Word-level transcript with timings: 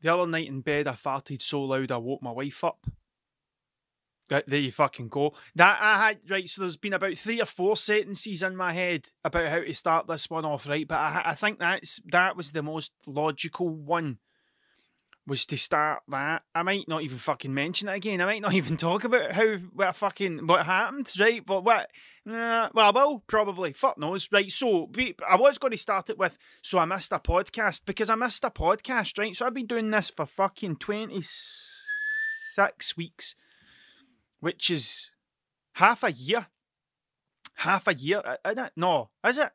The 0.00 0.14
other 0.14 0.26
night 0.26 0.48
in 0.48 0.60
bed, 0.60 0.86
I 0.86 0.92
farted 0.92 1.42
so 1.42 1.62
loud 1.62 1.90
I 1.90 1.96
woke 1.96 2.22
my 2.22 2.30
wife 2.30 2.62
up. 2.64 2.86
There 4.28 4.58
you 4.58 4.70
fucking 4.70 5.08
go. 5.08 5.32
That 5.54 5.78
I 5.80 6.08
had 6.08 6.18
right. 6.28 6.48
So 6.48 6.60
there's 6.60 6.76
been 6.76 6.92
about 6.92 7.16
three 7.16 7.40
or 7.40 7.46
four 7.46 7.76
sentences 7.76 8.42
in 8.42 8.56
my 8.56 8.74
head 8.74 9.06
about 9.24 9.48
how 9.48 9.60
to 9.60 9.74
start 9.74 10.06
this 10.06 10.28
one 10.28 10.44
off, 10.44 10.68
right? 10.68 10.86
But 10.86 10.98
I, 10.98 11.22
I 11.26 11.34
think 11.34 11.58
that's 11.58 11.98
that 12.12 12.36
was 12.36 12.52
the 12.52 12.62
most 12.62 12.92
logical 13.06 13.70
one. 13.70 14.18
Was 15.28 15.46
to 15.46 15.56
start 15.56 16.02
that. 16.08 16.42
I 16.54 16.62
might 16.62 16.88
not 16.88 17.02
even 17.02 17.18
fucking 17.18 17.52
mention 17.52 17.88
it 17.88 17.94
again. 17.94 18.20
I 18.20 18.24
might 18.24 18.42
not 18.42 18.54
even 18.54 18.76
talk 18.76 19.04
about 19.04 19.32
how 19.32 19.56
what 19.74 19.94
fucking 19.94 20.46
what 20.46 20.66
happened, 20.66 21.12
right? 21.20 21.44
But 21.44 21.64
what? 21.64 21.90
Uh, 22.28 22.68
well, 22.74 22.88
I 22.88 22.90
will 22.90 23.20
probably. 23.26 23.72
Fuck 23.72 23.98
knows, 23.98 24.28
right? 24.32 24.50
So 24.50 24.90
I 25.28 25.36
was 25.36 25.58
going 25.58 25.72
to 25.72 25.78
start 25.78 26.10
it 26.10 26.18
with. 26.18 26.38
So 26.62 26.78
I 26.78 26.84
missed 26.84 27.12
a 27.12 27.18
podcast 27.20 27.82
because 27.86 28.10
I 28.10 28.16
missed 28.16 28.42
a 28.42 28.50
podcast, 28.50 29.18
right? 29.18 29.36
So 29.36 29.46
I've 29.46 29.54
been 29.54 29.66
doing 29.66 29.90
this 29.90 30.10
for 30.10 30.26
fucking 30.26 30.76
twenty 30.76 31.20
six 31.22 32.96
weeks 32.96 33.36
which 34.40 34.70
is 34.70 35.10
half 35.72 36.02
a 36.02 36.12
year. 36.12 36.46
Half 37.54 37.88
a 37.88 37.94
year, 37.94 38.22
isn't 38.44 38.58
it? 38.58 38.72
No, 38.76 39.10
is 39.26 39.38
it? 39.38 39.50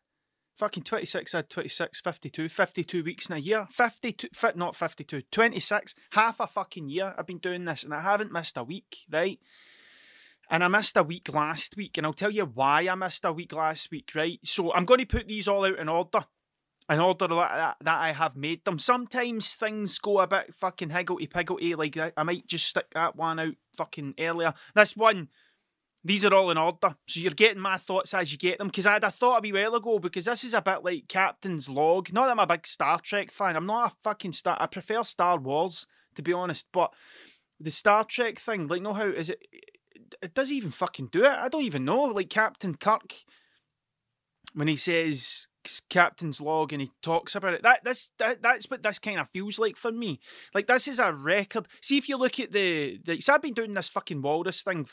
Fucking 0.55 0.83
26, 0.83 1.33
I 1.33 1.37
had 1.39 1.49
26, 1.49 2.01
52, 2.01 2.47
52 2.49 3.03
weeks 3.03 3.29
in 3.29 3.35
a 3.35 3.39
year. 3.39 3.67
52, 3.71 4.27
not 4.55 4.75
52, 4.75 5.23
26, 5.31 5.95
half 6.11 6.39
a 6.39 6.47
fucking 6.47 6.89
year 6.89 7.15
I've 7.17 7.25
been 7.25 7.39
doing 7.39 7.65
this 7.65 7.83
and 7.83 7.93
I 7.93 8.01
haven't 8.01 8.31
missed 8.31 8.57
a 8.57 8.63
week, 8.63 8.99
right? 9.11 9.39
And 10.49 10.63
I 10.63 10.67
missed 10.67 10.97
a 10.97 11.03
week 11.03 11.33
last 11.33 11.75
week, 11.77 11.97
and 11.97 12.05
I'll 12.05 12.13
tell 12.13 12.29
you 12.29 12.45
why 12.45 12.87
I 12.87 12.95
missed 12.95 13.25
a 13.25 13.31
week 13.31 13.53
last 13.53 13.89
week, 13.89 14.11
right? 14.13 14.39
So 14.43 14.73
I'm 14.73 14.85
going 14.85 14.99
to 14.99 15.05
put 15.05 15.27
these 15.27 15.47
all 15.47 15.65
out 15.65 15.79
in 15.79 15.89
order 15.89 16.25
in 16.89 16.99
order 16.99 17.27
that, 17.27 17.77
that 17.81 18.01
I 18.01 18.11
have 18.11 18.35
made 18.35 18.65
them. 18.65 18.77
Sometimes 18.77 19.55
things 19.55 19.97
go 19.99 20.19
a 20.19 20.27
bit 20.27 20.53
fucking 20.53 20.89
higgledy 20.89 21.27
piggledy, 21.27 21.75
like 21.75 21.97
I 22.17 22.23
might 22.23 22.45
just 22.45 22.67
stick 22.67 22.87
that 22.93 23.15
one 23.15 23.39
out 23.39 23.55
fucking 23.75 24.15
earlier. 24.19 24.53
This 24.75 24.97
one, 24.97 25.29
these 26.03 26.25
are 26.25 26.33
all 26.33 26.51
in 26.51 26.57
order. 26.57 26.95
So 27.07 27.19
you're 27.19 27.31
getting 27.31 27.61
my 27.61 27.77
thoughts 27.77 28.13
as 28.13 28.31
you 28.31 28.37
get 28.37 28.57
them. 28.57 28.67
Because 28.67 28.85
I 28.85 28.93
had 28.93 29.03
a 29.03 29.11
thought 29.11 29.37
a 29.37 29.41
wee 29.41 29.53
while 29.53 29.75
ago, 29.75 29.99
because 29.99 30.25
this 30.25 30.43
is 30.43 30.53
a 30.53 30.61
bit 30.61 30.83
like 30.83 31.07
Captain's 31.07 31.69
Log. 31.69 32.11
Not 32.11 32.25
that 32.25 32.31
I'm 32.31 32.39
a 32.39 32.47
big 32.47 32.67
Star 32.67 32.99
Trek 32.99 33.31
fan. 33.31 33.55
I'm 33.55 33.65
not 33.65 33.91
a 33.91 33.95
fucking 34.03 34.33
Star 34.33 34.57
I 34.59 34.67
prefer 34.67 35.03
Star 35.03 35.37
Wars, 35.37 35.87
to 36.15 36.21
be 36.21 36.33
honest. 36.33 36.67
But 36.71 36.93
the 37.59 37.71
Star 37.71 38.03
Trek 38.03 38.39
thing, 38.39 38.67
like, 38.67 38.81
know 38.81 38.93
how 38.93 39.07
is 39.07 39.29
it 39.29 39.39
it 40.21 40.33
doesn't 40.33 40.55
even 40.55 40.71
fucking 40.71 41.07
do 41.07 41.23
it. 41.23 41.31
I 41.31 41.49
don't 41.49 41.63
even 41.63 41.85
know. 41.85 42.01
Like 42.01 42.29
Captain 42.29 42.75
Kirk, 42.75 43.13
when 44.53 44.67
he 44.67 44.75
says 44.75 45.47
captain's 45.89 46.41
log 46.41 46.73
and 46.73 46.81
he 46.81 46.91
talks 47.01 47.35
about 47.35 47.53
it. 47.53 47.63
That 47.63 47.83
this 47.83 48.11
that, 48.17 48.41
that's 48.41 48.69
what 48.69 48.83
this 48.83 48.99
kind 48.99 49.19
of 49.19 49.29
feels 49.29 49.59
like 49.59 49.77
for 49.77 49.91
me. 49.91 50.19
Like 50.53 50.67
this 50.67 50.87
is 50.87 50.99
a 50.99 51.13
record. 51.13 51.67
See 51.81 51.97
if 51.97 52.09
you 52.09 52.17
look 52.17 52.39
at 52.39 52.51
the, 52.51 52.99
the 53.03 53.21
so 53.21 53.33
I've 53.33 53.41
been 53.41 53.53
doing 53.53 53.73
this 53.73 53.89
fucking 53.89 54.21
Walrus 54.21 54.61
thing 54.61 54.85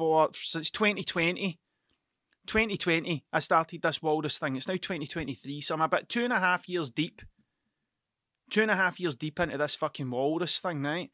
for 0.00 0.30
since 0.32 0.70
2020. 0.70 1.58
2020, 2.46 3.24
I 3.32 3.38
started 3.38 3.82
this 3.82 4.02
Walrus 4.02 4.38
thing. 4.38 4.56
It's 4.56 4.66
now 4.66 4.74
2023, 4.74 5.60
so 5.60 5.74
I'm 5.74 5.82
about 5.82 6.08
two 6.08 6.24
and 6.24 6.32
a 6.32 6.40
half 6.40 6.70
years 6.70 6.90
deep. 6.90 7.20
Two 8.50 8.62
and 8.62 8.70
a 8.70 8.76
half 8.76 8.98
years 8.98 9.14
deep 9.14 9.38
into 9.38 9.58
this 9.58 9.74
fucking 9.74 10.10
Walrus 10.10 10.58
thing, 10.58 10.82
right? 10.82 11.10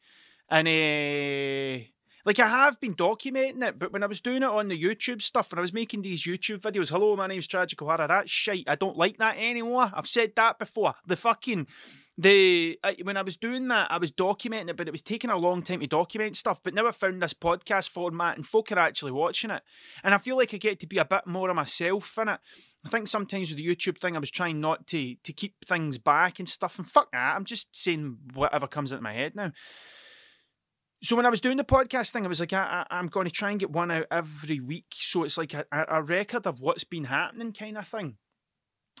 And 0.49 0.67
uh, 0.69 1.85
like 2.25 2.39
I 2.39 2.47
have 2.47 2.79
been 2.79 2.95
documenting 2.95 3.61
it, 3.61 3.77
but 3.77 3.91
when 3.91 4.03
I 4.03 4.07
was 4.07 4.21
doing 4.21 4.41
it 4.41 4.49
on 4.49 4.69
the 4.69 4.81
YouTube 4.81 5.21
stuff, 5.21 5.51
when 5.51 5.59
I 5.59 5.61
was 5.61 5.73
making 5.73 6.01
these 6.01 6.23
YouTube 6.23 6.61
videos, 6.61 6.89
hello, 6.89 7.17
my 7.17 7.27
name's 7.27 7.45
Tragic 7.45 7.81
O'Hara, 7.81 8.07
that's 8.07 8.31
shite. 8.31 8.63
I 8.67 8.75
don't 8.75 8.97
like 8.97 9.17
that 9.17 9.35
anymore. 9.37 9.91
I've 9.93 10.07
said 10.07 10.31
that 10.37 10.57
before. 10.57 10.95
The 11.05 11.17
fucking 11.17 11.67
the 12.17 12.79
when 13.03 13.15
I 13.15 13.21
was 13.21 13.37
doing 13.37 13.67
that, 13.67 13.91
I 13.91 13.97
was 13.97 14.11
documenting 14.11 14.69
it, 14.69 14.77
but 14.77 14.87
it 14.87 14.91
was 14.91 15.03
taking 15.03 15.29
a 15.29 15.37
long 15.37 15.61
time 15.61 15.81
to 15.81 15.87
document 15.87 16.35
stuff. 16.35 16.61
But 16.63 16.73
now 16.73 16.87
I 16.87 16.91
found 16.91 17.21
this 17.21 17.33
podcast 17.33 17.89
format, 17.89 18.35
and 18.35 18.45
folk 18.45 18.71
are 18.71 18.79
actually 18.79 19.11
watching 19.11 19.51
it, 19.51 19.61
and 20.03 20.15
I 20.15 20.17
feel 20.17 20.35
like 20.35 20.53
I 20.53 20.57
get 20.57 20.79
to 20.79 20.87
be 20.87 20.97
a 20.97 21.05
bit 21.05 21.27
more 21.27 21.49
of 21.49 21.55
myself 21.55 22.17
in 22.17 22.29
it. 22.29 22.39
I 22.85 22.89
think 22.89 23.07
sometimes 23.07 23.49
with 23.49 23.57
the 23.57 23.67
YouTube 23.67 23.99
thing, 23.99 24.15
I 24.15 24.19
was 24.19 24.31
trying 24.31 24.59
not 24.59 24.87
to 24.87 25.15
to 25.15 25.33
keep 25.33 25.63
things 25.65 25.99
back 25.99 26.39
and 26.39 26.49
stuff, 26.49 26.79
and 26.79 26.89
fuck 26.89 27.11
that. 27.11 27.35
I'm 27.35 27.45
just 27.45 27.75
saying 27.75 28.17
whatever 28.33 28.67
comes 28.67 28.91
into 28.91 29.03
my 29.03 29.13
head 29.13 29.35
now. 29.35 29.51
So 31.03 31.15
when 31.15 31.27
I 31.27 31.29
was 31.29 31.41
doing 31.41 31.57
the 31.57 31.63
podcast 31.63 32.09
thing, 32.09 32.25
I 32.25 32.27
was 32.27 32.39
like, 32.39 32.53
I, 32.53 32.83
am 32.89 33.07
going 33.07 33.27
to 33.27 33.31
try 33.31 33.51
and 33.51 33.59
get 33.59 33.69
one 33.69 33.91
out 33.91 34.07
every 34.09 34.59
week, 34.59 34.87
so 34.93 35.23
it's 35.23 35.37
like 35.37 35.53
a, 35.53 35.65
a 35.71 36.01
record 36.01 36.47
of 36.47 36.61
what's 36.61 36.83
been 36.83 37.03
happening, 37.03 37.53
kind 37.53 37.77
of 37.77 37.87
thing. 37.87 38.17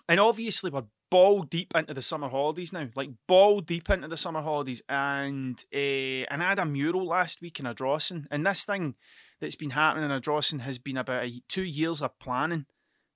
And 0.09 0.19
obviously, 0.19 0.69
we're 0.69 0.83
ball 1.09 1.43
deep 1.43 1.73
into 1.75 1.93
the 1.93 2.01
summer 2.01 2.29
holidays 2.29 2.73
now, 2.73 2.87
like 2.95 3.09
ball 3.27 3.61
deep 3.61 3.89
into 3.89 4.07
the 4.07 4.17
summer 4.17 4.41
holidays. 4.41 4.81
And 4.89 5.63
uh, 5.73 6.27
and 6.29 6.43
I 6.43 6.49
had 6.49 6.59
a 6.59 6.65
mural 6.65 7.05
last 7.05 7.41
week 7.41 7.59
in 7.59 7.65
Ardrossan, 7.65 8.25
and 8.31 8.45
this 8.45 8.65
thing 8.65 8.95
that's 9.39 9.55
been 9.55 9.71
happening 9.71 10.05
in 10.05 10.11
Ardrossan 10.11 10.59
has 10.61 10.79
been 10.79 10.97
about 10.97 11.25
a, 11.25 11.41
two 11.47 11.63
years 11.63 12.01
of 12.01 12.17
planning 12.19 12.65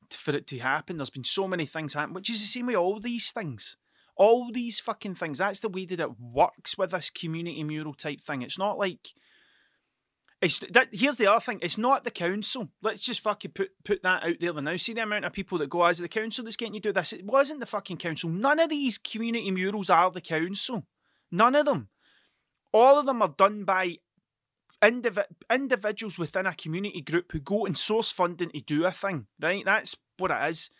for 0.09 0.31
it 0.31 0.47
to 0.47 0.59
happen. 0.59 0.97
There's 0.97 1.09
been 1.09 1.23
so 1.23 1.47
many 1.47 1.65
things 1.65 1.93
happen, 1.93 2.13
which 2.13 2.29
is 2.29 2.41
the 2.41 2.47
same 2.47 2.67
way 2.67 2.75
all 2.75 2.99
these 2.99 3.31
things 3.31 3.77
all 4.21 4.51
these 4.51 4.79
fucking 4.79 5.15
things. 5.15 5.39
That's 5.39 5.61
the 5.61 5.69
way 5.69 5.85
that 5.85 5.99
it 5.99 6.19
works 6.19 6.77
with 6.77 6.91
this 6.91 7.09
community 7.09 7.63
mural 7.63 7.93
type 7.93 8.21
thing. 8.21 8.43
It's 8.43 8.59
not 8.59 8.77
like 8.77 9.13
it's 10.41 10.59
that. 10.71 10.89
Here's 10.91 11.17
the 11.17 11.31
other 11.31 11.39
thing. 11.39 11.59
It's 11.61 11.77
not 11.77 12.03
the 12.03 12.11
council. 12.11 12.69
Let's 12.81 13.05
just 13.05 13.21
fucking 13.21 13.51
put 13.51 13.71
put 13.83 14.01
that 14.03 14.23
out 14.23 14.37
there 14.39 14.53
now. 14.53 14.75
See 14.75 14.93
the 14.93 15.03
amount 15.03 15.25
of 15.25 15.33
people 15.33 15.59
that 15.59 15.69
go 15.69 15.81
ah, 15.81 15.89
as 15.89 15.99
the 15.99 16.07
council 16.07 16.43
that's 16.43 16.55
getting 16.55 16.73
you 16.73 16.79
do 16.79 16.91
this. 16.91 17.13
It 17.13 17.25
wasn't 17.25 17.59
the 17.59 17.67
fucking 17.67 17.97
council. 17.97 18.29
None 18.29 18.59
of 18.59 18.69
these 18.69 18.97
community 18.97 19.51
murals 19.51 19.91
are 19.91 20.09
the 20.09 20.19
council. 20.19 20.87
None 21.31 21.55
of 21.55 21.65
them. 21.65 21.89
All 22.73 22.97
of 22.97 23.05
them 23.05 23.21
are 23.21 23.35
done 23.37 23.65
by 23.65 23.97
indiv- 24.81 25.25
individuals 25.51 26.17
within 26.17 26.47
a 26.47 26.55
community 26.55 27.01
group 27.01 27.31
who 27.31 27.39
go 27.39 27.65
and 27.65 27.77
source 27.77 28.11
funding 28.11 28.49
to 28.49 28.61
do 28.61 28.85
a 28.85 28.91
thing. 28.91 29.27
Right. 29.39 29.63
That's 29.63 29.95
what 30.17 30.31
it 30.31 30.49
is 30.49 30.71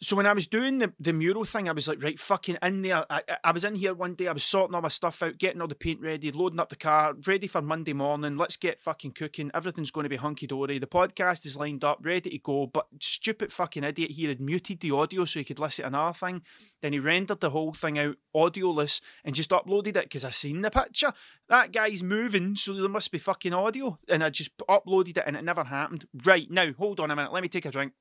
so 0.00 0.14
when 0.14 0.26
I 0.26 0.32
was 0.32 0.46
doing 0.46 0.78
the, 0.78 0.92
the 1.00 1.12
mural 1.12 1.44
thing, 1.44 1.68
I 1.68 1.72
was 1.72 1.88
like, 1.88 2.02
right, 2.02 2.18
fucking 2.18 2.58
in 2.62 2.82
there. 2.82 3.04
I, 3.10 3.22
I 3.42 3.50
was 3.50 3.64
in 3.64 3.74
here 3.74 3.94
one 3.94 4.14
day, 4.14 4.28
I 4.28 4.32
was 4.32 4.44
sorting 4.44 4.76
all 4.76 4.80
my 4.80 4.88
stuff 4.88 5.22
out, 5.24 5.38
getting 5.38 5.60
all 5.60 5.66
the 5.66 5.74
paint 5.74 6.00
ready, 6.00 6.30
loading 6.30 6.60
up 6.60 6.68
the 6.68 6.76
car, 6.76 7.14
ready 7.26 7.48
for 7.48 7.60
Monday 7.60 7.92
morning. 7.92 8.36
Let's 8.36 8.56
get 8.56 8.80
fucking 8.80 9.12
cooking. 9.12 9.50
Everything's 9.54 9.90
going 9.90 10.04
to 10.04 10.10
be 10.10 10.16
hunky 10.16 10.46
dory. 10.46 10.78
The 10.78 10.86
podcast 10.86 11.44
is 11.46 11.56
lined 11.56 11.82
up, 11.82 11.98
ready 12.02 12.30
to 12.30 12.38
go. 12.38 12.68
But 12.68 12.86
stupid 13.00 13.52
fucking 13.52 13.82
idiot 13.82 14.12
here 14.12 14.28
had 14.28 14.40
muted 14.40 14.80
the 14.80 14.92
audio 14.92 15.24
so 15.24 15.40
he 15.40 15.44
could 15.44 15.58
listen 15.58 15.82
to 15.82 15.88
another 15.88 16.14
thing. 16.14 16.42
Then 16.80 16.92
he 16.92 17.00
rendered 17.00 17.40
the 17.40 17.50
whole 17.50 17.74
thing 17.74 17.98
out 17.98 18.16
audioless 18.36 19.00
and 19.24 19.34
just 19.34 19.50
uploaded 19.50 19.96
it 19.96 20.04
because 20.04 20.24
I 20.24 20.30
seen 20.30 20.62
the 20.62 20.70
picture. 20.70 21.12
That 21.48 21.72
guy's 21.72 22.04
moving, 22.04 22.54
so 22.54 22.72
there 22.74 22.88
must 22.88 23.10
be 23.10 23.18
fucking 23.18 23.52
audio. 23.52 23.98
And 24.08 24.22
I 24.22 24.30
just 24.30 24.56
uploaded 24.58 25.18
it 25.18 25.24
and 25.26 25.36
it 25.36 25.44
never 25.44 25.64
happened. 25.64 26.06
Right, 26.24 26.48
now, 26.48 26.72
hold 26.78 27.00
on 27.00 27.10
a 27.10 27.16
minute. 27.16 27.32
Let 27.32 27.42
me 27.42 27.48
take 27.48 27.64
a 27.64 27.72
drink. 27.72 27.94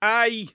I. 0.00 0.48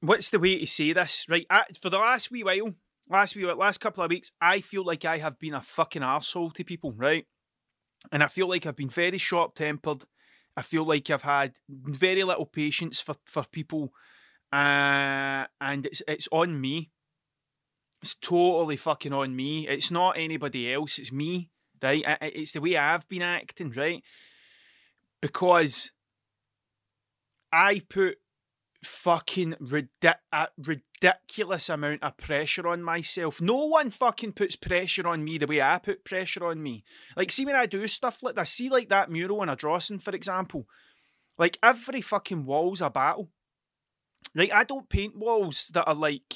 What's 0.00 0.30
the 0.30 0.40
way 0.40 0.58
to 0.58 0.66
say 0.66 0.92
this? 0.92 1.26
Right, 1.28 1.46
I, 1.48 1.64
for 1.80 1.88
the 1.88 1.98
last 1.98 2.30
wee 2.30 2.42
while, 2.42 2.74
last 3.08 3.36
wee 3.36 3.44
while, 3.44 3.56
last 3.56 3.78
couple 3.78 4.02
of 4.02 4.10
weeks, 4.10 4.32
I 4.40 4.60
feel 4.60 4.84
like 4.84 5.04
I 5.04 5.18
have 5.18 5.38
been 5.38 5.54
a 5.54 5.62
fucking 5.62 6.02
asshole 6.02 6.50
to 6.52 6.64
people, 6.64 6.92
right? 6.92 7.26
And 8.10 8.22
I 8.22 8.26
feel 8.26 8.48
like 8.48 8.66
I've 8.66 8.76
been 8.76 8.88
very 8.88 9.18
short 9.18 9.54
tempered. 9.54 10.04
I 10.56 10.62
feel 10.62 10.84
like 10.84 11.08
I've 11.08 11.22
had 11.22 11.54
very 11.68 12.24
little 12.24 12.46
patience 12.46 13.00
for 13.00 13.14
for 13.24 13.44
people, 13.50 13.92
uh, 14.52 15.46
and 15.60 15.86
it's 15.86 16.02
it's 16.08 16.28
on 16.32 16.60
me. 16.60 16.90
It's 18.02 18.16
totally 18.16 18.76
fucking 18.76 19.12
on 19.12 19.36
me. 19.36 19.68
It's 19.68 19.92
not 19.92 20.18
anybody 20.18 20.72
else. 20.72 20.98
It's 20.98 21.12
me, 21.12 21.50
right? 21.80 22.04
It's 22.20 22.52
the 22.52 22.60
way 22.60 22.76
I've 22.76 23.08
been 23.08 23.22
acting, 23.22 23.70
right? 23.70 24.02
Because 25.20 25.92
I 27.52 27.82
put 27.88 28.18
fucking 28.82 29.54
a 30.32 30.48
ridiculous 30.58 31.68
amount 31.68 32.02
of 32.02 32.16
pressure 32.16 32.66
on 32.66 32.82
myself. 32.82 33.40
No 33.40 33.66
one 33.66 33.90
fucking 33.90 34.32
puts 34.32 34.56
pressure 34.56 35.06
on 35.06 35.22
me 35.22 35.38
the 35.38 35.46
way 35.46 35.60
I 35.60 35.78
put 35.78 36.04
pressure 36.04 36.44
on 36.44 36.62
me. 36.62 36.84
Like, 37.16 37.30
see 37.30 37.44
when 37.44 37.54
I 37.54 37.66
do 37.66 37.86
stuff 37.86 38.22
like 38.22 38.34
this, 38.34 38.50
see 38.50 38.68
like 38.68 38.88
that 38.88 39.10
mural 39.10 39.42
in 39.42 39.48
Ardrossan, 39.48 40.02
for 40.02 40.14
example. 40.14 40.66
Like 41.38 41.58
every 41.62 42.00
fucking 42.00 42.44
wall's 42.44 42.80
a 42.80 42.90
battle. 42.90 43.30
Right, 44.34 44.52
I 44.52 44.64
don't 44.64 44.88
paint 44.88 45.16
walls 45.16 45.70
that 45.74 45.86
are 45.86 45.94
like 45.94 46.34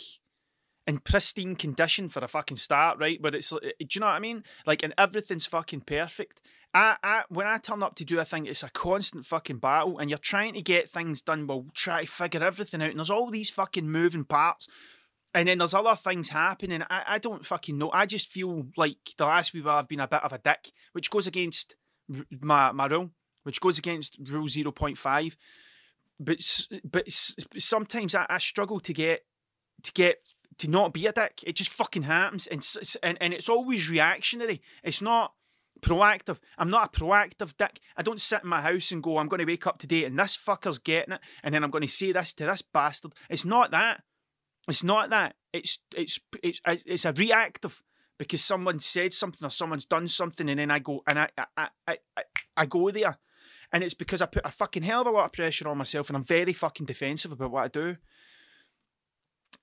in 0.87 0.99
pristine 0.99 1.57
condition 1.57 2.09
for 2.09 2.23
a 2.23 2.29
fucking 2.29 2.59
start, 2.59 2.99
right? 2.99 3.21
But 3.21 3.35
it's, 3.35 3.51
do 3.51 3.59
you 3.93 4.01
know 4.01 4.07
what 4.07 4.13
I 4.13 4.21
mean? 4.21 4.45
Like, 4.67 4.83
and 4.83 4.95
everything's 4.97 5.47
fucking 5.47 5.81
perfect. 5.81 6.41
I, 6.77 6.97
I, 7.03 7.23
when 7.31 7.47
I 7.47 7.57
turn 7.57 7.83
up 7.83 7.95
to 7.95 8.05
do 8.05 8.21
a 8.21 8.25
thing, 8.27 8.45
it's 8.45 8.63
a 8.63 8.69
constant 8.69 9.25
fucking 9.25 9.61
battle, 9.61 9.99
and 9.99 10.11
you're 10.11 10.19
trying 10.19 10.53
to 10.55 10.61
get 10.61 10.91
things 10.91 11.23
done. 11.23 11.47
Well, 11.47 11.65
try 11.73 12.03
to 12.03 12.07
figure 12.07 12.45
everything 12.45 12.83
out, 12.83 12.91
and 12.91 12.99
there's 12.99 13.09
all 13.09 13.31
these 13.31 13.49
fucking 13.49 13.91
moving 13.91 14.25
parts, 14.25 14.69
and 15.33 15.49
then 15.49 15.57
there's 15.57 15.73
other 15.73 15.97
things 15.97 16.29
happening. 16.29 16.83
I, 16.91 17.03
I 17.09 17.19
don't 17.19 17.47
fucking 17.47 17.79
know. 17.79 17.91
I 17.93 18.05
just 18.05 18.27
feel 18.27 18.67
like 18.77 18.99
the 19.17 19.25
last 19.25 19.55
week 19.55 19.65
I've 19.65 19.89
been 19.89 20.01
a 20.01 20.07
bit 20.07 20.23
of 20.23 20.35
a 20.35 20.39
dick, 20.39 20.71
which 20.93 21.11
goes 21.11 21.27
against 21.27 21.77
my 22.43 22.73
my 22.73 22.85
rule, 22.85 23.11
which 23.45 23.61
goes 23.63 23.79
against 23.79 24.19
rule 24.29 24.47
zero 24.47 24.71
point 24.71 24.99
five. 24.99 25.35
but 26.21 26.39
but 26.85 27.11
sometimes 27.57 28.15
I, 28.15 28.27
I 28.29 28.37
struggle 28.37 28.81
to 28.81 28.93
get 28.93 29.25
to 29.83 29.93
get 29.93 30.19
to 30.59 30.69
not 30.69 30.93
be 30.93 31.07
a 31.07 31.13
dick. 31.13 31.41
It 31.43 31.57
just 31.57 31.73
fucking 31.73 32.03
happens, 32.03 32.47
and 32.47 32.67
and 33.03 33.17
and 33.19 33.33
it's 33.33 33.49
always 33.49 33.89
reactionary. 33.89 34.61
It's 34.85 35.01
not 35.01 35.33
proactive. 35.81 36.39
I'm 36.59 36.69
not 36.69 36.97
a 36.97 37.01
proactive 37.01 37.57
dick. 37.57 37.81
I 37.97 38.03
don't 38.03 38.21
sit 38.21 38.43
in 38.43 38.49
my 38.49 38.63
house 38.63 38.93
and 38.93 39.03
go, 39.03 39.19
I'm 39.19 39.29
going 39.29 39.41
to 39.41 39.47
wake 39.47 39.67
up 39.67 39.79
today 39.79 40.05
and 40.05 40.19
this 40.19 40.37
fucker's 40.37 40.79
getting 40.79 41.15
it, 41.15 41.21
and 41.43 41.55
then 41.55 41.65
I'm 41.65 41.71
going 41.71 41.83
to 41.83 41.89
say 41.89 42.13
this 42.13 42.35
to 42.35 42.47
this 42.47 42.63
bastard. 42.63 43.13
It's 43.31 43.45
not 43.45 43.71
that. 43.71 44.03
It's 44.69 44.85
not 44.85 45.11
that. 45.11 45.37
It's 45.53 45.79
it's 45.95 46.19
it's 46.43 46.61
it's 46.65 47.05
a 47.05 47.13
reactive 47.13 47.83
because 48.19 48.45
someone 48.45 48.81
said 48.81 49.13
something 49.13 49.47
or 49.47 49.51
someone's 49.51 49.85
done 49.85 50.09
something, 50.09 50.49
and 50.49 50.59
then 50.59 50.71
I 50.71 50.81
go 50.81 51.03
and 51.07 51.19
I 51.19 51.29
I 51.57 51.69
I 51.87 51.99
I, 52.17 52.23
I 52.57 52.67
go 52.67 52.91
there, 52.91 53.19
and 53.73 53.85
it's 53.85 53.95
because 53.95 54.23
I 54.23 54.27
put 54.27 54.45
a 54.45 54.51
fucking 54.51 54.83
hell 54.83 55.03
of 55.03 55.07
a 55.07 55.11
lot 55.11 55.27
of 55.27 55.33
pressure 55.33 55.69
on 55.69 55.79
myself, 55.79 56.09
and 56.09 56.17
I'm 56.17 56.25
very 56.25 56.53
fucking 56.53 56.87
defensive 56.87 57.33
about 57.33 57.51
what 57.53 57.65
I 57.65 57.69
do. 57.69 57.97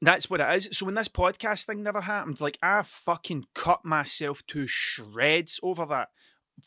That's 0.01 0.29
what 0.29 0.41
it 0.41 0.55
is. 0.55 0.69
So 0.71 0.85
when 0.85 0.95
this 0.95 1.07
podcast 1.07 1.65
thing 1.65 1.83
never 1.83 2.01
happened, 2.01 2.41
like 2.41 2.57
I 2.61 2.83
fucking 2.83 3.45
cut 3.53 3.85
myself 3.85 4.45
to 4.47 4.67
shreds 4.67 5.59
over 5.63 5.85
that. 5.85 6.09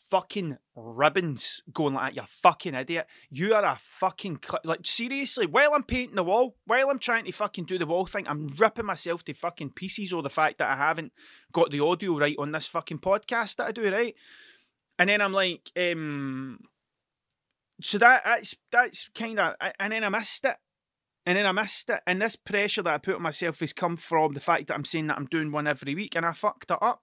Fucking 0.09 0.57
ribbons 0.75 1.63
going 1.71 1.93
like 1.93 2.15
you 2.15 2.21
fucking 2.27 2.75
idiot. 2.75 3.07
You 3.29 3.53
are 3.53 3.63
a 3.63 3.77
fucking 3.79 4.39
cl-. 4.45 4.59
like 4.65 4.81
seriously. 4.83 5.45
While 5.45 5.73
I'm 5.73 5.83
painting 5.83 6.17
the 6.17 6.25
wall, 6.25 6.57
while 6.65 6.89
I'm 6.89 6.99
trying 6.99 7.23
to 7.23 7.31
fucking 7.31 7.65
do 7.65 7.77
the 7.77 7.85
wall 7.85 8.05
thing, 8.05 8.27
I'm 8.27 8.47
ripping 8.57 8.85
myself 8.85 9.23
to 9.25 9.33
fucking 9.33 9.71
pieces 9.71 10.11
over 10.11 10.23
the 10.23 10.29
fact 10.29 10.57
that 10.57 10.69
I 10.69 10.75
haven't 10.75 11.13
got 11.53 11.71
the 11.71 11.79
audio 11.79 12.17
right 12.19 12.35
on 12.37 12.51
this 12.51 12.67
fucking 12.67 12.99
podcast 12.99 13.55
that 13.55 13.67
I 13.67 13.71
do 13.71 13.89
right. 13.89 14.13
And 14.99 15.09
then 15.09 15.21
I'm 15.21 15.31
like, 15.31 15.71
um, 15.77 16.59
so 17.81 17.97
that 17.99 18.23
that's 18.25 18.55
that's 18.71 19.09
kind 19.15 19.39
of, 19.39 19.55
and 19.79 19.93
then 19.93 20.03
I 20.03 20.09
missed 20.09 20.43
it 20.43 20.57
and 21.27 21.37
then 21.37 21.45
I 21.45 21.51
missed 21.51 21.89
it. 21.89 21.99
And 22.07 22.21
this 22.21 22.37
pressure 22.37 22.81
that 22.83 22.93
I 22.93 22.97
put 22.99 23.15
on 23.15 23.21
myself 23.21 23.59
has 23.59 23.73
come 23.73 23.97
from 23.97 24.33
the 24.33 24.39
fact 24.39 24.67
that 24.67 24.75
I'm 24.75 24.85
saying 24.85 25.07
that 25.07 25.17
I'm 25.17 25.25
doing 25.25 25.51
one 25.51 25.67
every 25.67 25.93
week, 25.93 26.15
and 26.15 26.25
I 26.25 26.31
fucked 26.31 26.71
it 26.71 26.77
up. 26.81 27.01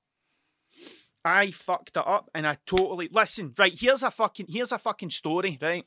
I 1.23 1.51
fucked 1.51 1.99
it 1.99 2.07
up, 2.07 2.31
and 2.35 2.47
I 2.47 2.57
totally 2.65 3.11
listen. 3.13 3.53
Right, 3.59 3.79
here's 3.79 4.03
a 4.03 4.11
fucking 4.11 4.47
here's 4.49 4.73
a 4.73 4.79
fucking 4.79 5.11
story. 5.11 5.59
Right, 5.61 5.85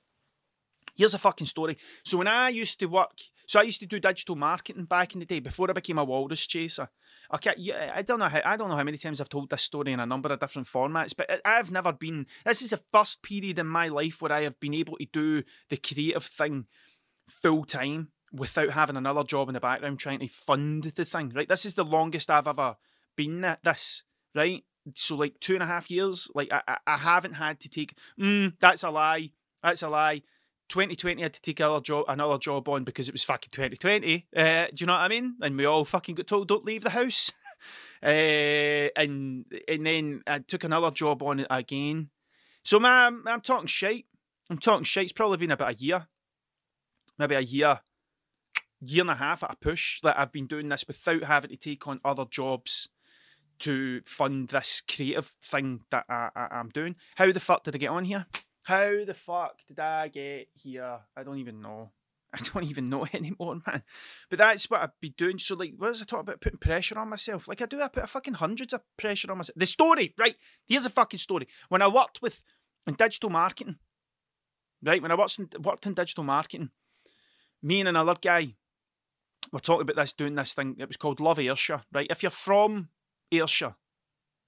here's 0.95 1.15
a 1.15 1.17
fucking 1.17 1.47
story. 1.47 1.79
So 2.05 2.19
when 2.19 2.27
I 2.27 2.49
used 2.49 2.79
to 2.79 2.85
work, 2.85 3.17
so 3.47 3.59
I 3.59 3.63
used 3.63 3.79
to 3.79 3.87
do 3.87 3.99
digital 3.99 4.35
marketing 4.35 4.85
back 4.85 5.15
in 5.15 5.19
the 5.19 5.25
day 5.25 5.39
before 5.39 5.71
I 5.71 5.73
became 5.73 5.97
a 5.97 6.03
walrus 6.05 6.45
chaser. 6.45 6.89
Okay, 7.33 7.55
yeah, 7.57 7.91
I 7.95 8.03
don't 8.03 8.19
know 8.19 8.29
how 8.29 8.41
I 8.45 8.55
don't 8.55 8.69
know 8.69 8.77
how 8.77 8.83
many 8.83 8.99
times 8.99 9.19
I've 9.19 9.29
told 9.29 9.49
this 9.49 9.63
story 9.63 9.93
in 9.93 9.99
a 9.99 10.05
number 10.05 10.31
of 10.31 10.39
different 10.39 10.67
formats, 10.67 11.15
but 11.17 11.41
I've 11.43 11.71
never 11.71 11.91
been. 11.91 12.27
This 12.45 12.61
is 12.61 12.69
the 12.69 12.81
first 12.93 13.23
period 13.23 13.57
in 13.57 13.65
my 13.65 13.87
life 13.87 14.21
where 14.21 14.31
I 14.31 14.43
have 14.43 14.59
been 14.59 14.75
able 14.75 14.97
to 14.97 15.07
do 15.11 15.43
the 15.71 15.77
creative 15.77 16.23
thing 16.23 16.67
full 17.27 17.65
time 17.65 18.09
without 18.31 18.71
having 18.71 18.97
another 18.97 19.23
job 19.23 19.49
in 19.49 19.53
the 19.53 19.59
background 19.59 19.99
trying 19.99 20.19
to 20.19 20.27
fund 20.27 20.83
the 20.83 21.05
thing, 21.05 21.31
right? 21.35 21.47
This 21.47 21.65
is 21.65 21.75
the 21.75 21.85
longest 21.85 22.29
I've 22.29 22.47
ever 22.47 22.75
been 23.15 23.43
at 23.43 23.63
this, 23.63 24.03
right? 24.35 24.63
So 24.95 25.15
like 25.15 25.39
two 25.39 25.53
and 25.53 25.63
a 25.63 25.67
half 25.67 25.89
years, 25.89 26.29
like 26.33 26.51
I, 26.51 26.77
I 26.85 26.97
haven't 26.97 27.33
had 27.33 27.59
to 27.61 27.69
take. 27.69 27.95
Mm, 28.19 28.53
that's 28.59 28.83
a 28.83 28.89
lie. 28.89 29.31
That's 29.63 29.83
a 29.83 29.89
lie. 29.89 30.21
2020 30.69 31.21
I 31.21 31.25
had 31.25 31.33
to 31.33 31.41
take 31.41 31.59
another 31.59 31.81
job, 31.81 32.05
another 32.07 32.37
job 32.37 32.67
on 32.67 32.83
because 32.83 33.07
it 33.07 33.13
was 33.13 33.23
fucking 33.23 33.51
2020. 33.51 34.27
Uh, 34.35 34.65
do 34.67 34.71
you 34.77 34.85
know 34.85 34.93
what 34.93 35.01
I 35.01 35.07
mean? 35.07 35.35
And 35.41 35.57
we 35.57 35.65
all 35.65 35.85
fucking 35.85 36.15
got 36.15 36.27
told 36.27 36.47
don't 36.47 36.65
leave 36.65 36.83
the 36.83 36.89
house. 36.89 37.31
uh, 38.03 38.05
and 38.05 39.45
and 39.67 39.85
then 39.85 40.21
I 40.27 40.39
took 40.39 40.63
another 40.63 40.91
job 40.91 41.23
on 41.23 41.41
it 41.41 41.47
again. 41.49 42.09
So 42.63 42.79
man, 42.79 43.23
I'm, 43.25 43.41
talking 43.41 43.67
shite. 43.67 44.05
I'm 44.49 44.57
talking 44.57 44.83
shite. 44.83 45.05
It's 45.05 45.13
probably 45.13 45.37
been 45.37 45.51
about 45.51 45.73
a 45.73 45.77
year, 45.77 46.07
maybe 47.17 47.35
a 47.35 47.41
year 47.41 47.79
year 48.81 49.01
and 49.01 49.09
a 49.09 49.15
half 49.15 49.43
at 49.43 49.51
a 49.51 49.55
push 49.55 50.01
that 50.01 50.19
I've 50.19 50.31
been 50.31 50.47
doing 50.47 50.69
this 50.69 50.87
without 50.87 51.23
having 51.23 51.49
to 51.49 51.57
take 51.57 51.87
on 51.87 51.99
other 52.05 52.25
jobs 52.29 52.89
to 53.59 54.01
fund 54.05 54.49
this 54.49 54.81
creative 54.81 55.33
thing 55.41 55.81
that 55.89 56.05
I, 56.09 56.29
I, 56.35 56.59
am 56.59 56.69
doing. 56.69 56.95
How 57.15 57.31
the 57.31 57.39
fuck 57.39 57.63
did 57.63 57.75
I 57.75 57.79
get 57.79 57.89
on 57.89 58.05
here? 58.05 58.27
How 58.63 59.03
the 59.05 59.13
fuck 59.13 59.59
did 59.67 59.79
I 59.79 60.09
get 60.09 60.49
here? 60.53 60.99
I 61.15 61.23
don't 61.23 61.39
even 61.39 61.61
know. 61.61 61.91
I 62.33 62.39
don't 62.41 62.65
even 62.65 62.89
know 62.89 63.07
anymore, 63.13 63.59
man. 63.65 63.83
But 64.29 64.39
that's 64.39 64.69
what 64.69 64.81
I've 64.81 64.99
been 64.99 65.13
doing. 65.17 65.39
So, 65.39 65.55
like, 65.55 65.73
what 65.77 65.89
was 65.89 66.01
I 66.01 66.05
talking 66.05 66.21
about 66.21 66.41
putting 66.41 66.59
pressure 66.59 66.99
on 66.99 67.09
myself? 67.09 67.47
Like, 67.47 67.61
I 67.61 67.65
do, 67.65 67.81
I 67.81 67.87
put 67.87 68.03
a 68.03 68.07
fucking 68.07 68.35
hundreds 68.35 68.73
of 68.73 68.81
pressure 68.97 69.31
on 69.31 69.37
myself. 69.37 69.57
The 69.57 69.65
story, 69.65 70.13
right? 70.17 70.35
Here's 70.67 70.85
a 70.85 70.91
fucking 70.91 71.19
story. 71.19 71.47
When 71.69 71.81
I 71.81 71.87
worked 71.87 72.21
with 72.21 72.43
in 72.85 72.95
digital 72.95 73.29
marketing, 73.29 73.77
right? 74.83 75.01
When 75.01 75.11
I 75.11 75.15
worked 75.15 75.39
in, 75.39 75.49
worked 75.61 75.85
in 75.85 75.93
digital 75.93 76.23
marketing, 76.23 76.69
me 77.63 77.79
and 77.79 77.89
another 77.89 78.15
guy, 78.21 78.53
we're 79.51 79.59
talking 79.59 79.81
about 79.81 79.95
this 79.95 80.13
doing 80.13 80.35
this 80.35 80.53
thing. 80.53 80.75
It 80.79 80.87
was 80.87 80.97
called 80.97 81.19
Love 81.19 81.39
Ayrshire, 81.39 81.81
right? 81.93 82.07
If 82.09 82.23
you're 82.23 82.29
from 82.29 82.89
Ayrshire, 83.31 83.75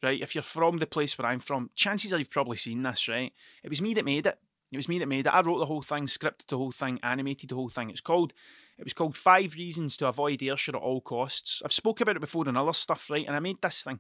right? 0.04 0.22
If 0.22 0.36
you're 0.36 0.42
from 0.42 0.78
the 0.78 0.88
place 0.88 1.18
where 1.18 1.28
I'm 1.28 1.40
from, 1.40 1.70
chances 1.76 2.14
are 2.14 2.18
you've 2.18 2.30
probably 2.30 2.58
seen 2.58 2.84
this, 2.84 3.08
right? 3.08 3.34
It 3.64 3.70
was 3.70 3.82
me 3.82 3.94
that 3.94 4.06
made 4.06 4.26
it. 4.26 4.38
It 4.72 4.78
was 4.78 4.90
me 4.90 5.00
that 5.00 5.08
made 5.08 5.26
it. 5.26 5.34
I 5.34 5.42
wrote 5.42 5.60
the 5.60 5.66
whole 5.66 5.82
thing, 5.82 6.06
scripted 6.06 6.48
the 6.48 6.58
whole 6.58 6.72
thing, 6.72 7.00
animated 7.02 7.50
the 7.50 7.56
whole 7.56 7.70
thing. 7.70 7.90
It's 7.90 8.02
called 8.02 8.34
it 8.78 8.86
was 8.86 8.94
called 8.94 9.18
Five 9.18 9.56
Reasons 9.56 9.98
to 9.98 10.08
Avoid 10.08 10.42
Ayrshire 10.42 10.78
at 10.78 10.82
All 10.82 11.02
Costs. 11.02 11.62
I've 11.66 11.74
spoke 11.74 12.00
about 12.00 12.16
it 12.16 12.22
before 12.22 12.48
in 12.48 12.56
other 12.56 12.72
stuff, 12.72 13.10
right? 13.10 13.28
And 13.28 13.36
I 13.36 13.40
made 13.40 13.62
this 13.62 13.84
thing. 13.84 14.00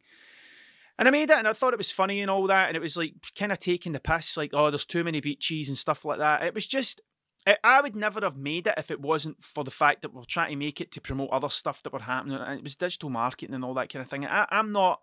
And 0.97 1.07
I 1.07 1.11
made 1.11 1.29
it 1.29 1.37
and 1.37 1.47
I 1.47 1.53
thought 1.53 1.73
it 1.73 1.79
was 1.79 1.91
funny 1.91 2.21
and 2.21 2.31
all 2.31 2.47
that. 2.47 2.69
And 2.69 2.77
it 2.77 2.81
was 2.81 2.95
like 2.95 3.13
kind 3.37 3.51
of 3.51 3.59
taking 3.59 3.91
the 3.91 3.99
piss, 3.99 4.37
like, 4.37 4.51
oh, 4.53 4.69
there's 4.71 4.85
too 4.85 5.03
many 5.03 5.19
beaches 5.19 5.67
and 5.67 5.77
stuff 5.77 6.05
like 6.05 6.19
that. 6.19 6.43
It 6.43 6.53
was 6.53 6.65
just 6.65 7.01
I 7.63 7.81
would 7.81 7.95
never 7.95 8.21
have 8.21 8.37
made 8.37 8.67
it 8.67 8.73
if 8.77 8.91
it 8.91 9.01
wasn't 9.01 9.43
for 9.43 9.63
the 9.63 9.71
fact 9.71 10.01
that 10.01 10.13
we're 10.13 10.23
trying 10.23 10.51
to 10.51 10.55
make 10.55 10.81
it 10.81 10.91
to 10.91 11.01
promote 11.01 11.29
other 11.31 11.49
stuff 11.49 11.81
that 11.83 11.93
were 11.93 11.99
happening. 11.99 12.37
And 12.37 12.59
it 12.59 12.63
was 12.63 12.75
digital 12.75 13.09
marketing 13.09 13.55
and 13.55 13.63
all 13.63 13.73
that 13.75 13.91
kind 13.91 14.03
of 14.03 14.09
thing. 14.09 14.25
I, 14.25 14.47
am 14.51 14.71
not. 14.71 15.01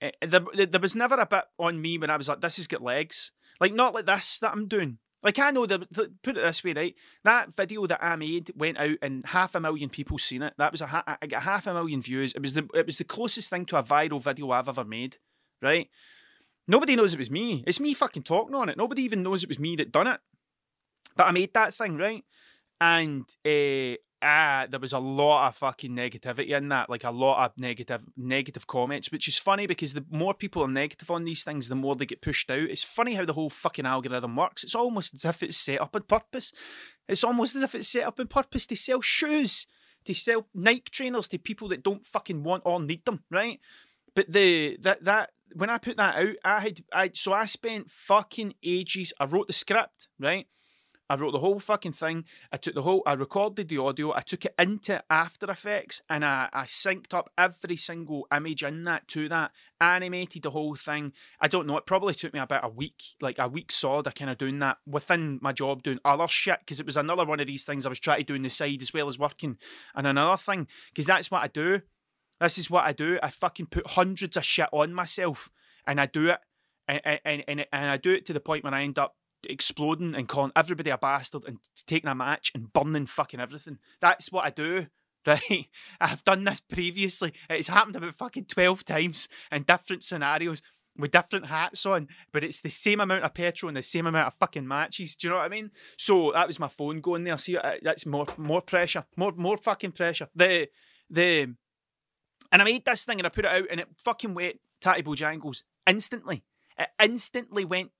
Eh, 0.00 0.10
there, 0.26 0.40
there 0.66 0.80
was 0.80 0.96
never 0.96 1.14
a 1.14 1.26
bit 1.26 1.44
on 1.58 1.80
me 1.80 1.98
when 1.98 2.10
I 2.10 2.16
was 2.16 2.28
like, 2.28 2.40
"This 2.40 2.56
has 2.56 2.66
got 2.66 2.82
legs." 2.82 3.32
Like 3.60 3.72
not 3.72 3.94
like 3.94 4.06
this 4.06 4.40
that 4.40 4.52
I'm 4.52 4.66
doing. 4.66 4.98
Like 5.22 5.38
I 5.38 5.52
know 5.52 5.66
that. 5.66 5.92
Put 5.92 6.36
it 6.36 6.42
this 6.42 6.64
way, 6.64 6.72
right? 6.72 6.94
That 7.22 7.54
video 7.54 7.86
that 7.86 8.02
I 8.02 8.16
made 8.16 8.50
went 8.56 8.78
out 8.78 8.96
and 9.00 9.24
half 9.26 9.54
a 9.54 9.60
million 9.60 9.88
people 9.88 10.18
seen 10.18 10.42
it. 10.42 10.54
That 10.58 10.72
was 10.72 10.80
a 10.80 11.04
got 11.28 11.42
half 11.42 11.68
a 11.68 11.74
million 11.74 12.02
views. 12.02 12.32
It 12.32 12.42
was 12.42 12.54
the 12.54 12.68
it 12.74 12.86
was 12.86 12.98
the 12.98 13.04
closest 13.04 13.48
thing 13.48 13.64
to 13.66 13.76
a 13.76 13.82
viral 13.84 14.22
video 14.22 14.50
I've 14.50 14.68
ever 14.68 14.84
made. 14.84 15.18
Right? 15.60 15.88
Nobody 16.66 16.96
knows 16.96 17.14
it 17.14 17.18
was 17.18 17.30
me. 17.30 17.62
It's 17.66 17.80
me 17.80 17.94
fucking 17.94 18.22
talking 18.24 18.54
on 18.54 18.68
it. 18.68 18.76
Nobody 18.76 19.02
even 19.02 19.22
knows 19.22 19.42
it 19.42 19.48
was 19.48 19.58
me 19.58 19.76
that 19.76 19.92
done 19.92 20.06
it. 20.06 20.20
But 21.16 21.26
I 21.26 21.32
made 21.32 21.54
that 21.54 21.74
thing, 21.74 21.96
right? 21.96 22.24
And 22.80 23.24
uh, 23.46 23.96
ah, 24.22 24.66
there 24.70 24.80
was 24.80 24.92
a 24.92 24.98
lot 24.98 25.48
of 25.48 25.56
fucking 25.56 25.92
negativity 25.92 26.56
in 26.56 26.68
that, 26.68 26.88
like 26.88 27.04
a 27.04 27.10
lot 27.10 27.44
of 27.44 27.58
negative 27.58 28.04
negative 28.16 28.66
comments, 28.66 29.10
which 29.10 29.28
is 29.28 29.38
funny 29.38 29.66
because 29.66 29.92
the 29.92 30.04
more 30.10 30.34
people 30.34 30.62
are 30.62 30.68
negative 30.68 31.10
on 31.10 31.24
these 31.24 31.44
things, 31.44 31.68
the 31.68 31.74
more 31.74 31.96
they 31.96 32.06
get 32.06 32.22
pushed 32.22 32.50
out. 32.50 32.70
It's 32.70 32.84
funny 32.84 33.14
how 33.14 33.24
the 33.24 33.34
whole 33.34 33.50
fucking 33.50 33.86
algorithm 33.86 34.36
works. 34.36 34.64
It's 34.64 34.74
almost 34.74 35.14
as 35.14 35.24
if 35.24 35.42
it's 35.42 35.56
set 35.56 35.80
up 35.80 35.94
on 35.94 36.02
purpose. 36.02 36.52
It's 37.08 37.24
almost 37.24 37.56
as 37.56 37.62
if 37.62 37.74
it's 37.74 37.88
set 37.88 38.04
up 38.04 38.20
on 38.20 38.28
purpose 38.28 38.66
to 38.66 38.76
sell 38.76 39.00
shoes, 39.00 39.66
to 40.04 40.14
sell 40.14 40.46
Nike 40.54 40.90
trainers 40.90 41.28
to 41.28 41.38
people 41.38 41.68
that 41.68 41.82
don't 41.82 42.06
fucking 42.06 42.42
want 42.42 42.62
or 42.64 42.80
need 42.80 43.04
them, 43.04 43.24
right? 43.30 43.60
But 44.14 44.30
the 44.30 44.76
that 44.82 45.04
that 45.04 45.30
when 45.54 45.70
I 45.70 45.78
put 45.78 45.96
that 45.96 46.16
out, 46.16 46.36
I 46.44 46.60
had 46.60 46.80
I 46.92 47.10
so 47.14 47.32
I 47.32 47.46
spent 47.46 47.90
fucking 47.90 48.54
ages. 48.62 49.12
I 49.18 49.24
wrote 49.24 49.46
the 49.46 49.52
script, 49.52 50.08
right? 50.18 50.46
I 51.12 51.16
wrote 51.16 51.32
the 51.32 51.40
whole 51.40 51.60
fucking 51.60 51.92
thing. 51.92 52.24
I 52.50 52.56
took 52.56 52.74
the 52.74 52.80
whole, 52.80 53.02
I 53.04 53.12
recorded 53.12 53.68
the 53.68 53.76
audio, 53.76 54.14
I 54.14 54.22
took 54.22 54.46
it 54.46 54.54
into 54.58 55.04
After 55.10 55.50
Effects 55.50 56.00
and 56.08 56.24
I, 56.24 56.48
I 56.54 56.62
synced 56.62 57.12
up 57.12 57.28
every 57.36 57.76
single 57.76 58.26
image 58.34 58.64
in 58.64 58.84
that 58.84 59.08
to 59.08 59.28
that, 59.28 59.50
animated 59.78 60.44
the 60.44 60.52
whole 60.52 60.74
thing. 60.74 61.12
I 61.38 61.48
don't 61.48 61.66
know, 61.66 61.76
it 61.76 61.84
probably 61.84 62.14
took 62.14 62.32
me 62.32 62.40
about 62.40 62.64
a 62.64 62.70
week, 62.70 63.02
like 63.20 63.38
a 63.38 63.46
week 63.46 63.72
solid 63.72 64.06
kind 64.14 64.30
of 64.30 64.38
doing 64.38 64.58
that 64.60 64.78
within 64.86 65.38
my 65.42 65.52
job, 65.52 65.82
doing 65.82 65.98
other 66.02 66.28
shit, 66.28 66.60
because 66.60 66.80
it 66.80 66.86
was 66.86 66.96
another 66.96 67.26
one 67.26 67.40
of 67.40 67.46
these 67.46 67.64
things 67.64 67.84
I 67.84 67.90
was 67.90 68.00
trying 68.00 68.20
to 68.20 68.24
do 68.24 68.34
on 68.34 68.40
the 68.40 68.48
side 68.48 68.80
as 68.80 68.94
well 68.94 69.06
as 69.06 69.18
working 69.18 69.58
and 69.94 70.06
another 70.06 70.38
thing, 70.38 70.66
because 70.94 71.04
that's 71.04 71.30
what 71.30 71.42
I 71.42 71.48
do. 71.48 71.82
This 72.40 72.56
is 72.56 72.70
what 72.70 72.86
I 72.86 72.94
do. 72.94 73.18
I 73.22 73.28
fucking 73.28 73.66
put 73.66 73.86
hundreds 73.86 74.38
of 74.38 74.46
shit 74.46 74.70
on 74.72 74.94
myself 74.94 75.50
and 75.86 76.00
I 76.00 76.06
do 76.06 76.30
it. 76.30 76.38
And, 76.88 77.20
and, 77.26 77.44
and, 77.46 77.66
and 77.70 77.90
I 77.90 77.98
do 77.98 78.12
it 78.12 78.24
to 78.26 78.32
the 78.32 78.40
point 78.40 78.64
when 78.64 78.72
I 78.72 78.82
end 78.82 78.98
up 78.98 79.14
exploding 79.48 80.14
and 80.14 80.28
calling 80.28 80.52
everybody 80.54 80.90
a 80.90 80.98
bastard 80.98 81.44
and 81.46 81.58
taking 81.86 82.10
a 82.10 82.14
match 82.14 82.52
and 82.54 82.72
burning 82.72 83.06
fucking 83.06 83.40
everything. 83.40 83.78
That's 84.00 84.32
what 84.32 84.44
I 84.44 84.50
do. 84.50 84.86
Right, 85.24 85.68
I've 86.00 86.24
done 86.24 86.42
this 86.42 86.58
previously. 86.58 87.32
It's 87.48 87.68
happened 87.68 87.94
about 87.94 88.16
fucking 88.16 88.46
twelve 88.46 88.84
times 88.84 89.28
in 89.52 89.62
different 89.62 90.02
scenarios 90.02 90.62
with 90.96 91.12
different 91.12 91.46
hats 91.46 91.86
on, 91.86 92.08
but 92.32 92.44
it's 92.44 92.60
the 92.60 92.70
same 92.70 93.00
amount 93.00 93.24
of 93.24 93.34
petrol 93.34 93.68
and 93.68 93.76
the 93.76 93.82
same 93.82 94.06
amount 94.06 94.26
of 94.26 94.34
fucking 94.34 94.66
matches. 94.66 95.16
Do 95.16 95.26
you 95.26 95.30
know 95.30 95.38
what 95.38 95.46
I 95.46 95.48
mean? 95.48 95.70
So 95.96 96.32
that 96.32 96.46
was 96.46 96.58
my 96.58 96.68
phone 96.68 97.00
going 97.00 97.24
there. 97.24 97.38
See, 97.38 97.56
that's 97.82 98.04
more 98.04 98.26
more 98.36 98.60
pressure, 98.60 99.04
more 99.16 99.32
more 99.32 99.56
fucking 99.56 99.92
pressure. 99.92 100.28
The 100.34 100.68
the 101.08 101.54
and 102.50 102.60
I 102.60 102.64
made 102.64 102.84
this 102.84 103.04
thing 103.04 103.18
and 103.18 103.26
I 103.26 103.30
put 103.30 103.44
it 103.44 103.50
out 103.52 103.66
and 103.70 103.80
it 103.80 103.88
fucking 103.96 104.34
went 104.34 104.60
Tatty 104.80 105.02
Bojangles 105.02 105.62
instantly. 105.86 106.44
It 106.78 106.88
instantly 107.02 107.64
went 107.64 107.90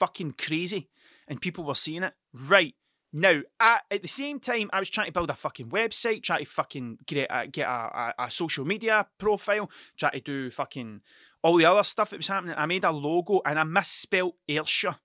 fucking 0.00 0.34
crazy 0.38 0.88
and 1.28 1.40
people 1.40 1.64
were 1.64 1.74
seeing 1.74 2.02
it. 2.02 2.14
Right. 2.48 2.74
Now, 3.12 3.40
at, 3.58 3.82
at 3.90 4.02
the 4.02 4.08
same 4.08 4.38
time, 4.38 4.70
I 4.72 4.78
was 4.78 4.90
trying 4.90 5.06
to 5.06 5.12
build 5.12 5.30
a 5.30 5.34
fucking 5.34 5.70
website, 5.70 6.22
trying 6.22 6.44
to 6.44 6.50
fucking 6.50 6.98
get 7.06 7.28
a, 7.30 7.46
get 7.46 7.68
a, 7.68 7.70
a, 7.70 8.14
a 8.26 8.30
social 8.30 8.64
media 8.64 9.06
profile, 9.18 9.70
trying 9.96 10.12
to 10.12 10.20
do 10.20 10.50
fucking 10.50 11.00
all 11.42 11.56
the 11.56 11.64
other 11.64 11.82
stuff 11.82 12.10
that 12.10 12.18
was 12.18 12.28
happening. 12.28 12.54
I 12.56 12.66
made 12.66 12.84
a 12.84 12.92
logo 12.92 13.40
and 13.44 13.58
I 13.58 13.64
misspelled 13.64 14.34
Ayrshire. 14.48 14.96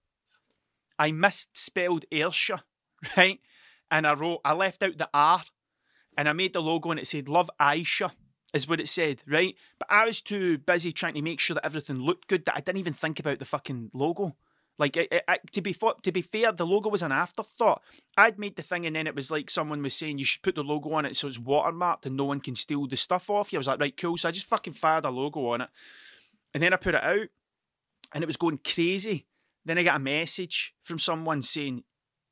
I 0.99 1.11
misspelled 1.11 2.05
Ayrshire, 2.11 2.61
right? 3.17 3.39
And 3.89 4.05
I 4.05 4.13
wrote, 4.13 4.41
I 4.45 4.53
left 4.53 4.83
out 4.83 4.97
the 4.97 5.09
R 5.13 5.43
and 6.17 6.29
I 6.29 6.33
made 6.33 6.53
the 6.53 6.61
logo 6.61 6.91
and 6.91 6.99
it 6.99 7.07
said 7.07 7.27
Love 7.27 7.49
Aisha, 7.59 8.11
is 8.53 8.67
what 8.67 8.79
it 8.79 8.87
said, 8.87 9.21
right? 9.27 9.55
But 9.79 9.91
I 9.91 10.05
was 10.05 10.21
too 10.21 10.57
busy 10.59 10.91
trying 10.91 11.15
to 11.15 11.21
make 11.21 11.39
sure 11.39 11.55
that 11.55 11.65
everything 11.65 11.97
looked 11.97 12.27
good 12.27 12.45
that 12.45 12.55
I 12.55 12.61
didn't 12.61 12.79
even 12.79 12.93
think 12.93 13.19
about 13.19 13.39
the 13.39 13.45
fucking 13.45 13.91
logo. 13.93 14.35
Like 14.77 14.93
to 15.53 15.61
be 15.61 15.73
to 15.73 16.11
be 16.11 16.21
fair, 16.21 16.51
the 16.51 16.65
logo 16.65 16.89
was 16.89 17.01
an 17.01 17.13
afterthought. 17.13 17.81
I'd 18.17 18.37
made 18.37 18.57
the 18.57 18.61
thing, 18.61 18.85
and 18.85 18.95
then 18.95 19.07
it 19.07 19.15
was 19.15 19.31
like 19.31 19.49
someone 19.49 19.81
was 19.81 19.93
saying 19.93 20.17
you 20.17 20.25
should 20.25 20.41
put 20.41 20.55
the 20.55 20.63
logo 20.63 20.91
on 20.91 21.05
it 21.05 21.15
so 21.15 21.27
it's 21.27 21.37
watermarked 21.37 22.05
and 22.05 22.17
no 22.17 22.25
one 22.25 22.41
can 22.41 22.55
steal 22.55 22.85
the 22.85 22.97
stuff 22.97 23.29
off 23.29 23.53
you. 23.53 23.57
I 23.57 23.61
was 23.61 23.67
like, 23.67 23.79
right, 23.79 23.95
cool. 23.95 24.17
So 24.17 24.27
I 24.27 24.33
just 24.33 24.47
fucking 24.47 24.73
fired 24.73 25.05
a 25.05 25.09
logo 25.09 25.47
on 25.47 25.61
it, 25.61 25.69
and 26.53 26.61
then 26.61 26.73
I 26.73 26.77
put 26.77 26.95
it 26.95 27.03
out, 27.03 27.27
and 28.13 28.23
it 28.23 28.27
was 28.27 28.35
going 28.35 28.59
crazy. 28.65 29.27
Then 29.63 29.77
I 29.77 29.83
got 29.83 29.95
a 29.95 29.99
message 29.99 30.75
from 30.81 30.99
someone 30.99 31.41
saying, 31.41 31.83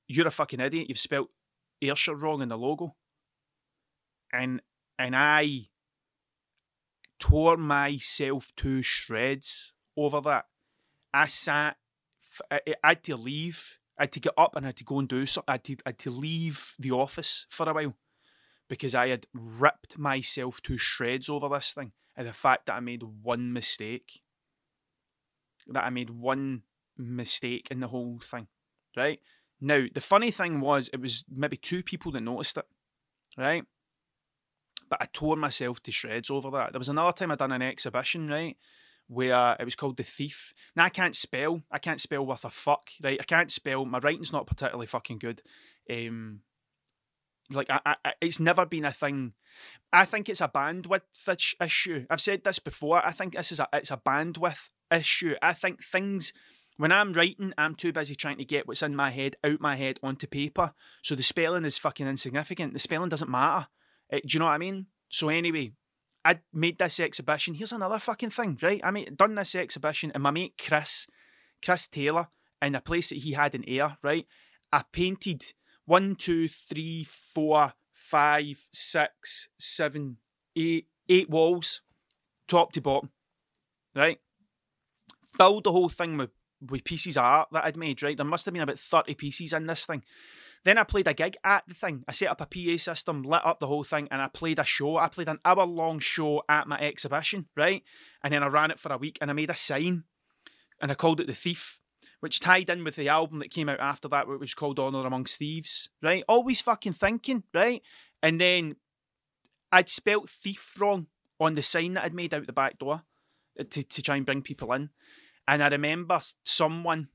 "You're 0.07 0.27
a 0.27 0.31
fucking 0.31 0.59
idiot. 0.59 0.89
You've 0.89 0.99
spelt 0.99 1.29
Ayrshire 1.81 2.15
wrong 2.15 2.41
in 2.41 2.49
the 2.49 2.57
logo," 2.57 2.95
and 4.33 4.61
and 4.99 5.15
I 5.15 5.69
tore 7.19 7.55
myself 7.55 8.51
to 8.57 8.81
shreds 8.81 9.71
over 9.95 10.19
that. 10.19 10.47
I 11.13 11.27
sat 11.27 11.77
I, 12.51 12.59
had 12.83 13.03
to 13.05 13.15
leave. 13.15 13.77
I 13.97 14.03
had 14.03 14.11
to 14.13 14.19
get 14.19 14.33
up 14.37 14.55
and 14.55 14.65
I 14.65 14.69
had 14.69 14.77
to 14.77 14.83
go 14.83 14.99
and 14.99 15.07
do 15.07 15.25
something. 15.25 15.53
I 15.53 15.59
I 15.85 15.89
had 15.89 15.99
to 15.99 16.09
leave 16.09 16.73
the 16.79 16.91
office 16.91 17.45
for 17.49 17.69
a 17.69 17.73
while 17.73 17.95
because 18.69 18.95
I 18.95 19.09
had 19.09 19.27
ripped 19.33 19.97
myself 19.97 20.61
to 20.63 20.77
shreds 20.77 21.29
over 21.29 21.49
this 21.49 21.73
thing 21.73 21.91
and 22.15 22.27
the 22.27 22.33
fact 22.33 22.65
that 22.65 22.75
I 22.75 22.79
made 22.79 23.03
one 23.03 23.53
mistake. 23.53 24.21
That 25.67 25.85
I 25.85 25.89
made 25.89 26.09
one 26.09 26.63
mistake 26.97 27.69
in 27.71 27.79
the 27.79 27.87
whole 27.87 28.19
thing, 28.23 28.47
right? 28.97 29.19
Now, 29.61 29.85
the 29.93 30.01
funny 30.01 30.29
thing 30.31 30.59
was, 30.59 30.89
it 30.91 30.99
was 30.99 31.23
maybe 31.33 31.55
two 31.55 31.83
people 31.83 32.11
that 32.11 32.21
noticed 32.21 32.57
it, 32.57 32.65
right? 33.37 33.63
But 34.89 35.01
I 35.01 35.07
tore 35.13 35.37
myself 35.37 35.81
to 35.83 35.91
shreds 35.91 36.29
over 36.29 36.51
that. 36.51 36.73
There 36.73 36.79
was 36.79 36.89
another 36.89 37.13
time 37.13 37.31
I'd 37.31 37.37
done 37.37 37.53
an 37.53 37.61
exhibition, 37.61 38.27
right? 38.27 38.57
Where 39.07 39.55
it 39.59 39.65
was 39.65 39.75
called 39.75 39.97
The 39.97 40.03
Thief. 40.03 40.53
Now 40.75 40.85
I 40.85 40.89
can't 40.89 41.15
spell. 41.15 41.61
I 41.71 41.79
can't 41.79 42.01
spell 42.01 42.25
with 42.25 42.45
a 42.45 42.49
fuck, 42.49 42.89
right? 43.01 43.19
I 43.19 43.23
can't 43.23 43.51
spell. 43.51 43.85
My 43.85 43.99
writing's 43.99 44.33
not 44.33 44.47
particularly 44.47 44.87
fucking 44.87 45.19
good. 45.19 45.41
Um, 45.89 46.41
like 47.51 47.67
I, 47.69 47.95
I, 48.03 48.13
it's 48.21 48.39
never 48.39 48.65
been 48.65 48.85
a 48.85 48.91
thing. 48.91 49.33
I 49.91 50.05
think 50.05 50.29
it's 50.29 50.41
a 50.41 50.47
bandwidth 50.47 51.55
issue. 51.61 52.05
I've 52.09 52.21
said 52.21 52.43
this 52.43 52.59
before. 52.59 53.05
I 53.05 53.11
think 53.11 53.33
this 53.33 53.51
is 53.51 53.59
a 53.59 53.67
it's 53.73 53.91
a 53.91 53.97
bandwidth 53.97 54.69
issue. 54.91 55.35
I 55.41 55.53
think 55.53 55.83
things 55.83 56.33
when 56.77 56.91
I'm 56.91 57.13
writing, 57.13 57.53
I'm 57.57 57.75
too 57.75 57.91
busy 57.91 58.15
trying 58.15 58.37
to 58.37 58.45
get 58.45 58.67
what's 58.67 58.81
in 58.81 58.95
my 58.95 59.11
head 59.11 59.35
out 59.43 59.61
my 59.61 59.75
head 59.75 59.99
onto 60.01 60.27
paper. 60.27 60.73
So 61.03 61.15
the 61.15 61.23
spelling 61.23 61.65
is 61.65 61.77
fucking 61.77 62.07
insignificant. 62.07 62.73
The 62.73 62.79
spelling 62.79 63.09
doesn't 63.09 63.29
matter. 63.29 63.67
It, 64.09 64.27
do 64.27 64.35
you 64.35 64.39
know 64.39 64.45
what 64.45 64.53
I 64.53 64.57
mean? 64.57 64.87
So 65.09 65.29
anyway, 65.29 65.73
I 66.25 66.39
made 66.53 66.79
this 66.79 66.99
exhibition. 66.99 67.53
Here's 67.53 67.71
another 67.71 67.99
fucking 67.99 68.29
thing, 68.29 68.57
right? 68.61 68.81
I 68.83 68.91
made 68.91 69.17
done 69.17 69.35
this 69.35 69.55
exhibition, 69.55 70.11
and 70.13 70.23
my 70.23 70.31
mate 70.31 70.55
Chris, 70.57 71.07
Chris 71.63 71.87
Taylor, 71.87 72.27
in 72.61 72.75
a 72.75 72.81
place 72.81 73.09
that 73.09 73.19
he 73.19 73.33
had 73.33 73.55
in 73.55 73.67
Ayr, 73.67 73.97
right? 74.01 74.25
I 74.71 74.83
painted 74.91 75.43
one, 75.85 76.15
two, 76.15 76.47
three, 76.47 77.03
four, 77.03 77.73
five, 77.91 78.67
six, 78.71 79.49
seven, 79.59 80.17
eight, 80.55 80.87
eight 81.09 81.29
walls, 81.29 81.81
top 82.47 82.71
to 82.73 82.81
bottom, 82.81 83.09
right? 83.95 84.19
Filled 85.25 85.65
the 85.65 85.71
whole 85.71 85.89
thing 85.89 86.17
with, 86.17 86.29
with 86.61 86.83
pieces 86.83 87.17
of 87.17 87.23
art 87.23 87.49
that 87.51 87.65
I'd 87.65 87.77
made, 87.77 88.01
right? 88.01 88.15
There 88.15 88.25
must 88.25 88.45
have 88.45 88.53
been 88.53 88.63
about 88.63 88.79
30 88.79 89.15
pieces 89.15 89.51
in 89.51 89.67
this 89.67 89.85
thing. 89.85 90.03
Then 90.65 90.77
I 90.77 90.83
played 90.83 91.07
a 91.07 91.13
gig 91.13 91.35
at 91.43 91.63
the 91.67 91.73
thing. 91.73 92.03
I 92.07 92.13
set 92.13 92.29
up 92.29 92.39
a 92.39 92.45
PA 92.45 92.77
system, 92.77 93.23
lit 93.23 93.45
up 93.45 93.59
the 93.59 93.67
whole 93.67 93.83
thing, 93.83 94.07
and 94.11 94.21
I 94.21 94.27
played 94.27 94.59
a 94.59 94.65
show. 94.65 94.97
I 94.97 95.09
played 95.09 95.27
an 95.27 95.39
hour 95.43 95.65
long 95.65 95.99
show 95.99 96.43
at 96.47 96.67
my 96.67 96.79
exhibition, 96.79 97.47
right? 97.55 97.83
And 98.23 98.33
then 98.33 98.43
I 98.43 98.47
ran 98.47 98.71
it 98.71 98.79
for 98.79 98.91
a 98.93 98.97
week 98.97 99.17
and 99.19 99.29
I 99.29 99.33
made 99.33 99.49
a 99.49 99.55
sign 99.55 100.05
and 100.81 100.91
I 100.91 100.95
called 100.95 101.19
it 101.19 101.27
The 101.27 101.33
Thief, 101.33 101.79
which 102.21 102.39
tied 102.39 102.69
in 102.69 102.83
with 102.83 102.95
the 102.95 103.09
album 103.09 103.39
that 103.39 103.51
came 103.51 103.67
out 103.67 103.81
after 103.81 104.07
that, 104.09 104.27
which 104.27 104.39
was 104.39 104.53
called 104.53 104.79
Honor 104.79 105.05
Amongst 105.05 105.37
Thieves, 105.37 105.89
right? 106.01 106.23
Always 106.29 106.61
fucking 106.61 106.93
thinking, 106.93 107.43
right? 107.53 107.81
And 108.21 108.39
then 108.39 108.77
I'd 109.71 109.89
spelt 109.89 110.29
thief 110.29 110.75
wrong 110.79 111.07
on 111.39 111.55
the 111.55 111.63
sign 111.63 111.93
that 111.93 112.05
I'd 112.05 112.13
made 112.13 112.33
out 112.33 112.45
the 112.45 112.53
back 112.53 112.79
door 112.79 113.03
uh, 113.59 113.63
to, 113.69 113.83
to 113.83 114.01
try 114.01 114.15
and 114.15 114.25
bring 114.25 114.41
people 114.41 114.71
in. 114.73 114.89
And 115.47 115.61
I 115.61 115.67
remember 115.67 116.21
someone 116.45 117.09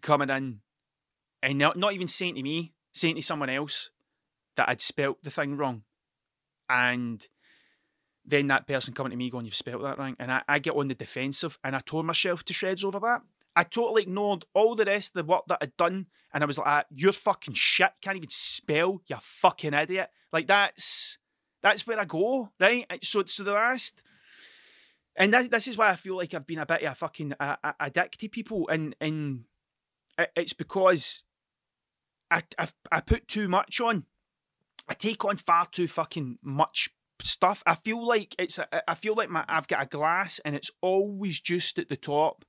coming 0.00 0.30
in 0.30 0.60
and 1.42 1.58
not, 1.58 1.76
not 1.76 1.92
even 1.92 2.08
saying 2.08 2.36
to 2.36 2.42
me, 2.42 2.74
saying 2.96 3.16
to 3.16 3.22
someone 3.22 3.50
else 3.50 3.90
that 4.56 4.68
I'd 4.68 4.80
spelt 4.80 5.22
the 5.22 5.30
thing 5.30 5.56
wrong. 5.56 5.82
And 6.68 7.24
then 8.24 8.48
that 8.48 8.66
person 8.66 8.94
coming 8.94 9.10
to 9.10 9.16
me 9.16 9.30
going, 9.30 9.44
You've 9.44 9.54
spelt 9.54 9.82
that 9.82 9.98
wrong. 9.98 10.16
And 10.18 10.32
I, 10.32 10.42
I 10.48 10.58
get 10.58 10.74
on 10.74 10.88
the 10.88 10.94
defensive 10.94 11.58
and 11.62 11.76
I 11.76 11.80
tore 11.80 12.02
myself 12.02 12.44
to 12.44 12.54
shreds 12.54 12.84
over 12.84 12.98
that. 13.00 13.22
I 13.54 13.62
totally 13.62 14.02
ignored 14.02 14.44
all 14.54 14.74
the 14.74 14.84
rest 14.84 15.16
of 15.16 15.24
the 15.24 15.32
work 15.32 15.44
that 15.48 15.58
I'd 15.62 15.76
done. 15.76 16.06
And 16.34 16.42
I 16.42 16.46
was 16.46 16.58
like, 16.58 16.66
ah, 16.66 16.84
You're 16.90 17.12
fucking 17.12 17.54
shit. 17.54 17.92
Can't 18.02 18.16
even 18.16 18.28
spell. 18.30 19.00
You 19.06 19.16
fucking 19.20 19.74
idiot. 19.74 20.10
Like 20.32 20.46
that's 20.46 21.18
that's 21.62 21.86
where 21.86 21.98
I 21.98 22.04
go, 22.04 22.50
right? 22.60 22.86
So, 23.02 23.24
so 23.26 23.42
the 23.44 23.52
last. 23.52 24.02
And 25.18 25.32
that, 25.32 25.50
this 25.50 25.66
is 25.66 25.78
why 25.78 25.88
I 25.88 25.96
feel 25.96 26.16
like 26.16 26.34
I've 26.34 26.46
been 26.46 26.58
a 26.58 26.66
bit 26.66 26.82
of 26.82 26.92
a 26.92 26.94
fucking 26.94 27.34
uh, 27.40 27.56
a 27.80 27.90
dick 27.90 28.12
to 28.18 28.28
people, 28.28 28.68
and 28.68 28.94
and 29.00 29.44
it's 30.36 30.52
because 30.52 31.24
I, 32.30 32.42
I, 32.58 32.68
I 32.90 33.00
put 33.00 33.28
too 33.28 33.48
much 33.48 33.80
on. 33.80 34.04
I 34.88 34.94
take 34.94 35.24
on 35.24 35.36
far 35.36 35.66
too 35.66 35.88
fucking 35.88 36.38
much 36.42 36.90
stuff. 37.22 37.62
I 37.66 37.74
feel 37.74 38.06
like 38.06 38.34
it's 38.38 38.58
a, 38.58 38.90
I 38.90 38.94
feel 38.94 39.14
like 39.14 39.30
my 39.30 39.44
I've 39.48 39.68
got 39.68 39.82
a 39.82 39.86
glass 39.86 40.38
and 40.44 40.54
it's 40.54 40.70
always 40.80 41.40
just 41.40 41.78
at 41.78 41.88
the 41.88 41.96
top. 41.96 42.44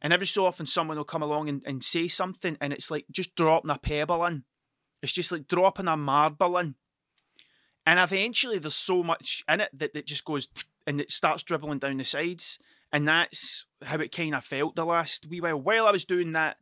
And 0.00 0.12
every 0.12 0.26
so 0.26 0.46
often 0.46 0.66
someone 0.66 0.96
will 0.96 1.04
come 1.04 1.22
along 1.22 1.48
and, 1.48 1.62
and 1.66 1.82
say 1.82 2.08
something 2.08 2.56
and 2.60 2.72
it's 2.72 2.90
like 2.90 3.06
just 3.10 3.34
dropping 3.34 3.70
a 3.70 3.78
pebble 3.78 4.24
in. 4.26 4.44
It's 5.02 5.12
just 5.12 5.32
like 5.32 5.48
dropping 5.48 5.88
a 5.88 5.96
marble 5.96 6.58
in. 6.58 6.74
And 7.86 7.98
eventually 7.98 8.58
there's 8.58 8.74
so 8.74 9.02
much 9.02 9.44
in 9.48 9.60
it 9.60 9.70
that 9.72 9.96
it 9.96 10.06
just 10.06 10.24
goes 10.24 10.46
and 10.86 11.00
it 11.00 11.10
starts 11.10 11.42
dribbling 11.42 11.78
down 11.78 11.96
the 11.96 12.04
sides. 12.04 12.58
And 12.92 13.06
that's 13.06 13.66
how 13.82 13.98
it 13.98 14.12
kind 14.12 14.34
of 14.34 14.44
felt 14.44 14.76
the 14.76 14.84
last 14.84 15.26
wee 15.26 15.40
while. 15.40 15.60
While 15.60 15.86
I 15.86 15.90
was 15.90 16.04
doing 16.04 16.32
that, 16.32 16.56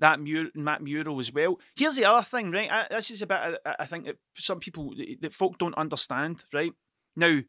that 0.00 0.20
mur- 0.20 0.50
Matt 0.54 0.82
mural 0.82 1.20
as 1.20 1.32
well. 1.32 1.58
Here's 1.76 1.96
the 1.96 2.04
other 2.06 2.24
thing, 2.24 2.50
right? 2.50 2.70
I, 2.70 2.86
this 2.90 3.10
is 3.10 3.22
a 3.22 3.26
bit 3.26 3.38
I, 3.64 3.76
I 3.80 3.86
think 3.86 4.06
that 4.06 4.16
some 4.34 4.60
people 4.60 4.94
that 5.20 5.34
folk 5.34 5.58
don't 5.58 5.76
understand, 5.76 6.44
right? 6.52 6.72
Now, 7.16 7.40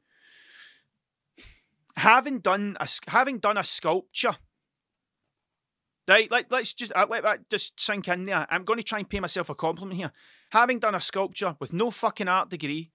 having 1.96 2.40
done 2.40 2.78
a 2.80 2.88
having 3.08 3.40
done 3.40 3.58
a 3.58 3.64
sculpture, 3.64 4.36
right? 6.08 6.30
Like 6.30 6.48
let's 6.52 6.74
just 6.74 6.92
uh, 6.96 7.08
let 7.10 7.24
that 7.24 7.50
just 7.50 7.80
sink 7.80 8.08
in 8.08 8.26
there. 8.26 8.46
I'm 8.50 8.66
going 8.66 8.80
to 8.80 8.84
try 8.84 9.00
and 9.00 9.10
pay 9.10 9.20
myself 9.20 9.50
a 9.50 9.56
compliment 9.56 9.98
here. 9.98 10.12
Having 10.52 10.80
done 10.80 10.96
a 10.96 11.02
sculpture 11.02 11.56
with 11.60 11.74
no 11.74 11.90
fucking 11.90 12.28
art 12.28 12.50
degree, 12.50 12.92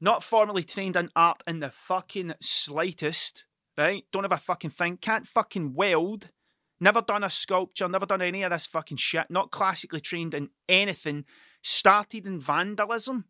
not 0.00 0.22
formally 0.22 0.64
trained 0.64 0.96
in 0.96 1.10
art 1.16 1.42
in 1.46 1.60
the 1.60 1.70
fucking 1.70 2.34
slightest, 2.40 3.46
right? 3.78 4.04
Don't 4.12 4.24
have 4.24 4.32
a 4.32 4.38
fucking 4.38 4.70
thing. 4.70 4.98
Can't 4.98 5.26
fucking 5.26 5.74
weld 5.74 6.30
Never 6.82 7.00
done 7.00 7.22
a 7.22 7.30
sculpture, 7.30 7.86
never 7.86 8.06
done 8.06 8.22
any 8.22 8.42
of 8.42 8.50
this 8.50 8.66
fucking 8.66 8.96
shit. 8.96 9.30
Not 9.30 9.52
classically 9.52 10.00
trained 10.00 10.34
in 10.34 10.50
anything. 10.68 11.24
Started 11.62 12.26
in 12.26 12.40
vandalism. 12.40 13.26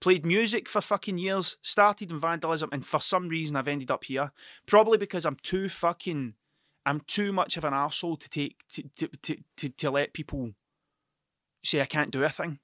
Played 0.00 0.24
music 0.24 0.66
for 0.66 0.80
fucking 0.80 1.18
years. 1.18 1.58
Started 1.60 2.10
in 2.10 2.18
vandalism, 2.18 2.70
and 2.72 2.86
for 2.86 3.00
some 3.00 3.28
reason 3.28 3.54
I've 3.54 3.68
ended 3.68 3.90
up 3.90 4.04
here. 4.04 4.32
Probably 4.64 4.96
because 4.96 5.26
I'm 5.26 5.36
too 5.42 5.68
fucking. 5.68 6.32
I'm 6.86 7.00
too 7.00 7.34
much 7.34 7.58
of 7.58 7.64
an 7.64 7.74
asshole 7.74 8.16
to 8.16 8.30
take 8.30 8.66
to 8.72 8.82
to 8.96 9.08
to 9.08 9.36
to, 9.58 9.68
to 9.68 9.90
let 9.90 10.14
people 10.14 10.52
say 11.62 11.82
I 11.82 11.84
can't 11.84 12.10
do 12.10 12.24
a 12.24 12.30
thing. 12.30 12.60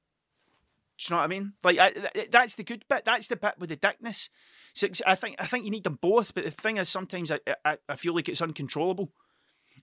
Do 0.96 1.04
you 1.04 1.10
know 1.10 1.16
what 1.18 1.24
I 1.24 1.26
mean? 1.26 1.52
Like 1.62 1.78
I, 1.78 1.92
that's 2.30 2.54
the 2.54 2.64
good 2.64 2.86
bit. 2.88 3.04
That's 3.04 3.28
the 3.28 3.36
bit 3.36 3.56
with 3.58 3.68
the 3.68 3.76
dickness. 3.76 4.30
So 4.72 4.88
I 5.06 5.14
think 5.14 5.36
I 5.38 5.44
think 5.44 5.66
you 5.66 5.70
need 5.70 5.84
them 5.84 5.98
both. 6.00 6.32
But 6.32 6.46
the 6.46 6.50
thing 6.50 6.78
is, 6.78 6.88
sometimes 6.88 7.30
I, 7.30 7.40
I, 7.66 7.76
I 7.86 7.96
feel 7.96 8.14
like 8.14 8.30
it's 8.30 8.40
uncontrollable. 8.40 9.12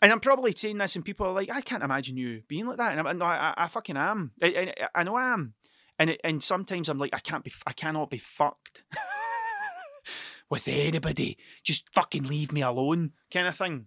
And 0.02 0.12
I'm 0.12 0.20
probably 0.20 0.52
saying 0.52 0.78
this, 0.78 0.96
and 0.96 1.06
people 1.06 1.28
are 1.28 1.34
like, 1.34 1.50
I 1.52 1.62
can't 1.62 1.84
imagine 1.84 2.18
you 2.18 2.42
being 2.48 2.66
like 2.66 2.78
that. 2.78 2.98
And 2.98 3.08
I'm, 3.08 3.18
no, 3.18 3.26
I, 3.26 3.54
I 3.56 3.68
fucking 3.68 3.98
am. 3.98 4.32
I, 4.42 4.74
I, 4.82 4.88
I 5.02 5.04
know 5.04 5.16
I 5.16 5.34
am. 5.34 5.54
And 6.00 6.10
it, 6.10 6.22
and 6.24 6.44
sometimes 6.44 6.90
I'm 6.90 6.98
like, 6.98 7.14
I 7.14 7.20
can't 7.20 7.44
be, 7.44 7.54
I 7.68 7.74
cannot 7.74 8.10
be 8.10 8.18
fucked 8.18 8.84
with 10.50 10.68
anybody. 10.68 11.38
Just 11.64 11.94
fucking 11.94 12.24
leave 12.24 12.52
me 12.52 12.62
alone, 12.62 13.12
kind 13.32 13.48
of 13.48 13.56
thing. 13.56 13.86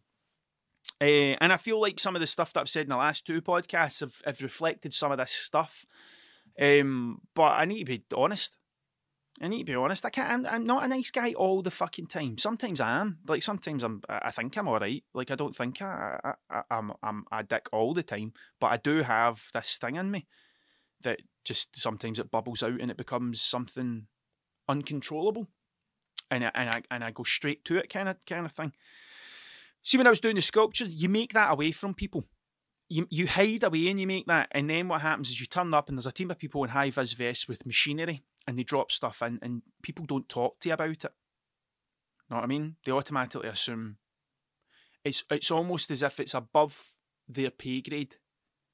Uh, 1.00 1.34
and 1.40 1.52
I 1.52 1.56
feel 1.56 1.80
like 1.80 1.98
some 1.98 2.14
of 2.14 2.20
the 2.20 2.26
stuff 2.26 2.52
that 2.52 2.60
I've 2.60 2.68
said 2.68 2.84
in 2.84 2.90
the 2.90 2.96
last 2.96 3.26
two 3.26 3.42
podcasts 3.42 4.00
have, 4.00 4.22
have 4.24 4.40
reflected 4.40 4.94
some 4.94 5.10
of 5.10 5.18
this 5.18 5.32
stuff. 5.32 5.84
Um, 6.60 7.20
but 7.34 7.52
I 7.52 7.64
need 7.64 7.80
to 7.80 7.84
be 7.84 8.04
honest. 8.14 8.56
I 9.40 9.48
need 9.48 9.58
to 9.58 9.64
be 9.64 9.74
honest. 9.74 10.04
I 10.06 10.10
can't. 10.10 10.30
I'm, 10.30 10.46
I'm, 10.46 10.66
not 10.66 10.84
a 10.84 10.88
nice 10.88 11.10
guy 11.10 11.32
all 11.32 11.60
the 11.60 11.70
fucking 11.70 12.06
time. 12.06 12.38
Sometimes 12.38 12.80
I 12.80 13.00
am. 13.00 13.18
Like 13.26 13.42
sometimes 13.42 13.82
I'm. 13.82 14.00
I 14.08 14.30
think 14.30 14.56
I'm 14.56 14.68
all 14.68 14.78
right. 14.78 15.02
Like 15.12 15.30
I 15.30 15.34
don't 15.34 15.56
think 15.56 15.82
I, 15.82 16.34
I, 16.48 16.62
I'm. 16.70 16.92
I'm 17.02 17.24
a 17.32 17.42
dick 17.42 17.68
all 17.72 17.94
the 17.94 18.04
time. 18.04 18.32
But 18.60 18.68
I 18.68 18.76
do 18.76 19.02
have 19.02 19.42
this 19.52 19.76
thing 19.76 19.96
in 19.96 20.10
me 20.10 20.26
that 21.02 21.20
just 21.44 21.76
sometimes 21.78 22.18
it 22.18 22.30
bubbles 22.30 22.62
out 22.62 22.80
and 22.80 22.90
it 22.90 22.96
becomes 22.96 23.40
something 23.40 24.06
uncontrollable, 24.68 25.48
and 26.30 26.44
I, 26.44 26.50
and 26.54 26.70
I 26.70 26.82
and 26.90 27.04
I 27.04 27.10
go 27.10 27.24
straight 27.24 27.64
to 27.66 27.76
it, 27.76 27.90
kind 27.90 28.08
of 28.08 28.16
kind 28.26 28.46
of 28.46 28.52
thing. 28.52 28.72
See, 29.82 29.98
when 29.98 30.06
I 30.06 30.10
was 30.10 30.20
doing 30.20 30.36
the 30.36 30.42
sculptures, 30.42 30.94
you 30.94 31.08
make 31.08 31.32
that 31.34 31.50
away 31.50 31.72
from 31.72 31.94
people. 31.94 32.24
You, 32.88 33.06
you 33.10 33.26
hide 33.26 33.62
away 33.62 33.88
and 33.88 33.98
you 33.98 34.06
make 34.06 34.26
that, 34.26 34.48
and 34.52 34.68
then 34.68 34.88
what 34.88 35.00
happens 35.00 35.30
is 35.30 35.40
you 35.40 35.46
turn 35.46 35.74
up 35.74 35.88
and 35.88 35.98
there's 35.98 36.06
a 36.06 36.12
team 36.12 36.30
of 36.30 36.38
people 36.38 36.62
in 36.64 36.70
high 36.70 36.90
vis 36.90 37.12
vests 37.14 37.48
with 37.48 37.66
machinery, 37.66 38.22
and 38.46 38.58
they 38.58 38.62
drop 38.62 38.92
stuff 38.92 39.22
in, 39.22 39.38
and 39.42 39.62
people 39.82 40.06
don't 40.06 40.28
talk 40.28 40.60
to 40.60 40.68
you 40.68 40.74
about 40.74 41.04
it. 41.04 41.12
Know 42.30 42.36
what 42.36 42.44
I 42.44 42.48
mean? 42.48 42.76
They 42.84 42.92
automatically 42.92 43.48
assume 43.48 43.96
it's 45.04 45.22
it's 45.30 45.50
almost 45.50 45.90
as 45.90 46.02
if 46.02 46.18
it's 46.18 46.34
above 46.34 46.92
their 47.28 47.50
pay 47.50 47.80
grade, 47.80 48.16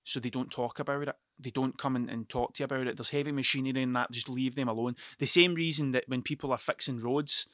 so 0.05 0.21
they 0.21 0.31
don't 0.31 0.51
talk 0.51 0.79
about 0.79 1.09
it. 1.09 1.17
They 1.39 1.51
don't 1.51 1.79
come 1.79 1.97
and, 1.97 2.09
and 2.11 2.29
talk 2.29 2.55
to 2.55 2.63
you 2.63 2.65
about 2.67 2.87
it. 2.87 2.97
There's 2.97 3.11
heavy 3.11 3.33
machinery 3.33 3.83
in 3.83 3.93
that. 3.95 4.13
Just 4.13 4.29
leave 4.29 4.55
them 4.55 4.69
alone. 4.69 4.97
The 5.19 5.27
same 5.27 5.55
reason 5.55 5.93
that 5.93 6.05
when 6.07 6.23
people 6.23 6.53
are 6.53 6.59
fixing 6.59 7.01
roads, 7.01 7.49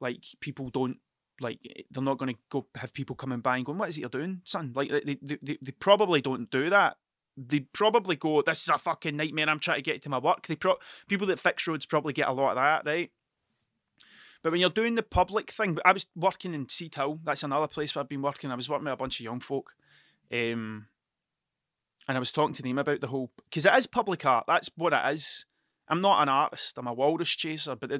like 0.00 0.24
people 0.40 0.70
don't 0.70 0.98
like 1.40 1.58
they're 1.90 2.02
not 2.02 2.18
going 2.18 2.34
to 2.34 2.40
go 2.50 2.66
have 2.76 2.94
people 2.94 3.16
coming 3.16 3.40
by 3.40 3.56
and 3.56 3.66
going, 3.66 3.78
"What 3.78 3.88
is 3.88 3.98
it 3.98 4.02
you're 4.02 4.08
doing, 4.08 4.40
son?" 4.44 4.72
Like 4.74 4.90
they, 4.90 5.18
they, 5.20 5.38
they, 5.42 5.58
they 5.60 5.72
probably 5.72 6.20
don't 6.20 6.50
do 6.50 6.70
that. 6.70 6.96
They 7.36 7.60
probably 7.60 8.16
go, 8.16 8.42
"This 8.42 8.62
is 8.62 8.68
a 8.68 8.78
fucking 8.78 9.16
nightmare. 9.16 9.48
I'm 9.48 9.58
trying 9.58 9.78
to 9.78 9.82
get 9.82 10.02
to 10.02 10.08
my 10.08 10.18
work." 10.18 10.46
They 10.46 10.56
pro- 10.56 10.78
people 11.08 11.26
that 11.28 11.40
fix 11.40 11.66
roads 11.66 11.86
probably 11.86 12.12
get 12.12 12.28
a 12.28 12.32
lot 12.32 12.50
of 12.50 12.56
that, 12.56 12.90
right? 12.90 13.10
But 14.42 14.52
when 14.52 14.60
you're 14.60 14.70
doing 14.70 14.94
the 14.94 15.02
public 15.02 15.50
thing, 15.50 15.78
I 15.84 15.92
was 15.92 16.06
working 16.14 16.52
in 16.52 16.66
Seatown. 16.66 17.20
That's 17.24 17.42
another 17.42 17.66
place 17.66 17.94
where 17.94 18.02
I've 18.02 18.10
been 18.10 18.22
working. 18.22 18.50
I 18.50 18.54
was 18.54 18.68
working 18.68 18.84
with 18.84 18.92
a 18.92 18.96
bunch 18.96 19.18
of 19.18 19.24
young 19.24 19.40
folk, 19.40 19.74
um, 20.30 20.86
and 22.06 22.16
I 22.16 22.20
was 22.20 22.30
talking 22.30 22.54
to 22.54 22.62
them 22.62 22.78
about 22.78 23.00
the 23.00 23.06
whole 23.06 23.32
because 23.36 23.64
it 23.64 23.74
is 23.74 23.86
public 23.86 24.26
art. 24.26 24.44
That's 24.46 24.70
what 24.76 24.92
it 24.92 25.12
is. 25.12 25.46
I'm 25.88 26.00
not 26.00 26.22
an 26.22 26.28
artist. 26.28 26.78
I'm 26.78 26.86
a 26.86 26.92
walrus 26.92 27.30
chaser, 27.30 27.74
but 27.74 27.90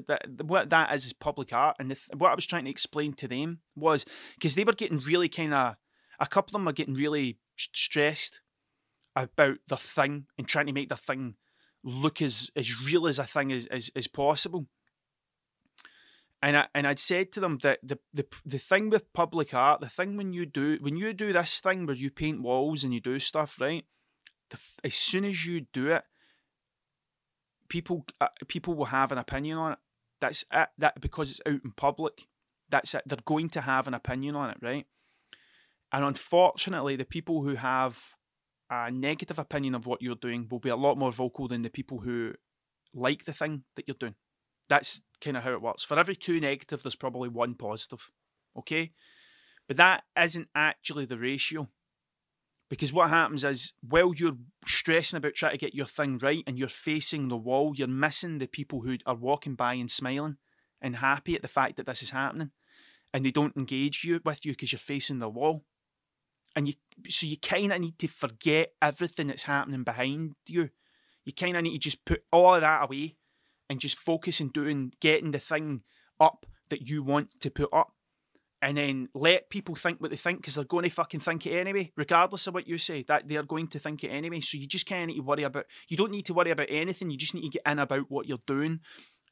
what 0.43 0.69
that 0.69 0.93
is 0.93 1.05
is 1.05 1.13
public 1.13 1.53
art. 1.53 1.77
And 1.79 1.95
what 2.15 2.31
I 2.31 2.35
was 2.35 2.45
trying 2.45 2.65
to 2.65 2.71
explain 2.71 3.13
to 3.13 3.27
them 3.27 3.59
was 3.75 4.05
because 4.35 4.55
they 4.55 4.63
were 4.63 4.73
getting 4.73 4.99
really 4.99 5.29
kind 5.29 5.53
of 5.53 5.75
a 6.19 6.27
couple 6.27 6.49
of 6.49 6.53
them 6.53 6.65
were 6.65 6.73
getting 6.73 6.95
really 6.95 7.37
stressed 7.57 8.39
about 9.15 9.57
the 9.67 9.77
thing 9.77 10.25
and 10.37 10.47
trying 10.47 10.67
to 10.67 10.73
make 10.73 10.89
the 10.89 10.97
thing 10.97 11.35
look 11.83 12.21
as 12.21 12.49
as 12.55 12.81
real 12.81 13.07
as 13.07 13.19
a 13.19 13.25
thing 13.25 13.51
as 13.51 13.65
as, 13.67 13.91
as 13.95 14.07
possible. 14.07 14.67
And 16.41 16.57
I 16.57 16.67
and 16.75 16.85
I'd 16.85 16.99
said 16.99 17.31
to 17.33 17.39
them 17.39 17.59
that 17.63 17.79
the, 17.81 17.99
the 18.13 18.25
the 18.45 18.57
thing 18.57 18.89
with 18.89 19.13
public 19.13 19.53
art, 19.53 19.81
the 19.81 19.89
thing 19.89 20.17
when 20.17 20.33
you 20.33 20.45
do 20.45 20.77
when 20.81 20.95
you 20.95 21.13
do 21.13 21.33
this 21.33 21.59
thing 21.59 21.85
where 21.85 21.95
you 21.95 22.11
paint 22.11 22.41
walls 22.41 22.83
and 22.83 22.93
you 22.93 22.99
do 22.99 23.19
stuff, 23.19 23.59
right? 23.59 23.85
The, 24.49 24.57
as 24.83 24.95
soon 24.95 25.25
as 25.25 25.45
you 25.45 25.61
do 25.73 25.91
it, 25.91 26.03
people 27.69 28.05
uh, 28.21 28.27
people 28.47 28.75
will 28.75 28.85
have 28.85 29.11
an 29.11 29.17
opinion 29.17 29.57
on 29.57 29.71
it. 29.73 29.79
That's 30.21 30.43
it. 30.51 30.69
That 30.77 31.01
because 31.01 31.31
it's 31.31 31.41
out 31.47 31.63
in 31.63 31.71
public, 31.71 32.27
that's 32.69 32.93
it. 32.93 33.03
They're 33.05 33.17
going 33.25 33.49
to 33.49 33.61
have 33.61 33.87
an 33.87 33.93
opinion 33.93 34.35
on 34.35 34.49
it, 34.49 34.57
right? 34.61 34.85
And 35.91 36.03
unfortunately, 36.03 36.95
the 36.95 37.05
people 37.05 37.43
who 37.43 37.55
have 37.55 38.14
a 38.69 38.91
negative 38.91 39.39
opinion 39.39 39.75
of 39.75 39.85
what 39.85 40.01
you're 40.01 40.15
doing 40.15 40.47
will 40.49 40.59
be 40.59 40.69
a 40.69 40.75
lot 40.75 40.97
more 40.97 41.11
vocal 41.11 41.47
than 41.47 41.61
the 41.61 41.69
people 41.69 41.99
who 41.99 42.33
like 42.93 43.25
the 43.25 43.33
thing 43.33 43.63
that 43.75 43.85
you're 43.87 43.95
doing. 43.99 44.15
That's 44.69 45.01
kind 45.21 45.37
of 45.37 45.43
how 45.43 45.51
it 45.51 45.61
works. 45.61 45.83
For 45.83 45.99
every 45.99 46.15
two 46.15 46.39
negative, 46.39 46.81
there's 46.81 46.95
probably 46.95 47.29
one 47.29 47.53
positive. 47.53 48.09
Okay? 48.57 48.93
But 49.67 49.77
that 49.77 50.03
isn't 50.19 50.47
actually 50.55 51.05
the 51.05 51.17
ratio. 51.17 51.69
Because 52.69 52.91
what 52.91 53.09
happens 53.09 53.43
is, 53.43 53.73
while 53.87 54.13
you're 54.15 54.37
stressing 54.65 55.17
about 55.17 55.35
trying 55.35 55.51
to 55.51 55.57
get 55.59 55.75
your 55.75 55.85
thing 55.85 56.17
right 56.17 56.43
and 56.47 56.57
you're 56.57 56.67
facing 56.67 57.27
the 57.27 57.37
wall, 57.37 57.73
you're 57.75 57.87
missing 57.87 58.39
the 58.39 58.47
people 58.47 58.81
who 58.81 58.97
are 59.05 59.15
walking 59.15 59.53
by 59.53 59.75
and 59.75 59.91
smiling 59.91 60.37
and 60.81 60.95
happy 60.95 61.35
at 61.35 61.43
the 61.43 61.47
fact 61.47 61.77
that 61.77 61.85
this 61.85 62.01
is 62.01 62.09
happening. 62.09 62.51
And 63.13 63.23
they 63.23 63.31
don't 63.31 63.55
engage 63.55 64.03
you 64.03 64.19
with 64.25 64.45
you 64.45 64.53
because 64.53 64.71
you're 64.71 64.79
facing 64.79 65.19
the 65.19 65.29
wall. 65.29 65.63
And 66.55 66.67
you 66.67 66.73
so 67.09 67.27
you 67.27 67.37
kinda 67.37 67.77
need 67.77 67.99
to 67.99 68.07
forget 68.07 68.73
everything 68.81 69.27
that's 69.27 69.43
happening 69.43 69.83
behind 69.83 70.35
you. 70.47 70.69
You 71.25 71.33
kinda 71.33 71.61
need 71.61 71.73
to 71.73 71.79
just 71.79 72.05
put 72.05 72.23
all 72.31 72.55
of 72.55 72.61
that 72.61 72.83
away 72.83 73.17
and 73.69 73.79
just 73.79 73.97
focus 73.97 74.41
on 74.41 74.49
doing 74.49 74.93
getting 75.01 75.31
the 75.31 75.39
thing 75.39 75.81
up 76.19 76.45
that 76.69 76.87
you 76.87 77.03
want 77.03 77.39
to 77.41 77.49
put 77.49 77.73
up 77.73 77.95
and 78.61 78.77
then 78.77 79.09
let 79.13 79.49
people 79.49 79.75
think 79.75 80.01
what 80.01 80.09
they 80.09 80.17
think 80.17 80.41
because 80.41 80.55
they're 80.55 80.63
going 80.63 80.85
to 80.85 80.89
fucking 80.89 81.19
think 81.19 81.45
it 81.45 81.59
anyway, 81.59 81.91
regardless 81.95 82.47
of 82.47 82.55
what 82.55 82.67
you 82.67 82.79
say. 82.79 83.03
That 83.07 83.27
they're 83.27 83.43
going 83.43 83.67
to 83.67 83.79
think 83.79 84.03
it 84.03 84.09
anyway. 84.09 84.39
So 84.41 84.57
you 84.57 84.65
just 84.65 84.87
kind 84.87 85.03
of 85.03 85.07
need 85.09 85.17
to 85.17 85.23
worry 85.23 85.43
about. 85.43 85.65
You 85.87 85.97
don't 85.97 86.11
need 86.11 86.25
to 86.25 86.33
worry 86.33 86.51
about 86.51 86.67
anything. 86.69 87.11
You 87.11 87.17
just 87.17 87.35
need 87.35 87.43
to 87.43 87.49
get 87.49 87.71
in 87.71 87.77
about 87.77 88.09
what 88.09 88.27
you're 88.27 88.39
doing 88.47 88.79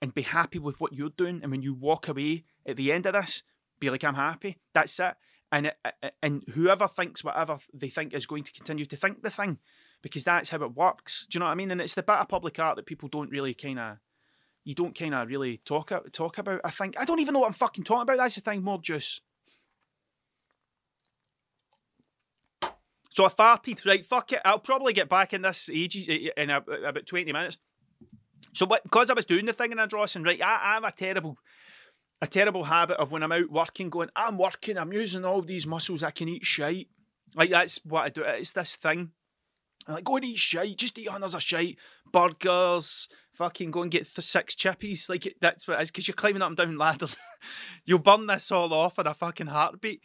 and 0.02 0.14
be 0.14 0.22
happy 0.22 0.60
with 0.60 0.80
what 0.80 0.94
you're 0.94 1.10
doing. 1.10 1.40
And 1.42 1.52
when 1.52 1.64
you 1.64 1.74
walk 1.74 2.10
away 2.10 2.44
at 2.68 2.78
the 2.78 2.92
end 2.92 3.08
of 3.08 3.14
this, 3.14 3.42
be 3.80 3.90
like, 3.90 4.04
I'm 4.04 4.14
happy. 4.14 4.60
That's 4.74 5.00
it. 5.00 5.16
And 5.54 5.68
it, 5.68 5.78
and 6.24 6.44
whoever 6.56 6.88
thinks 6.88 7.24
whatever 7.24 7.60
they 7.74 7.90
think 7.90 8.14
is 8.14 8.26
going 8.26 8.44
to 8.44 8.52
continue 8.52 8.86
to 8.86 8.98
think 8.98 9.22
the 9.22 9.30
thing, 9.30 9.60
because 10.02 10.24
that's 10.24 10.50
how 10.50 10.64
it 10.64 10.76
works. 10.76 11.28
Do 11.30 11.36
you 11.36 11.40
know 11.40 11.46
what 11.46 11.52
I 11.52 11.56
mean? 11.56 11.70
And 11.70 11.80
it's 11.80 11.94
the 11.94 12.02
bit 12.02 12.16
of 12.16 12.28
public 12.28 12.58
art 12.58 12.76
that 12.76 12.88
people 12.88 13.08
don't 13.08 13.30
really 13.30 13.54
kind 13.54 13.78
of 13.78 13.98
you 14.64 14.74
don't 14.74 14.98
kind 14.98 15.14
of 15.14 15.28
really 15.28 15.62
talk 15.64 15.92
talk 16.12 16.38
about. 16.40 16.62
I 16.64 16.72
think 16.72 16.96
I 16.98 17.06
don't 17.06 17.20
even 17.20 17.34
know 17.34 17.42
what 17.42 17.48
I'm 17.48 17.54
fucking 17.54 17.84
talking 17.84 18.02
about. 18.02 18.18
That's 18.18 18.36
the 18.36 18.42
thing. 18.42 18.64
More 18.64 18.82
juice. 18.82 19.22
So 23.12 23.26
I 23.26 23.30
farted. 23.30 23.86
Right, 23.86 24.04
fuck 24.04 24.32
it. 24.32 24.42
I'll 24.44 24.58
probably 24.58 24.94
get 24.94 25.08
back 25.08 25.34
in 25.34 25.44
this 25.44 25.70
ages 25.72 26.10
eh, 26.10 26.30
eh, 26.36 26.42
in 26.42 26.50
about 26.50 27.06
twenty 27.06 27.32
minutes. 27.32 27.58
So 28.54 28.66
what? 28.66 28.84
Because 28.84 29.12
I 29.12 29.14
was 29.14 29.26
doing 29.26 29.46
the 29.46 29.54
thing 29.54 29.72
in 29.72 29.78
Ardrossan, 29.78 30.26
right? 30.26 30.42
I, 30.42 30.72
I 30.72 30.74
have 30.76 30.84
a 30.84 30.92
terrible, 30.92 31.38
a 32.22 32.28
terrible 32.28 32.64
habit 32.66 32.98
of 32.98 33.12
when 33.12 33.24
I'm 33.24 33.32
out 33.32 33.52
working, 33.52 33.90
going, 33.90 34.10
I'm 34.16 34.38
working. 34.38 34.78
I'm 34.78 34.94
using 34.94 35.26
all 35.26 35.42
these 35.42 35.68
muscles. 35.68 36.04
I 36.04 36.12
can 36.12 36.30
eat 36.30 36.46
shite. 36.46 36.88
Like 37.36 37.50
that's 37.50 37.80
what 37.84 38.04
I 38.04 38.10
do. 38.10 38.24
It's 38.24 38.52
this 38.52 38.76
thing. 38.76 39.12
I'm 39.88 39.96
like, 39.96 40.04
go 40.04 40.16
and 40.16 40.26
eat 40.26 40.38
shite. 40.38 40.78
Just 40.78 40.98
eat 40.98 41.10
of 41.10 41.44
shite. 41.44 41.78
Burgers, 42.12 43.10
fucking 43.34 43.72
go 43.72 43.82
and 43.82 43.92
get 43.92 44.08
th- 44.08 44.26
six 44.26 44.56
chippies. 44.56 45.10
Like 45.10 45.36
that's 45.42 45.68
what 45.68 45.80
it 45.80 45.84
is 45.84 45.92
because 45.92 46.08
you're 46.08 46.16
climbing 46.16 46.42
up 46.42 46.50
and 46.50 46.58
down 46.58 46.78
ladders. 46.78 47.18
You'll 47.86 48.00
burn 48.00 48.28
this 48.28 48.52
all 48.52 48.74
off 48.74 49.00
in 49.00 49.08
a 49.08 49.14
fucking 49.14 49.48
heartbeat. 49.48 50.02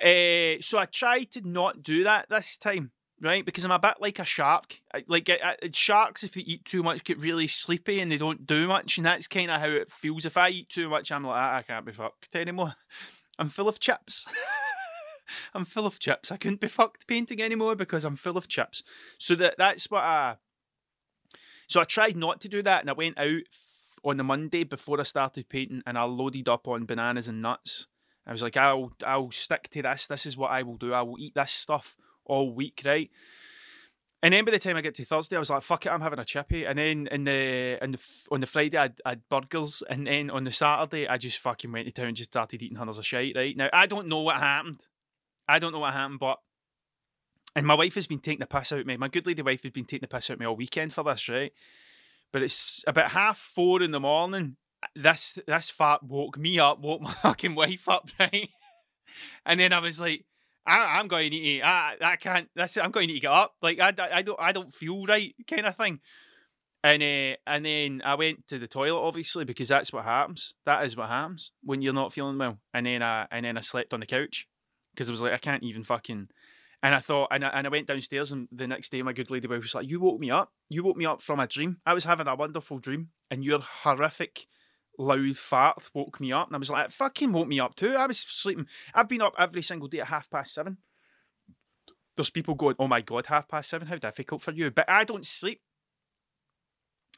Uh, 0.00 0.60
so 0.60 0.78
I 0.78 0.86
tried 0.86 1.30
to 1.32 1.48
not 1.48 1.82
do 1.82 2.04
that 2.04 2.26
this 2.28 2.56
time, 2.56 2.92
right? 3.20 3.44
Because 3.44 3.64
I'm 3.64 3.70
a 3.70 3.78
bit 3.78 3.96
like 4.00 4.18
a 4.18 4.24
shark. 4.24 4.80
Like 5.06 5.30
sharks, 5.72 6.24
if 6.24 6.34
they 6.34 6.42
eat 6.42 6.64
too 6.64 6.82
much, 6.82 7.04
get 7.04 7.18
really 7.18 7.46
sleepy 7.46 8.00
and 8.00 8.10
they 8.10 8.18
don't 8.18 8.46
do 8.46 8.68
much, 8.68 8.96
and 8.98 9.06
that's 9.06 9.26
kind 9.26 9.50
of 9.50 9.60
how 9.60 9.68
it 9.68 9.90
feels. 9.90 10.26
If 10.26 10.36
I 10.36 10.50
eat 10.50 10.68
too 10.68 10.88
much, 10.88 11.10
I'm 11.10 11.24
like, 11.24 11.36
ah, 11.36 11.56
I 11.56 11.62
can't 11.62 11.86
be 11.86 11.92
fucked 11.92 12.34
anymore. 12.36 12.74
I'm 13.38 13.48
full 13.48 13.68
of 13.68 13.80
chips. 13.80 14.26
I'm 15.54 15.64
full 15.64 15.86
of 15.86 15.98
chips. 15.98 16.30
I 16.30 16.36
couldn't 16.36 16.60
be 16.60 16.68
fucked 16.68 17.06
painting 17.06 17.42
anymore 17.42 17.74
because 17.74 18.04
I'm 18.04 18.16
full 18.16 18.36
of 18.36 18.48
chips. 18.48 18.82
So 19.18 19.34
that 19.34 19.56
that's 19.58 19.90
what 19.90 20.04
I 20.04 20.36
so 21.68 21.80
I 21.80 21.84
tried 21.84 22.16
not 22.16 22.40
to 22.42 22.48
do 22.48 22.62
that, 22.62 22.80
and 22.80 22.90
I 22.90 22.92
went 22.92 23.18
out 23.18 23.42
on 24.04 24.16
the 24.18 24.24
Monday 24.24 24.62
before 24.64 25.00
I 25.00 25.04
started 25.04 25.48
painting, 25.48 25.82
and 25.86 25.98
I 25.98 26.04
loaded 26.04 26.48
up 26.48 26.68
on 26.68 26.86
bananas 26.86 27.28
and 27.28 27.42
nuts. 27.42 27.88
I 28.26 28.32
was 28.32 28.42
like, 28.42 28.56
I'll 28.56 28.92
I'll 29.04 29.30
stick 29.30 29.68
to 29.70 29.82
this. 29.82 30.06
This 30.06 30.26
is 30.26 30.36
what 30.36 30.50
I 30.50 30.62
will 30.62 30.76
do. 30.76 30.92
I 30.92 31.02
will 31.02 31.18
eat 31.18 31.34
this 31.34 31.52
stuff 31.52 31.96
all 32.26 32.52
week, 32.52 32.82
right? 32.84 33.10
And 34.22 34.32
then 34.32 34.44
by 34.44 34.50
the 34.50 34.58
time 34.58 34.76
I 34.76 34.80
get 34.80 34.94
to 34.96 35.04
Thursday, 35.04 35.36
I 35.36 35.38
was 35.38 35.50
like, 35.50 35.62
"Fuck 35.62 35.86
it, 35.86 35.90
I'm 35.90 36.00
having 36.00 36.18
a 36.18 36.24
chippy." 36.24 36.64
And 36.64 36.78
then 36.78 37.06
in 37.12 37.24
the 37.24 37.78
in 37.82 37.92
the 37.92 37.98
on 38.30 38.40
the 38.40 38.46
Friday, 38.46 38.78
I 38.78 38.90
had 39.04 39.28
burgers, 39.28 39.82
and 39.88 40.06
then 40.06 40.30
on 40.30 40.44
the 40.44 40.50
Saturday, 40.50 41.06
I 41.06 41.18
just 41.18 41.38
fucking 41.38 41.70
went 41.70 41.86
to 41.86 41.92
town 41.92 42.08
and 42.08 42.16
just 42.16 42.30
started 42.30 42.62
eating 42.62 42.76
hundreds 42.76 42.98
of 42.98 43.06
shite. 43.06 43.36
Right 43.36 43.56
now, 43.56 43.68
I 43.72 43.86
don't 43.86 44.08
know 44.08 44.20
what 44.20 44.36
happened. 44.36 44.80
I 45.48 45.58
don't 45.58 45.72
know 45.72 45.80
what 45.80 45.92
happened, 45.92 46.18
but 46.18 46.40
and 47.54 47.66
my 47.66 47.74
wife 47.74 47.94
has 47.94 48.06
been 48.06 48.18
taking 48.18 48.40
the 48.40 48.46
piss 48.46 48.72
out 48.72 48.80
of 48.80 48.86
me. 48.86 48.96
My 48.96 49.08
good 49.08 49.26
lady 49.26 49.42
wife 49.42 49.62
has 49.62 49.72
been 49.72 49.84
taking 49.84 50.08
the 50.08 50.14
piss 50.14 50.30
out 50.30 50.34
of 50.34 50.40
me 50.40 50.46
all 50.46 50.56
weekend 50.56 50.92
for 50.92 51.04
this, 51.04 51.28
right? 51.28 51.52
But 52.32 52.42
it's 52.42 52.84
about 52.86 53.12
half 53.12 53.38
four 53.38 53.82
in 53.82 53.92
the 53.92 54.00
morning. 54.00 54.56
This 54.94 55.38
this 55.46 55.70
fart 55.70 56.02
woke 56.02 56.36
me 56.36 56.58
up, 56.58 56.80
woke 56.80 57.00
my 57.00 57.12
fucking 57.22 57.54
wife 57.54 57.88
up, 57.88 58.10
right? 58.18 58.48
and 59.46 59.60
then 59.60 59.72
I 59.72 59.78
was 59.78 60.00
like, 60.00 60.24
I, 60.66 61.00
am 61.00 61.08
going 61.08 61.30
to 61.30 61.36
eat. 61.36 61.62
I, 61.62 61.96
I 62.00 62.16
can't. 62.16 62.48
That's 62.54 62.76
it. 62.76 62.84
I'm 62.84 62.90
going 62.90 63.08
to 63.08 63.20
get 63.20 63.30
up. 63.30 63.54
Like 63.62 63.80
I, 63.80 63.92
I 64.12 64.22
don't 64.22 64.40
I 64.40 64.52
don't 64.52 64.72
feel 64.72 65.04
right, 65.04 65.34
kind 65.48 65.66
of 65.66 65.76
thing. 65.76 66.00
And 66.82 67.02
uh, 67.02 67.36
and 67.46 67.64
then 67.64 68.02
I 68.04 68.14
went 68.14 68.46
to 68.48 68.58
the 68.58 68.66
toilet, 68.66 69.00
obviously, 69.00 69.44
because 69.44 69.68
that's 69.68 69.92
what 69.92 70.04
happens. 70.04 70.54
That 70.66 70.84
is 70.84 70.96
what 70.96 71.08
happens 71.08 71.52
when 71.62 71.82
you're 71.82 71.92
not 71.92 72.12
feeling 72.12 72.38
well. 72.38 72.58
And 72.74 72.86
then 72.86 73.02
I 73.02 73.26
and 73.30 73.44
then 73.44 73.56
I 73.56 73.60
slept 73.60 73.94
on 73.94 74.00
the 74.00 74.06
couch 74.06 74.46
because 74.94 75.08
I 75.08 75.12
was 75.12 75.22
like, 75.22 75.32
I 75.32 75.38
can't 75.38 75.62
even 75.62 75.84
fucking. 75.84 76.28
And 76.82 76.94
I 76.94 77.00
thought, 77.00 77.28
and 77.30 77.44
I, 77.44 77.48
and 77.48 77.66
I 77.66 77.70
went 77.70 77.86
downstairs, 77.86 78.32
and 78.32 78.48
the 78.52 78.68
next 78.68 78.92
day, 78.92 79.02
my 79.02 79.14
good 79.14 79.30
lady 79.30 79.48
wife 79.48 79.62
was 79.62 79.74
like, 79.74 79.88
"You 79.88 79.98
woke 79.98 80.20
me 80.20 80.30
up. 80.30 80.52
You 80.68 80.84
woke 80.84 80.96
me 80.96 81.06
up 81.06 81.22
from 81.22 81.40
a 81.40 81.46
dream. 81.46 81.78
I 81.86 81.94
was 81.94 82.04
having 82.04 82.28
a 82.28 82.36
wonderful 82.36 82.78
dream, 82.78 83.08
and 83.30 83.42
your 83.42 83.60
horrific, 83.60 84.46
loud 84.98 85.36
fart 85.36 85.90
woke 85.94 86.20
me 86.20 86.32
up." 86.32 86.48
And 86.48 86.56
I 86.56 86.58
was 86.58 86.70
like, 86.70 86.90
"Fucking 86.90 87.32
woke 87.32 87.48
me 87.48 87.60
up 87.60 87.74
too. 87.74 87.94
I 87.94 88.06
was 88.06 88.18
sleeping. 88.18 88.66
I've 88.94 89.08
been 89.08 89.22
up 89.22 89.34
every 89.38 89.62
single 89.62 89.88
day 89.88 90.00
at 90.00 90.08
half 90.08 90.30
past 90.30 90.54
seven. 90.54 90.78
There's 92.14 92.30
people 92.30 92.54
going, 92.54 92.76
"Oh 92.78 92.88
my 92.88 93.00
god, 93.00 93.26
half 93.26 93.48
past 93.48 93.70
seven? 93.70 93.88
How 93.88 93.96
difficult 93.96 94.42
for 94.42 94.52
you?" 94.52 94.70
But 94.70 94.88
I 94.88 95.04
don't 95.04 95.26
sleep. 95.26 95.60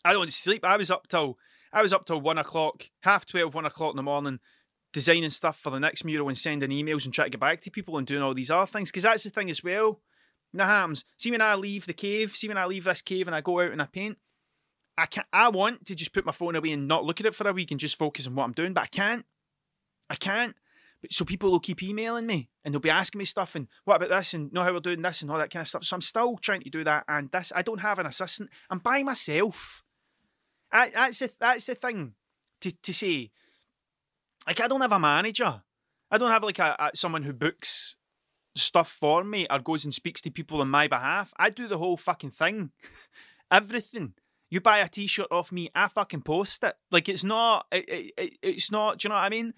I 0.05 0.13
don't 0.13 0.33
sleep. 0.33 0.65
I 0.65 0.77
was 0.77 0.91
up 0.91 1.09
till 1.09 1.39
I 1.73 1.83
was 1.83 1.93
up 1.93 2.07
till 2.07 2.21
one 2.21 2.39
o'clock, 2.39 2.91
half 3.03 3.27
twelve, 3.27 3.55
one 3.55 3.67
o'clock 3.67 3.93
in 3.93 3.97
the 3.97 4.03
morning, 4.03 4.41
designing 4.93 5.31
stuff 5.31 5.59
for 5.59 5.71
the 5.71 5.81
next 5.81 6.05
mural 6.05 6.29
and 6.29 6.39
sending 6.39 6.71
emails 6.71 7.05
and 7.05 7.13
trying 7.13 7.27
to 7.27 7.31
get 7.31 7.41
back 7.41 7.61
to 7.63 7.71
people 7.71 7.99
and 7.99 8.07
doing 8.07 8.23
all 8.23 8.35
these 8.35 8.51
other 8.51 8.67
things. 8.67 8.91
Because 8.91 9.03
that's 9.03 9.25
the 9.25 9.31
thing 9.31 9.51
as 9.51 9.63
well. 9.63 10.01
Happens. 10.57 11.05
See 11.19 11.31
when 11.31 11.43
I 11.43 11.55
leave 11.57 11.85
the 11.85 11.93
cave, 11.93 12.35
see 12.35 12.49
when 12.49 12.57
I 12.57 12.65
leave 12.65 12.85
this 12.85 13.03
cave 13.03 13.27
and 13.27 13.37
I 13.37 13.43
go 13.43 13.61
out 13.61 13.71
and 13.71 13.83
I 13.83 13.87
paint, 13.87 14.17
I 14.99 15.07
can 15.07 15.25
I 15.33 15.49
want 15.49 15.87
to 15.87 15.95
just 15.95 16.13
put 16.13 16.27
my 16.27 16.33
phone 16.33 16.57
away 16.57 16.73
and 16.73 16.89
not 16.89 17.05
look 17.05 17.21
at 17.21 17.27
it 17.27 17.35
for 17.35 17.49
a 17.49 17.53
week 17.53 17.71
and 17.71 17.79
just 17.79 17.97
focus 17.97 18.27
on 18.27 18.35
what 18.35 18.45
I'm 18.45 18.53
doing, 18.53 18.75
but 18.75 18.83
I 18.83 18.87
can't. 18.87 19.25
I 20.11 20.17
can't. 20.17 20.57
But 21.01 21.13
so 21.13 21.25
people 21.25 21.53
will 21.53 21.61
keep 21.61 21.83
emailing 21.83 22.27
me 22.27 22.51
and 22.65 22.75
they'll 22.75 22.81
be 22.81 22.91
asking 22.91 23.21
me 23.21 23.25
stuff 23.25 23.55
and 23.55 23.69
what 23.85 23.97
about 23.97 24.09
this 24.09 24.35
and 24.35 24.53
know 24.53 24.65
how 24.65 24.73
we're 24.73 24.81
doing 24.81 25.01
this 25.01 25.23
and 25.23 25.31
all 25.31 25.39
that 25.39 25.51
kind 25.51 25.61
of 25.61 25.69
stuff. 25.69 25.85
So 25.85 25.95
I'm 25.95 26.01
still 26.01 26.37
trying 26.37 26.63
to 26.63 26.71
do 26.71 26.83
that 26.83 27.05
and 27.07 27.31
this 27.31 27.53
I 27.55 27.63
don't 27.63 27.81
have 27.81 28.01
an 28.01 28.07
assistant. 28.07 28.51
I'm 28.69 28.81
by 28.81 29.05
myself. 29.05 29.85
I, 30.73 30.91
that's 30.91 31.21
the 31.21 31.31
that's 31.39 31.67
the 31.67 31.77
thing 31.77 32.15
to 32.63 32.73
to 32.83 32.93
say. 32.93 33.31
Like 34.47 34.61
I 34.61 34.67
don't 34.67 34.81
have 34.81 34.93
a 34.93 34.99
manager. 34.99 35.63
I 36.11 36.19
don't 36.19 36.33
have 36.33 36.43
like 36.43 36.59
a, 36.59 36.75
a 36.79 36.91
someone 36.97 37.23
who 37.23 37.33
books 37.33 37.95
stuff 38.57 38.91
for 38.91 39.23
me 39.23 39.47
or 39.49 39.61
goes 39.61 39.85
and 39.85 39.95
speaks 39.95 40.21
to 40.23 40.31
people 40.31 40.61
on 40.61 40.69
my 40.69 40.89
behalf. 40.89 41.33
I 41.39 41.51
do 41.51 41.69
the 41.69 41.79
whole 41.79 41.97
fucking 41.97 42.33
thing. 42.33 42.73
Everything. 43.51 44.15
You 44.51 44.61
buy 44.61 44.79
a 44.79 44.89
t-shirt 44.89 45.29
off 45.31 45.53
me, 45.53 45.71
I 45.75 45.89
fucking 45.89 46.23
post 46.23 46.65
it. 46.65 46.75
Like 46.91 47.09
it's 47.09 47.25
not 47.25 47.67
it, 47.71 48.13
it, 48.17 48.39
it's 48.43 48.71
not, 48.71 48.99
do 48.99 49.07
you 49.07 49.11
know 49.11 49.17
what 49.17 49.25
I 49.25 49.29
mean? 49.29 49.55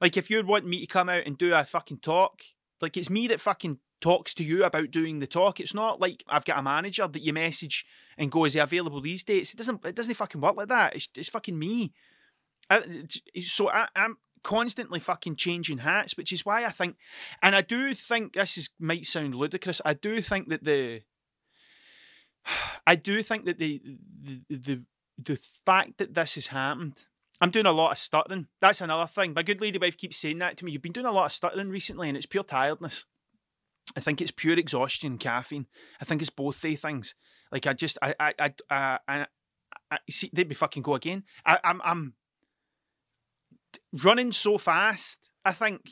Like 0.00 0.16
if 0.16 0.30
you 0.30 0.44
want 0.46 0.66
me 0.66 0.80
to 0.80 0.86
come 0.86 1.08
out 1.08 1.26
and 1.26 1.36
do 1.36 1.54
a 1.54 1.64
fucking 1.64 1.98
talk, 1.98 2.42
like 2.80 2.96
it's 2.96 3.10
me 3.10 3.26
that 3.28 3.40
fucking 3.40 3.78
talks 4.00 4.34
to 4.34 4.44
you 4.44 4.64
about 4.64 4.90
doing 4.90 5.18
the 5.18 5.26
talk. 5.26 5.58
It's 5.60 5.74
not 5.74 6.00
like 6.00 6.22
I've 6.28 6.44
got 6.44 6.58
a 6.58 6.62
manager 6.62 7.08
that 7.08 7.22
you 7.22 7.32
message 7.32 7.84
and 8.16 8.30
go, 8.30 8.44
"Is 8.44 8.54
he 8.54 8.60
available 8.60 9.00
these 9.00 9.24
dates?" 9.24 9.52
It 9.52 9.56
doesn't. 9.56 9.84
It 9.84 9.96
doesn't 9.96 10.14
fucking 10.14 10.40
work 10.40 10.56
like 10.56 10.68
that. 10.68 10.94
It's, 10.94 11.08
it's 11.16 11.28
fucking 11.28 11.58
me. 11.58 11.92
I, 12.70 12.82
so 13.42 13.70
I, 13.70 13.88
I'm 13.96 14.18
constantly 14.42 15.00
fucking 15.00 15.36
changing 15.36 15.78
hats, 15.78 16.16
which 16.16 16.32
is 16.32 16.46
why 16.46 16.64
I 16.64 16.70
think, 16.70 16.96
and 17.42 17.56
I 17.56 17.62
do 17.62 17.94
think 17.94 18.34
this 18.34 18.56
is 18.56 18.70
might 18.78 19.06
sound 19.06 19.34
ludicrous. 19.34 19.80
I 19.84 19.94
do 19.94 20.20
think 20.20 20.48
that 20.50 20.64
the, 20.64 21.00
I 22.86 22.94
do 22.96 23.22
think 23.22 23.44
that 23.46 23.58
the 23.58 23.80
the 24.22 24.40
the, 24.50 24.82
the 25.18 25.40
fact 25.66 25.98
that 25.98 26.14
this 26.14 26.34
has 26.36 26.48
happened. 26.48 27.04
I'm 27.40 27.52
doing 27.52 27.66
a 27.66 27.72
lot 27.72 27.92
of 27.92 27.98
stuttering. 27.98 28.48
That's 28.60 28.80
another 28.80 29.06
thing. 29.06 29.32
My 29.32 29.44
good 29.44 29.60
lady 29.60 29.78
wife 29.78 29.96
keeps 29.96 30.16
saying 30.16 30.38
that 30.38 30.56
to 30.56 30.64
me. 30.64 30.72
You've 30.72 30.82
been 30.82 30.92
doing 30.92 31.06
a 31.06 31.12
lot 31.12 31.26
of 31.26 31.32
stuttering 31.32 31.68
recently, 31.68 32.08
and 32.08 32.16
it's 32.16 32.26
pure 32.26 32.42
tiredness. 32.42 33.06
I 33.96 34.00
think 34.00 34.20
it's 34.20 34.32
pure 34.32 34.58
exhaustion, 34.58 35.18
caffeine. 35.18 35.66
I 36.00 36.04
think 36.04 36.20
it's 36.20 36.30
both 36.30 36.60
the 36.60 36.74
things. 36.74 37.14
Like 37.52 37.66
I 37.66 37.72
just, 37.74 37.96
I, 38.02 38.14
I, 38.18 38.34
I, 38.38 38.54
I, 38.70 38.98
I, 39.08 39.26
I 39.90 39.98
see, 40.10 40.30
they'd 40.32 40.48
be 40.48 40.54
fucking 40.54 40.82
go 40.82 40.94
again. 40.94 41.22
I, 41.46 41.58
I'm, 41.62 41.80
I'm 41.84 42.14
running 44.02 44.32
so 44.32 44.58
fast. 44.58 45.30
I 45.44 45.52
think 45.52 45.88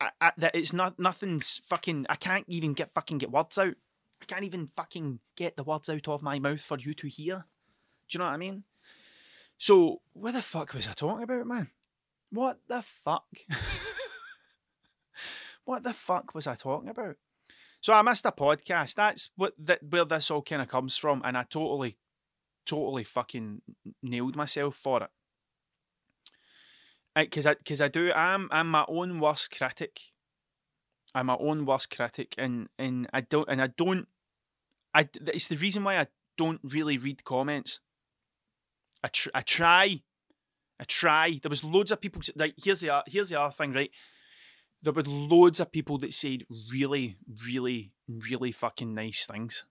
I, 0.00 0.10
I, 0.20 0.32
that 0.38 0.54
it's 0.54 0.72
not 0.72 0.98
nothing's 0.98 1.60
fucking. 1.64 2.06
I 2.08 2.16
can't 2.16 2.46
even 2.48 2.72
get 2.72 2.90
fucking 2.90 3.18
get 3.18 3.30
words 3.30 3.58
out. 3.58 3.74
I 4.22 4.26
can't 4.26 4.44
even 4.44 4.66
fucking 4.66 5.20
get 5.36 5.56
the 5.56 5.64
words 5.64 5.88
out 5.88 6.08
of 6.08 6.22
my 6.22 6.38
mouth 6.38 6.60
for 6.60 6.78
you 6.78 6.94
to 6.94 7.08
hear. 7.08 7.46
Do 8.08 8.16
you 8.16 8.18
know 8.18 8.26
what 8.26 8.34
I 8.34 8.38
mean? 8.38 8.64
So, 9.58 10.00
what 10.12 10.34
the 10.34 10.42
fuck 10.42 10.74
was 10.74 10.88
I 10.88 10.92
talking 10.92 11.22
about, 11.22 11.46
man? 11.46 11.70
What 12.30 12.60
the 12.68 12.82
fuck? 12.82 13.26
what 15.64 15.82
the 15.82 15.92
fuck 15.92 16.34
was 16.34 16.46
I 16.46 16.54
talking 16.54 16.88
about? 16.88 17.16
So 17.80 17.94
I 17.94 18.02
missed 18.02 18.26
a 18.26 18.32
podcast. 18.32 18.94
That's 18.94 19.30
what 19.36 19.54
that 19.58 19.80
where 19.88 20.04
this 20.04 20.30
all 20.30 20.42
kind 20.42 20.62
of 20.62 20.68
comes 20.68 20.96
from, 20.96 21.22
and 21.24 21.36
I 21.36 21.44
totally, 21.44 21.96
totally 22.66 23.04
fucking 23.04 23.62
nailed 24.02 24.36
myself 24.36 24.76
for 24.76 25.04
it. 25.04 25.10
Because 27.16 27.46
I, 27.46 27.54
because 27.54 27.80
I, 27.80 27.86
I 27.86 27.88
do, 27.88 28.12
I'm, 28.12 28.48
I'm 28.52 28.68
my 28.68 28.84
own 28.86 29.18
worst 29.18 29.50
critic. 29.50 29.98
I'm 31.14 31.26
my 31.26 31.36
own 31.38 31.66
worst 31.66 31.94
critic, 31.94 32.34
and 32.38 32.68
and 32.78 33.08
I 33.12 33.22
don't, 33.22 33.48
and 33.48 33.60
I 33.60 33.68
don't, 33.68 34.06
I. 34.94 35.08
It's 35.26 35.48
the 35.48 35.56
reason 35.56 35.84
why 35.84 35.98
I 35.98 36.06
don't 36.36 36.60
really 36.62 36.98
read 36.98 37.24
comments. 37.24 37.80
I, 39.02 39.08
tr- 39.08 39.30
I 39.34 39.40
try, 39.40 40.02
I 40.78 40.84
try. 40.84 41.38
There 41.40 41.48
was 41.48 41.64
loads 41.64 41.90
of 41.90 42.00
people. 42.00 42.22
Like 42.36 42.54
here's 42.62 42.80
the 42.80 43.02
here's 43.06 43.30
the 43.30 43.40
other 43.40 43.52
thing, 43.52 43.72
right? 43.72 43.90
there 44.82 44.92
were 44.92 45.02
loads 45.02 45.60
of 45.60 45.72
people 45.72 45.98
that 45.98 46.12
said 46.12 46.44
really, 46.72 47.16
really, 47.44 47.92
really 48.08 48.52
fucking 48.52 48.94
nice 48.94 49.26
things. 49.26 49.64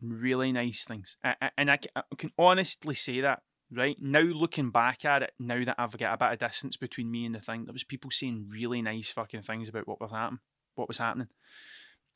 Really 0.00 0.52
nice 0.52 0.84
things. 0.84 1.16
And 1.56 1.70
I 1.70 1.78
can 2.16 2.30
honestly 2.38 2.94
say 2.94 3.20
that, 3.20 3.42
right? 3.72 3.96
Now 4.00 4.20
looking 4.20 4.70
back 4.70 5.04
at 5.04 5.22
it, 5.22 5.32
now 5.40 5.64
that 5.64 5.74
I've 5.76 5.96
got 5.98 6.14
a 6.14 6.16
bit 6.16 6.32
of 6.32 6.38
distance 6.38 6.76
between 6.76 7.10
me 7.10 7.26
and 7.26 7.34
the 7.34 7.40
thing, 7.40 7.64
there 7.64 7.72
was 7.72 7.84
people 7.84 8.10
saying 8.10 8.48
really 8.50 8.80
nice 8.80 9.10
fucking 9.10 9.42
things 9.42 9.68
about 9.68 9.88
what 9.88 10.00
was 10.00 10.12
happening. 10.12 10.40
What 10.78 10.88
was 10.88 10.98
happening. 10.98 11.28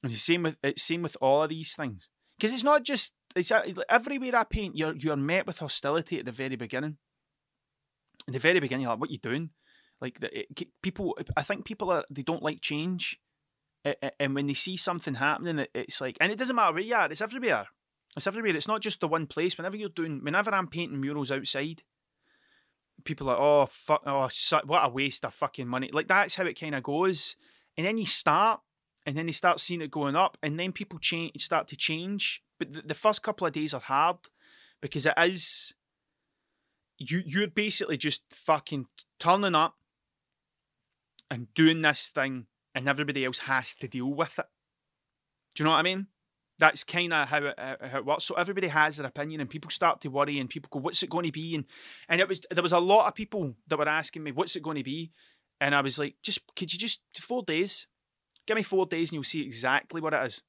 And 0.03 0.13
the 0.13 0.17
same 0.17 0.45
with 0.45 0.57
it's 0.63 0.83
same 0.83 1.03
with 1.03 1.17
all 1.21 1.43
of 1.43 1.51
these 1.51 1.75
things. 1.75 2.09
Because 2.39 2.53
it's 2.53 2.65
not 2.65 2.83
just 2.83 3.13
it's 3.37 3.53
uh, 3.53 3.63
everywhere 3.89 4.37
I 4.37 4.45
paint, 4.45 4.77
you're 4.77 4.97
you're 4.97 5.17
met 5.17 5.47
with 5.47 5.59
hostility 5.59 6.19
at 6.19 6.27
the 6.27 6.33
very 6.33 6.57
beginning. 6.57 6.97
In 8.27 8.33
the 8.33 8.39
very 8.39 8.61
beginning, 8.61 8.83
you're 8.83 8.91
like, 8.93 9.01
what 9.01 9.11
are 9.11 9.13
you 9.13 9.19
doing? 9.19 9.51
Like 10.01 10.21
the, 10.21 10.41
it, 10.41 10.69
people, 10.83 11.17
I 11.37 11.43
think 11.43 11.65
people 11.65 11.91
are 11.91 12.05
they 12.11 12.23
don't 12.23 12.43
like 12.43 12.61
change, 12.61 13.21
and 14.19 14.35
when 14.35 14.47
they 14.47 14.55
see 14.55 14.77
something 14.77 15.15
happening, 15.15 15.67
it's 15.75 16.01
like, 16.01 16.17
and 16.21 16.33
it 16.33 16.39
doesn't 16.39 16.57
matter 16.57 16.73
where 16.73 16.83
you 16.83 16.95
are, 16.95 17.11
it's 17.11 17.21
everywhere. 17.21 17.67
It's 18.17 18.27
everywhere. 18.27 18.57
It's 18.57 18.69
not 18.69 18.83
just 18.83 19.01
the 19.01 19.09
one 19.09 19.27
place. 19.27 19.57
Whenever 19.57 19.77
you're 19.77 19.89
doing, 19.89 20.21
whenever 20.23 20.53
I'm 20.53 20.69
painting 20.69 21.01
murals 21.01 21.33
outside, 21.33 21.83
people 23.05 23.31
are 23.31 23.39
oh 23.39 23.67
fuck, 23.67 24.03
oh 24.07 24.29
what 24.67 24.85
a 24.85 24.89
waste 24.89 25.25
of 25.25 25.35
fucking 25.35 25.69
money. 25.69 25.91
Like 25.93 26.09
that's 26.09 26.35
how 26.35 26.45
it 26.45 26.61
kind 26.61 26.75
of 26.75 26.83
goes. 26.83 27.37
And 27.77 27.87
then 27.87 27.99
you 27.99 28.07
start, 28.07 28.61
and 29.07 29.17
then 29.17 29.27
they 29.27 29.33
start 29.33 29.61
seeing 29.61 29.81
it 29.81 29.91
going 29.91 30.17
up, 30.17 30.37
and 30.43 30.59
then 30.59 30.73
people 30.73 30.99
change, 30.99 31.43
start 31.43 31.69
to 31.69 31.77
change. 31.77 32.43
But 32.59 32.73
the, 32.73 32.83
the 32.83 32.95
first 32.95 33.23
couple 33.23 33.47
of 33.47 33.53
days 33.53 33.75
are 33.75 33.81
hard 33.81 34.17
because 34.81 35.07
it 35.07 35.15
is 35.19 35.75
you. 36.99 37.23
You're 37.25 37.49
basically 37.49 37.97
just 37.97 38.23
fucking 38.31 38.87
turning 39.19 39.55
up, 39.55 39.77
and 41.33 41.53
doing 41.55 41.81
this 41.81 42.11
thing, 42.11 42.47
and 42.75 42.87
everybody 42.87 43.25
else 43.25 43.39
has 43.39 43.75
to 43.77 43.89
deal 43.89 44.13
with 44.13 44.39
it. 44.39 44.45
Do 45.55 45.63
you 45.63 45.65
know 45.65 45.71
what 45.71 45.79
I 45.79 45.83
mean? 45.83 46.09
That's 46.59 46.85
kind 46.85 47.13
of 47.15 47.27
how 47.27 47.39
it, 47.39 47.59
uh, 47.59 47.77
how 47.89 47.99
it 47.99 48.05
works. 48.05 48.25
So 48.25 48.35
everybody 48.35 48.69
has 48.69 48.99
their 48.99 49.07
opinion, 49.07 49.41
and 49.41 49.49
people 49.49 49.71
start 49.71 50.03
to 50.03 50.09
worry, 50.09 50.39
and 50.39 50.51
people 50.51 50.69
go, 50.71 50.81
"What's 50.81 51.03
it 51.03 51.09
going 51.09 51.25
to 51.25 51.33
be?" 51.33 51.55
And 51.55 51.65
and 52.11 52.21
it 52.21 52.29
was 52.29 52.43
there 52.51 52.63
was 52.63 52.73
a 52.73 52.79
lot 52.79 53.09
of 53.09 53.15
people 53.15 53.55
that 53.69 53.79
were 53.79 53.89
asking 53.89 54.23
me, 54.23 54.33
"What's 54.33 54.57
it 54.57 54.63
going 54.63 54.77
to 54.77 54.85
be?" 54.85 55.11
And 55.63 55.77
I 55.77 55.81
was 55.81 55.97
like, 55.97 56.17
"Just 56.23 56.41
could 56.57 56.73
you 56.73 56.79
just 56.79 57.03
four 57.21 57.45
days? 57.45 57.87
Give 58.49 58.57
me 58.57 58.65
four 58.65 58.85
days, 58.85 59.11
and 59.11 59.15
you'll 59.15 59.23
see 59.23 59.43
exactly 59.43 60.01
what 60.01 60.13
it 60.13 60.27
is." 60.27 60.43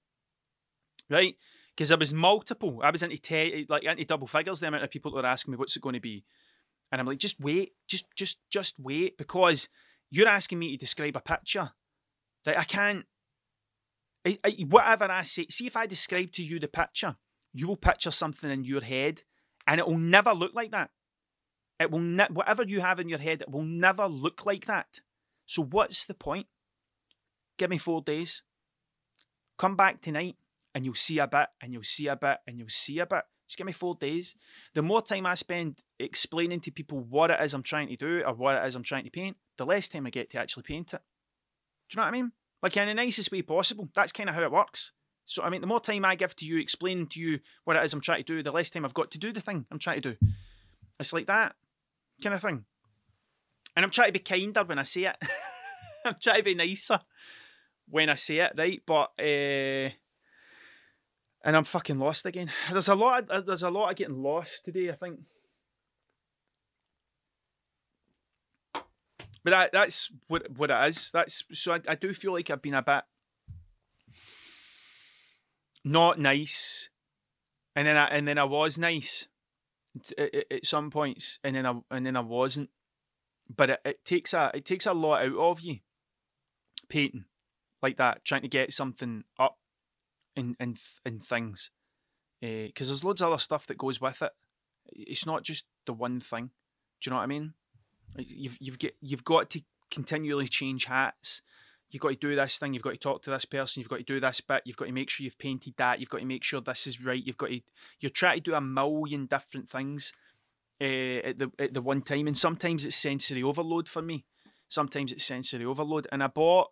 Right? 1.08 1.36
Because 1.70 1.90
there 1.90 2.00
was 2.00 2.16
multiple. 2.16 2.80
I 2.84 2.90
was 2.90 3.04
into 3.04 3.18
te- 3.18 3.68
like 3.70 3.84
into 3.84 4.06
double 4.06 4.26
figures. 4.26 4.60
The 4.60 4.70
amount 4.70 4.84
of 4.84 4.90
people 4.90 5.12
that 5.12 5.22
were 5.22 5.28
asking 5.28 5.52
me, 5.52 5.58
"What's 5.58 5.76
it 5.76 5.84
going 5.84 5.94
to 5.94 6.02
be?" 6.02 6.26
And 6.92 7.00
I'm 7.00 7.06
like, 7.06 7.20
"Just 7.20 7.40
wait, 7.40 7.74
just 7.88 8.06
just 8.16 8.40
just 8.50 8.80
wait," 8.80 9.16
because 9.20 9.70
you're 10.10 10.28
asking 10.28 10.58
me 10.58 10.72
to 10.72 10.78
describe 10.78 11.16
a 11.16 11.22
picture. 11.22 11.74
Right? 12.48 12.58
I 12.58 12.64
can't. 12.64 13.06
I, 14.26 14.40
I, 14.44 14.50
whatever 14.68 15.12
I 15.12 15.24
say, 15.24 15.46
see 15.52 15.68
if 15.68 15.78
I 15.78 15.86
describe 15.86 16.32
to 16.32 16.44
you 16.44 16.60
the 16.60 16.68
picture, 16.68 17.18
you 17.54 17.68
will 17.68 17.78
picture 17.78 18.10
something 18.10 18.50
in 18.50 18.64
your 18.64 18.82
head, 18.82 19.22
and 19.68 19.80
it 19.80 19.88
will 19.88 20.00
never 20.00 20.34
look 20.34 20.56
like 20.56 20.72
that. 20.72 20.90
It 21.80 21.92
will 21.92 22.00
ne- 22.00 22.28
whatever 22.32 22.64
you 22.64 22.82
have 22.82 23.00
in 23.00 23.10
your 23.10 23.20
head, 23.20 23.42
it 23.42 23.52
will 23.52 23.64
never 23.64 24.08
look 24.08 24.46
like 24.46 24.66
that. 24.66 25.00
So 25.46 25.64
what's 25.64 26.06
the 26.06 26.14
point? 26.14 26.48
Give 27.58 27.70
me 27.70 27.78
four 27.78 28.02
days. 28.02 28.44
Come 29.58 29.76
back 29.76 30.02
tonight, 30.02 30.36
and 30.74 30.86
you'll 30.86 30.96
see 30.96 31.20
a 31.20 31.28
bit, 31.28 31.48
and 31.62 31.74
you'll 31.74 31.84
see 31.84 32.08
a 32.08 32.16
bit, 32.16 32.38
and 32.48 32.58
you'll 32.58 32.70
see 32.70 33.00
a 33.00 33.06
bit. 33.06 33.24
Just 33.48 33.58
give 33.58 33.68
me 33.68 33.74
four 33.74 33.96
days. 33.96 34.36
The 34.74 34.82
more 34.82 35.02
time 35.02 35.26
I 35.26 35.36
spend 35.36 35.80
explaining 36.00 36.62
to 36.62 36.72
people 36.72 37.00
what 37.02 37.30
it 37.30 37.42
is 37.42 37.54
I'm 37.54 37.64
trying 37.64 37.90
to 37.90 37.96
do 37.96 38.24
or 38.26 38.34
what 38.34 38.56
it 38.56 38.66
is 38.66 38.76
I'm 38.76 38.84
trying 38.84 39.04
to 39.04 39.12
paint, 39.12 39.38
the 39.58 39.66
less 39.66 39.88
time 39.88 40.08
I 40.08 40.10
get 40.10 40.30
to 40.32 40.40
actually 40.40 40.64
paint 40.64 40.94
it. 40.94 41.02
Do 41.90 41.96
you 41.96 41.98
know 41.98 42.04
what 42.04 42.08
I 42.08 42.12
mean? 42.12 42.32
Like 42.62 42.78
in 42.78 42.88
the 42.88 42.94
nicest 42.94 43.32
way 43.32 43.42
possible. 43.42 43.90
That's 43.94 44.12
kind 44.12 44.30
of 44.30 44.36
how 44.36 44.44
it 44.44 44.52
works. 44.52 44.92
So 45.26 45.44
I 45.44 45.50
mean, 45.50 45.62
the 45.62 45.68
more 45.68 45.82
time 45.82 46.06
I 46.06 46.16
give 46.16 46.36
to 46.38 46.46
you 46.46 46.58
explaining 46.58 47.08
to 47.08 47.20
you 47.20 47.40
what 47.66 47.76
it 47.76 47.84
is 47.84 47.94
I'm 47.94 48.02
trying 48.02 48.24
to 48.24 48.36
do, 48.36 48.42
the 48.42 48.52
less 48.52 48.70
time 48.70 48.86
I've 48.86 48.94
got 48.94 49.12
to 49.12 49.20
do 49.20 49.32
the 49.32 49.42
thing 49.42 49.66
I'm 49.70 49.80
trying 49.80 50.02
to 50.02 50.14
do. 50.14 50.28
It's 51.00 51.14
like 51.14 51.28
that 51.28 51.56
kind 52.24 52.36
of 52.36 52.42
thing. 52.42 52.66
And 53.76 53.86
I'm 53.86 53.92
trying 53.92 54.10
to 54.10 54.14
be 54.14 54.20
kinder 54.20 54.64
when 54.64 54.80
I 54.80 54.84
say 54.84 55.06
it. 55.06 55.18
I'm 56.06 56.16
trying 56.22 56.38
to 56.38 56.44
be 56.44 56.56
nicer. 56.56 57.00
when 57.90 58.10
I 58.10 58.16
say 58.16 58.38
it, 58.38 58.54
right? 58.58 58.82
But 58.86 59.12
uh, 59.20 59.90
and 61.46 61.58
I'm 61.58 61.64
fucking 61.64 62.00
lost 62.00 62.26
again. 62.26 62.52
There's 62.72 62.88
a 62.88 62.96
lot. 62.96 63.30
Of, 63.30 63.46
there's 63.46 63.64
a 63.64 63.70
lot 63.70 63.90
of 63.90 63.96
getting 63.96 64.22
lost 64.22 64.66
today. 64.66 64.90
I 64.90 64.94
think. 64.94 65.20
But 69.44 69.52
that, 69.52 69.72
that's 69.74 70.12
what 70.28 70.50
what 70.52 70.72
it 70.72 70.88
is. 70.88 71.12
That's 71.12 71.44
so 71.52 71.74
I, 71.74 71.82
I 71.88 71.96
do 71.96 72.14
feel 72.14 72.34
like 72.34 72.50
I've 72.50 72.62
been 72.62 72.74
a 72.74 72.82
bit 72.82 73.04
not 75.84 76.18
nice, 76.18 76.90
and 77.76 77.88
then 77.88 77.98
I 77.98 78.06
and 78.06 78.28
then 78.28 78.38
I 78.38 78.46
was 78.46 78.78
nice 78.78 79.28
at, 80.18 80.52
at 80.52 80.66
some 80.66 80.90
points, 80.92 81.40
and 81.44 81.56
then 81.56 81.66
I 81.66 81.80
and 81.92 82.06
then 82.06 82.16
I 82.16 82.22
wasn't. 82.22 82.70
But 83.54 83.70
it, 83.72 83.80
it 83.86 84.06
takes 84.06 84.34
a 84.34 84.52
it 84.54 84.66
takes 84.66 84.86
a 84.86 84.94
lot 84.94 85.24
out 85.26 85.38
of 85.38 85.62
you, 85.62 85.80
painting 86.90 87.26
like 87.82 87.98
that, 87.98 88.24
trying 88.24 88.42
to 88.42 88.48
get 88.48 88.74
something 88.74 89.24
up 89.38 89.58
in 90.36 90.56
in 90.60 90.78
in 91.06 91.20
things, 91.20 91.72
because 92.42 92.88
uh, 92.88 92.92
there's 92.92 93.04
loads 93.04 93.22
of 93.22 93.30
other 93.30 93.38
stuff 93.38 93.68
that 93.68 93.78
goes 93.78 94.02
with 94.02 94.22
it. 94.22 94.32
It's 94.88 95.26
not 95.26 95.44
just 95.44 95.66
the 95.86 95.94
one 95.94 96.20
thing. 96.20 96.52
Do 97.02 97.10
you 97.10 97.12
know 97.12 97.18
what 97.18 97.24
I 97.24 97.28
mean? 97.28 97.54
You've 98.18 98.58
you've 98.60 98.80
get 98.80 98.96
you've 99.02 99.24
got 99.24 99.50
to 99.52 99.62
continually 99.92 100.48
change 100.48 100.86
hats. 100.86 101.42
You've 101.94 102.02
got 102.02 102.10
to 102.10 102.16
do 102.16 102.36
this 102.36 102.58
thing. 102.58 102.74
You've 102.74 102.82
got 102.82 102.94
to 102.94 102.98
talk 102.98 103.22
to 103.24 103.30
this 103.30 103.46
person. 103.46 103.80
You've 103.80 103.90
got 103.90 103.98
to 103.98 104.04
do 104.04 104.20
this 104.20 104.42
bit. 104.42 104.64
You've 104.66 104.78
got 104.78 104.86
to 104.86 104.92
make 104.92 105.12
sure 105.12 105.24
you've 105.24 105.38
painted 105.38 105.76
that. 105.78 106.00
You've 106.00 106.10
got 106.10 106.22
to 106.22 106.26
make 106.26 106.44
sure 106.44 106.60
this 106.60 106.88
is 106.88 107.04
right. 107.04 107.24
You've 107.24 107.38
got 107.38 107.50
to 107.50 107.62
you're 108.00 108.10
trying 108.10 108.38
to 108.38 108.42
do 108.42 108.56
a 108.56 108.62
million 108.62 109.28
different 109.28 109.70
things 109.70 110.12
uh, 110.82 111.28
at 111.28 111.38
the 111.38 111.52
at 111.60 111.74
the 111.76 111.82
one 111.82 112.02
time, 112.02 112.26
and 112.26 112.38
sometimes 112.38 112.84
it's 112.84 112.96
sensory 112.96 113.44
overload 113.44 113.88
for 113.88 114.02
me. 114.02 114.26
Sometimes 114.70 115.12
it's 115.12 115.24
sensory 115.24 115.66
overload, 115.66 116.08
and 116.12 116.24
I 116.24 116.28
bought. 116.28 116.70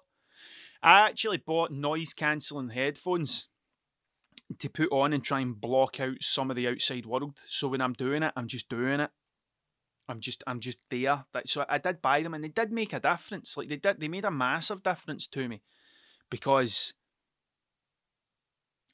I 0.83 1.07
actually 1.07 1.37
bought 1.37 1.71
noise 1.71 2.11
cancelling 2.11 2.69
headphones 2.69 3.47
to 4.57 4.67
put 4.67 4.91
on 4.91 5.13
and 5.13 5.23
try 5.23 5.39
and 5.41 5.61
block 5.61 5.99
out 5.99 6.17
some 6.21 6.49
of 6.49 6.55
the 6.55 6.67
outside 6.67 7.05
world. 7.05 7.39
So 7.45 7.67
when 7.67 7.81
I'm 7.81 7.93
doing 7.93 8.23
it, 8.23 8.33
I'm 8.35 8.47
just 8.47 8.67
doing 8.67 8.99
it. 8.99 9.11
I'm 10.11 10.19
just 10.19 10.43
I'm 10.45 10.59
just 10.59 10.79
there. 10.89 11.23
So 11.45 11.65
I 11.67 11.77
did 11.77 12.01
buy 12.01 12.21
them 12.21 12.33
and 12.33 12.43
they 12.43 12.49
did 12.49 12.71
make 12.71 12.93
a 12.93 12.99
difference. 12.99 13.55
Like 13.55 13.69
they 13.69 13.77
did 13.77 13.99
they 13.99 14.09
made 14.09 14.25
a 14.25 14.31
massive 14.31 14.83
difference 14.83 15.25
to 15.27 15.47
me 15.47 15.61
because 16.29 16.93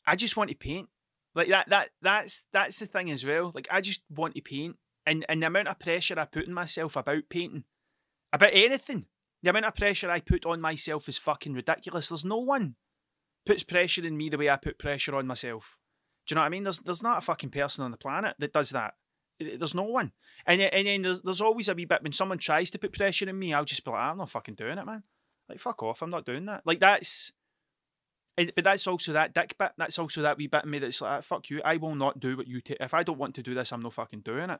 I 0.05 0.15
just 0.15 0.37
want 0.37 0.51
to 0.51 0.55
paint. 0.55 0.89
Like 1.35 1.49
that 1.49 1.69
that 1.69 1.89
that's 2.01 2.45
that's 2.53 2.79
the 2.79 2.85
thing 2.85 3.09
as 3.11 3.25
well. 3.25 3.51
Like 3.53 3.67
I 3.71 3.81
just 3.81 4.01
want 4.09 4.35
to 4.35 4.41
paint. 4.41 4.77
And 5.05 5.25
and 5.27 5.41
the 5.41 5.47
amount 5.47 5.69
of 5.69 5.79
pressure 5.79 6.19
I 6.19 6.25
put 6.25 6.47
on 6.47 6.53
myself 6.53 6.95
about 6.95 7.29
painting. 7.29 7.63
About 8.31 8.51
anything. 8.53 9.05
The 9.41 9.49
amount 9.49 9.65
of 9.65 9.75
pressure 9.75 10.11
I 10.11 10.19
put 10.19 10.45
on 10.45 10.61
myself 10.61 11.09
is 11.09 11.17
fucking 11.17 11.53
ridiculous. 11.53 12.09
There's 12.09 12.25
no 12.25 12.37
one 12.37 12.75
puts 13.45 13.63
pressure 13.63 14.05
in 14.05 14.17
me 14.17 14.29
the 14.29 14.37
way 14.37 14.49
I 14.49 14.57
put 14.57 14.77
pressure 14.77 15.15
on 15.15 15.25
myself. 15.25 15.77
Do 16.27 16.33
you 16.33 16.35
know 16.35 16.41
what 16.41 16.47
I 16.47 16.49
mean? 16.49 16.63
There's 16.63 16.79
there's 16.79 17.03
not 17.03 17.17
a 17.17 17.21
fucking 17.21 17.49
person 17.49 17.83
on 17.83 17.91
the 17.91 17.97
planet 17.97 18.35
that 18.39 18.53
does 18.53 18.69
that. 18.71 18.95
There's 19.39 19.75
no 19.75 19.83
one. 19.83 20.11
And, 20.45 20.61
and 20.61 20.87
then 20.87 21.01
there's, 21.03 21.21
there's 21.21 21.41
always 21.41 21.69
a 21.69 21.75
wee 21.75 21.85
bit 21.85 22.01
when 22.01 22.11
someone 22.11 22.37
tries 22.37 22.71
to 22.71 22.79
put 22.79 22.93
pressure 22.93 23.29
on 23.29 23.37
me, 23.37 23.53
I'll 23.53 23.65
just 23.65 23.83
be 23.83 23.91
like, 23.91 23.99
ah, 23.99 24.11
I'm 24.11 24.17
not 24.17 24.29
fucking 24.29 24.55
doing 24.55 24.77
it, 24.77 24.85
man. 24.85 25.03
Like, 25.49 25.59
fuck 25.59 25.83
off, 25.83 26.01
I'm 26.01 26.09
not 26.09 26.25
doing 26.25 26.45
that. 26.45 26.63
Like, 26.65 26.79
that's. 26.79 27.31
But 28.35 28.63
that's 28.63 28.85
also 28.85 29.13
that 29.13 29.33
dick 29.33 29.55
bit. 29.57 29.71
That's 29.79 29.97
also 29.97 30.21
that 30.21 30.37
wee 30.37 30.45
bit 30.45 30.65
me 30.65 30.77
that's 30.77 31.01
like, 31.01 31.17
ah, 31.17 31.21
fuck 31.21 31.49
you. 31.49 31.61
I 31.65 31.77
will 31.77 31.95
not 31.95 32.19
do 32.19 32.37
what 32.37 32.47
you 32.47 32.61
take. 32.61 32.77
If 32.79 32.93
I 32.93 33.01
don't 33.01 33.17
want 33.17 33.33
to 33.35 33.43
do 33.43 33.55
this, 33.55 33.71
I'm 33.71 33.81
not 33.81 33.93
fucking 33.93 34.21
doing 34.21 34.51
it. 34.51 34.59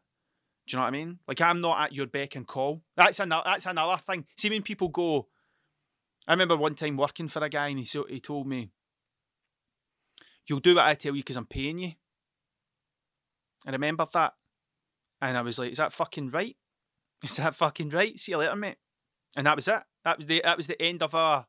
Do 0.66 0.76
you 0.76 0.78
know 0.78 0.84
what 0.84 0.88
I 0.88 0.92
mean? 0.92 1.20
Like, 1.28 1.42
I'm 1.42 1.60
not 1.60 1.82
at 1.82 1.94
your 1.94 2.08
beck 2.08 2.36
and 2.36 2.48
call. 2.48 2.82
That's 2.96 3.20
another. 3.20 3.44
That's 3.46 3.68
another 3.68 4.02
thing. 4.06 4.26
See, 4.36 4.50
when 4.50 4.64
people 4.64 4.90
go, 4.90 5.28
I 6.28 6.34
remember 6.34 6.58
one 6.58 6.76
time 6.76 6.98
working 6.98 7.28
for 7.28 7.44
a 7.44 7.50
guy, 7.50 7.68
and 7.68 7.80
he 7.80 7.86
so 7.86 8.06
he 8.10 8.20
told 8.20 8.48
me, 8.48 8.72
"You'll 10.48 10.60
do 10.60 10.76
what 10.76 10.86
I 10.86 10.96
tell 10.96 11.16
you 11.16 11.22
because 11.22 11.38
I'm 11.38 11.46
paying 11.46 11.80
you." 11.80 11.92
I 13.66 13.72
remember 13.72 14.08
that, 14.14 14.34
and 15.22 15.38
I 15.38 15.42
was 15.42 15.60
like, 15.60 15.72
is 15.72 15.78
that 15.78 15.94
fucking 15.94 16.30
right? 16.30 16.56
Is 17.24 17.38
that 17.38 17.56
fucking 17.56 17.90
right? 17.90 18.20
See 18.20 18.32
you 18.32 18.38
later, 18.38 18.56
mate. 18.56 18.78
And 19.36 19.48
that 19.48 19.56
was 19.56 19.68
it. 19.68 19.82
That 20.06 20.18
was 20.18 20.26
the 20.26 20.42
that 20.44 20.58
was 20.58 20.68
the 20.68 20.82
end 20.82 21.02
of 21.02 21.16
our 21.16 21.48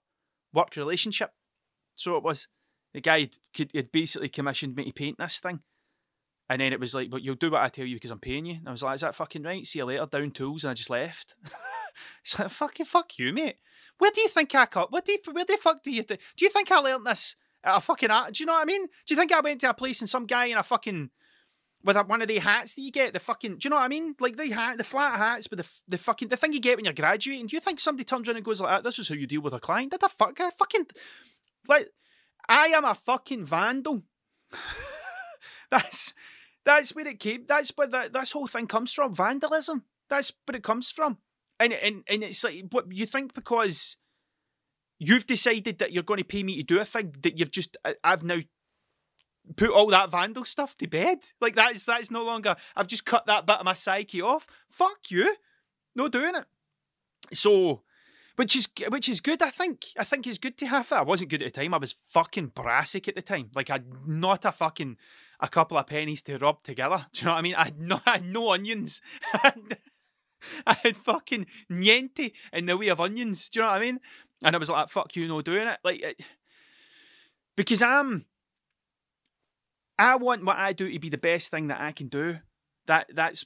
work 0.52 0.74
relationship. 0.76 1.30
So 1.94 2.16
it 2.16 2.22
was. 2.22 2.48
The 2.94 3.02
guy 3.02 3.28
had, 3.54 3.92
basically 3.92 4.30
commissioned 4.30 4.74
me 4.74 4.86
to 4.86 4.92
paint 4.92 5.18
this 5.18 5.40
thing. 5.40 5.60
And 6.48 6.60
then 6.62 6.72
it 6.72 6.80
was 6.80 6.94
like, 6.94 7.10
but 7.10 7.22
you'll 7.22 7.34
do 7.34 7.50
what 7.50 7.60
I 7.60 7.68
tell 7.68 7.84
you 7.84 7.96
because 7.96 8.10
I'm 8.10 8.18
paying 8.18 8.46
you. 8.46 8.54
And 8.54 8.68
I 8.68 8.70
was 8.70 8.82
like, 8.82 8.94
is 8.94 9.02
that 9.02 9.14
fucking 9.14 9.42
right? 9.42 9.66
See 9.66 9.78
you 9.78 9.84
later, 9.84 10.06
down 10.06 10.30
tools. 10.30 10.64
And 10.64 10.70
I 10.70 10.74
just 10.74 10.88
left. 10.88 11.34
it's 12.24 12.38
like, 12.38 12.48
fucking 12.48 12.86
fuck 12.86 13.18
you, 13.18 13.34
mate. 13.34 13.56
Where 13.98 14.10
do 14.10 14.22
you 14.22 14.28
think 14.28 14.54
I 14.54 14.64
cut? 14.64 14.90
What 14.90 15.04
do 15.04 15.12
you, 15.12 15.18
where 15.32 15.44
the 15.44 15.58
fuck 15.60 15.82
do 15.82 15.92
you 15.92 16.02
think? 16.02 16.20
Do 16.36 16.46
you 16.46 16.50
think 16.50 16.72
I 16.72 16.78
learned 16.78 17.06
this 17.06 17.36
at 17.62 17.76
a 17.76 17.80
fucking? 17.82 18.08
Do 18.08 18.42
you 18.42 18.46
know 18.46 18.54
what 18.54 18.62
I 18.62 18.64
mean? 18.64 18.86
Do 18.86 19.14
you 19.14 19.16
think 19.16 19.32
I 19.32 19.40
went 19.40 19.60
to 19.60 19.70
a 19.70 19.74
place 19.74 20.00
and 20.00 20.08
some 20.08 20.24
guy 20.24 20.46
in 20.46 20.56
a 20.56 20.62
fucking 20.62 21.10
with 21.84 21.96
a, 21.96 22.02
one 22.02 22.22
of 22.22 22.28
the 22.28 22.38
hats 22.38 22.74
that 22.74 22.82
you 22.82 22.90
get, 22.90 23.12
the 23.12 23.20
fucking, 23.20 23.58
do 23.58 23.66
you 23.66 23.70
know 23.70 23.76
what 23.76 23.82
I 23.82 23.88
mean? 23.88 24.14
Like 24.18 24.36
the 24.36 24.50
hat, 24.50 24.78
the 24.78 24.84
flat 24.84 25.16
hats 25.16 25.48
with 25.50 25.60
the 25.60 25.80
the 25.88 25.98
fucking 25.98 26.28
the 26.28 26.36
thing 26.36 26.52
you 26.52 26.60
get 26.60 26.76
when 26.76 26.84
you're 26.84 26.94
graduating. 26.94 27.46
Do 27.46 27.56
you 27.56 27.60
think 27.60 27.80
somebody 27.80 28.04
turns 28.04 28.28
around 28.28 28.36
and 28.36 28.44
goes 28.44 28.60
like, 28.60 28.82
"This 28.82 28.98
is 28.98 29.08
how 29.08 29.14
you 29.14 29.26
deal 29.26 29.40
with 29.40 29.54
a 29.54 29.60
client"? 29.60 29.92
Did 29.92 30.00
the 30.00 30.08
fuck, 30.08 30.40
I 30.40 30.50
fucking, 30.50 30.86
like, 31.68 31.90
I 32.48 32.68
am 32.68 32.84
a 32.84 32.94
fucking 32.94 33.44
vandal. 33.44 34.02
that's 35.70 36.14
that's 36.64 36.94
where 36.94 37.06
it 37.06 37.20
came. 37.20 37.44
That's 37.46 37.72
where 37.76 37.86
that 37.86 38.12
this 38.12 38.32
whole 38.32 38.46
thing 38.46 38.66
comes 38.66 38.92
from. 38.92 39.14
Vandalism. 39.14 39.84
That's 40.08 40.32
where 40.46 40.56
it 40.56 40.64
comes 40.64 40.90
from. 40.90 41.18
And 41.60 41.72
and 41.72 42.02
and 42.08 42.22
it's 42.24 42.42
like 42.44 42.64
what 42.70 42.90
you 42.90 43.06
think 43.06 43.34
because 43.34 43.96
you've 44.98 45.26
decided 45.26 45.78
that 45.78 45.92
you're 45.92 46.02
going 46.02 46.18
to 46.18 46.24
pay 46.24 46.42
me 46.42 46.56
to 46.56 46.62
do 46.62 46.80
a 46.80 46.84
thing 46.84 47.14
that 47.22 47.38
you've 47.38 47.50
just 47.50 47.76
I've 48.02 48.22
now 48.22 48.40
put 49.56 49.70
all 49.70 49.88
that 49.88 50.10
vandal 50.10 50.44
stuff 50.44 50.76
to 50.78 50.86
bed. 50.86 51.18
Like 51.40 51.54
that's 51.54 51.84
that's 51.84 52.10
no 52.10 52.24
longer. 52.24 52.56
I've 52.76 52.86
just 52.86 53.04
cut 53.04 53.26
that 53.26 53.46
bit 53.46 53.56
of 53.56 53.64
my 53.64 53.72
psyche 53.72 54.22
off. 54.22 54.46
Fuck 54.70 55.10
you, 55.10 55.34
no 55.94 56.08
doing 56.08 56.34
it. 56.34 56.44
So, 57.32 57.82
which 58.36 58.56
is 58.56 58.68
which 58.88 59.08
is 59.08 59.20
good. 59.20 59.42
I 59.42 59.50
think 59.50 59.86
I 59.98 60.04
think 60.04 60.26
it's 60.26 60.38
good 60.38 60.58
to 60.58 60.66
have 60.66 60.88
that. 60.90 61.00
I 61.00 61.02
wasn't 61.02 61.30
good 61.30 61.42
at 61.42 61.52
the 61.52 61.60
time. 61.60 61.74
I 61.74 61.78
was 61.78 61.92
fucking 61.92 62.48
brassic 62.48 63.08
at 63.08 63.14
the 63.14 63.22
time. 63.22 63.50
Like 63.54 63.70
I'd 63.70 64.06
not 64.06 64.44
a 64.44 64.52
fucking 64.52 64.96
a 65.40 65.48
couple 65.48 65.78
of 65.78 65.86
pennies 65.86 66.22
to 66.22 66.38
rub 66.38 66.62
together. 66.62 67.06
Do 67.12 67.20
you 67.20 67.26
know 67.26 67.32
what 67.32 67.38
I 67.38 67.42
mean? 67.42 67.54
I 67.54 67.64
had 67.64 67.80
no, 67.80 68.00
I 68.06 68.12
had 68.12 68.24
no 68.24 68.50
onions. 68.50 69.00
I 70.66 70.74
had 70.82 70.96
fucking 70.96 71.46
niente 71.70 72.32
in 72.52 72.66
the 72.66 72.76
way 72.76 72.88
of 72.88 73.00
onions. 73.00 73.48
Do 73.48 73.60
you 73.60 73.66
know 73.66 73.72
what 73.72 73.76
I 73.76 73.84
mean? 73.84 74.00
And 74.42 74.54
I 74.54 74.58
was 74.58 74.70
like, 74.70 74.88
fuck 74.88 75.16
you, 75.16 75.26
no 75.26 75.42
doing 75.42 75.66
it. 75.66 75.78
Like, 75.82 76.00
it, 76.00 76.22
because 77.56 77.82
I'm 77.82 78.24
I 79.98 80.16
want 80.16 80.44
what 80.44 80.56
I 80.56 80.72
do 80.72 80.90
to 80.90 80.98
be 80.98 81.08
the 81.08 81.18
best 81.18 81.50
thing 81.50 81.68
that 81.68 81.80
I 81.80 81.92
can 81.92 82.08
do. 82.08 82.38
That 82.86 83.10
that's 83.14 83.44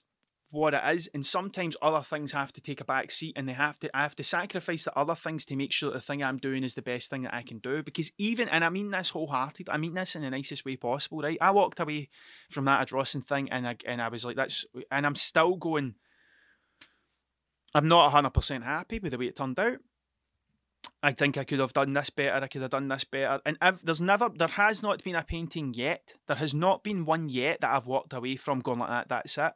what 0.50 0.74
it 0.74 0.82
is. 0.94 1.08
And 1.14 1.24
sometimes 1.24 1.76
other 1.80 2.02
things 2.02 2.32
have 2.32 2.52
to 2.52 2.60
take 2.60 2.82
a 2.82 2.84
back 2.84 3.10
seat 3.10 3.32
and 3.36 3.48
they 3.48 3.54
have 3.54 3.78
to 3.80 3.96
I 3.96 4.02
have 4.02 4.14
to 4.16 4.22
sacrifice 4.22 4.84
the 4.84 4.96
other 4.96 5.14
things 5.14 5.46
to 5.46 5.56
make 5.56 5.72
sure 5.72 5.90
that 5.90 5.96
the 5.96 6.02
thing 6.02 6.22
I'm 6.22 6.36
doing 6.36 6.62
is 6.62 6.74
the 6.74 6.82
best 6.82 7.08
thing 7.08 7.22
that 7.22 7.34
I 7.34 7.42
can 7.42 7.58
do. 7.58 7.82
Because 7.82 8.12
even 8.18 8.48
and 8.50 8.62
I 8.64 8.68
mean 8.68 8.90
this 8.90 9.10
wholehearted, 9.10 9.70
I 9.70 9.78
mean 9.78 9.94
this 9.94 10.14
in 10.14 10.22
the 10.22 10.30
nicest 10.30 10.66
way 10.66 10.76
possible, 10.76 11.22
right? 11.22 11.38
I 11.40 11.50
walked 11.52 11.80
away 11.80 12.10
from 12.50 12.66
that 12.66 12.86
Ardrossan 12.86 13.26
thing 13.26 13.50
and 13.50 13.66
I 13.66 13.76
and 13.86 14.02
I 14.02 14.08
was 14.08 14.24
like, 14.24 14.36
that's 14.36 14.66
and 14.90 15.06
I'm 15.06 15.16
still 15.16 15.56
going 15.56 15.94
I'm 17.74 17.88
not 17.88 18.12
hundred 18.12 18.34
percent 18.34 18.64
happy 18.64 18.98
with 18.98 19.12
the 19.12 19.18
way 19.18 19.26
it 19.26 19.36
turned 19.36 19.58
out. 19.58 19.78
I 21.02 21.12
think 21.12 21.36
I 21.36 21.44
could 21.44 21.58
have 21.58 21.72
done 21.72 21.92
this 21.92 22.10
better. 22.10 22.44
I 22.44 22.46
could 22.46 22.62
have 22.62 22.70
done 22.70 22.88
this 22.88 23.04
better. 23.04 23.40
And 23.44 23.56
if, 23.60 23.82
there's 23.82 24.00
never, 24.00 24.28
there 24.28 24.48
has 24.48 24.82
not 24.82 25.02
been 25.02 25.16
a 25.16 25.22
painting 25.22 25.74
yet. 25.74 26.14
There 26.28 26.36
has 26.36 26.54
not 26.54 26.84
been 26.84 27.04
one 27.04 27.28
yet 27.28 27.60
that 27.60 27.70
I've 27.70 27.86
walked 27.86 28.12
away 28.12 28.36
from 28.36 28.60
going 28.60 28.78
like 28.78 28.88
that. 28.88 29.08
That's 29.08 29.38
it. 29.38 29.52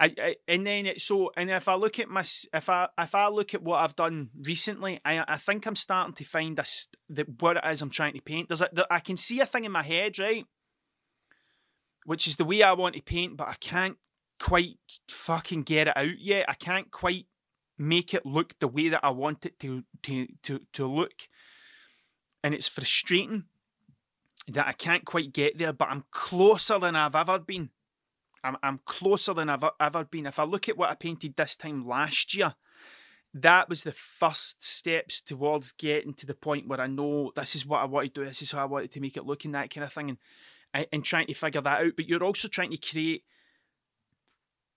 I, 0.00 0.14
I 0.18 0.36
and 0.48 0.66
then 0.66 0.86
it's 0.86 1.04
so. 1.04 1.30
And 1.36 1.50
if 1.50 1.68
I 1.68 1.74
look 1.74 1.98
at 1.98 2.08
my, 2.08 2.22
if 2.22 2.68
I 2.68 2.88
if 2.98 3.14
I 3.14 3.28
look 3.28 3.54
at 3.54 3.62
what 3.62 3.80
I've 3.80 3.94
done 3.94 4.30
recently, 4.34 5.00
I 5.04 5.22
I 5.28 5.36
think 5.36 5.66
I'm 5.66 5.76
starting 5.76 6.14
to 6.14 6.24
find 6.24 6.56
this 6.56 6.88
that 7.10 7.40
what 7.40 7.58
it 7.58 7.64
is 7.66 7.82
I'm 7.82 7.90
trying 7.90 8.14
to 8.14 8.20
paint. 8.20 8.48
There's 8.48 8.62
a, 8.62 8.70
there, 8.72 8.90
I 8.90 9.00
can 9.00 9.16
see 9.16 9.40
a 9.40 9.46
thing 9.46 9.64
in 9.64 9.70
my 9.70 9.82
head, 9.82 10.18
right, 10.18 10.44
which 12.04 12.26
is 12.26 12.36
the 12.36 12.44
way 12.44 12.62
I 12.62 12.72
want 12.72 12.96
to 12.96 13.02
paint, 13.02 13.36
but 13.36 13.48
I 13.48 13.54
can't 13.60 13.96
quite 14.40 14.78
fucking 15.08 15.62
get 15.62 15.88
it 15.88 15.96
out 15.96 16.18
yet. 16.18 16.46
I 16.48 16.54
can't 16.54 16.90
quite 16.90 17.26
make 17.82 18.14
it 18.14 18.24
look 18.24 18.58
the 18.58 18.68
way 18.68 18.88
that 18.88 19.04
I 19.04 19.10
want 19.10 19.44
it 19.44 19.58
to 19.60 19.82
to 20.04 20.26
to 20.44 20.60
to 20.72 20.86
look. 20.86 21.28
And 22.44 22.54
it's 22.54 22.68
frustrating 22.68 23.44
that 24.48 24.66
I 24.66 24.72
can't 24.72 25.04
quite 25.04 25.32
get 25.32 25.58
there, 25.58 25.72
but 25.72 25.88
I'm 25.88 26.04
closer 26.10 26.78
than 26.78 26.96
I've 26.96 27.14
ever 27.14 27.38
been. 27.38 27.70
I'm 28.44 28.56
I'm 28.62 28.80
closer 28.84 29.34
than 29.34 29.48
I've 29.48 29.64
ever 29.80 30.04
been. 30.04 30.26
If 30.26 30.38
I 30.38 30.44
look 30.44 30.68
at 30.68 30.76
what 30.76 30.90
I 30.90 30.94
painted 30.94 31.36
this 31.36 31.56
time 31.56 31.86
last 31.86 32.34
year, 32.34 32.54
that 33.34 33.68
was 33.68 33.82
the 33.82 33.92
first 33.92 34.62
steps 34.62 35.20
towards 35.20 35.72
getting 35.72 36.14
to 36.14 36.26
the 36.26 36.34
point 36.34 36.68
where 36.68 36.80
I 36.80 36.86
know 36.86 37.32
this 37.34 37.54
is 37.54 37.66
what 37.66 37.80
I 37.80 37.84
want 37.84 38.14
to 38.14 38.20
do, 38.20 38.26
this 38.26 38.42
is 38.42 38.52
how 38.52 38.62
I 38.62 38.66
wanted 38.66 38.92
to 38.92 39.00
make 39.00 39.16
it 39.16 39.26
look, 39.26 39.44
and 39.44 39.54
that 39.54 39.72
kind 39.72 39.84
of 39.84 39.92
thing, 39.92 40.18
and 40.74 40.86
and 40.92 41.04
trying 41.04 41.26
to 41.26 41.34
figure 41.34 41.60
that 41.60 41.84
out. 41.84 41.92
But 41.96 42.08
you're 42.08 42.24
also 42.24 42.48
trying 42.48 42.70
to 42.70 42.76
create 42.76 43.24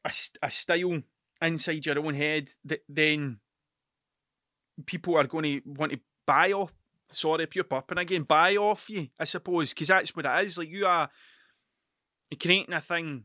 a, 0.04 0.12
a 0.44 0.52
style 0.52 1.02
inside 1.42 1.86
your 1.86 2.00
own 2.00 2.14
head 2.14 2.50
that 2.64 2.84
then 2.88 3.40
people 4.86 5.18
are 5.18 5.26
going 5.26 5.44
to 5.44 5.62
want 5.66 5.92
to 5.92 6.00
buy 6.26 6.52
off 6.52 6.74
Sorry, 7.12 7.46
pure 7.46 7.64
pupping 7.64 7.98
again. 7.98 8.24
Buy 8.24 8.56
off 8.56 8.90
you, 8.90 9.08
I 9.20 9.26
suppose, 9.26 9.74
because 9.74 9.88
that's 9.88 10.16
what 10.16 10.26
it 10.26 10.46
is. 10.46 10.58
Like 10.58 10.70
you 10.70 10.86
are 10.86 11.10
creating 12.40 12.74
a 12.74 12.82
thing 12.82 13.24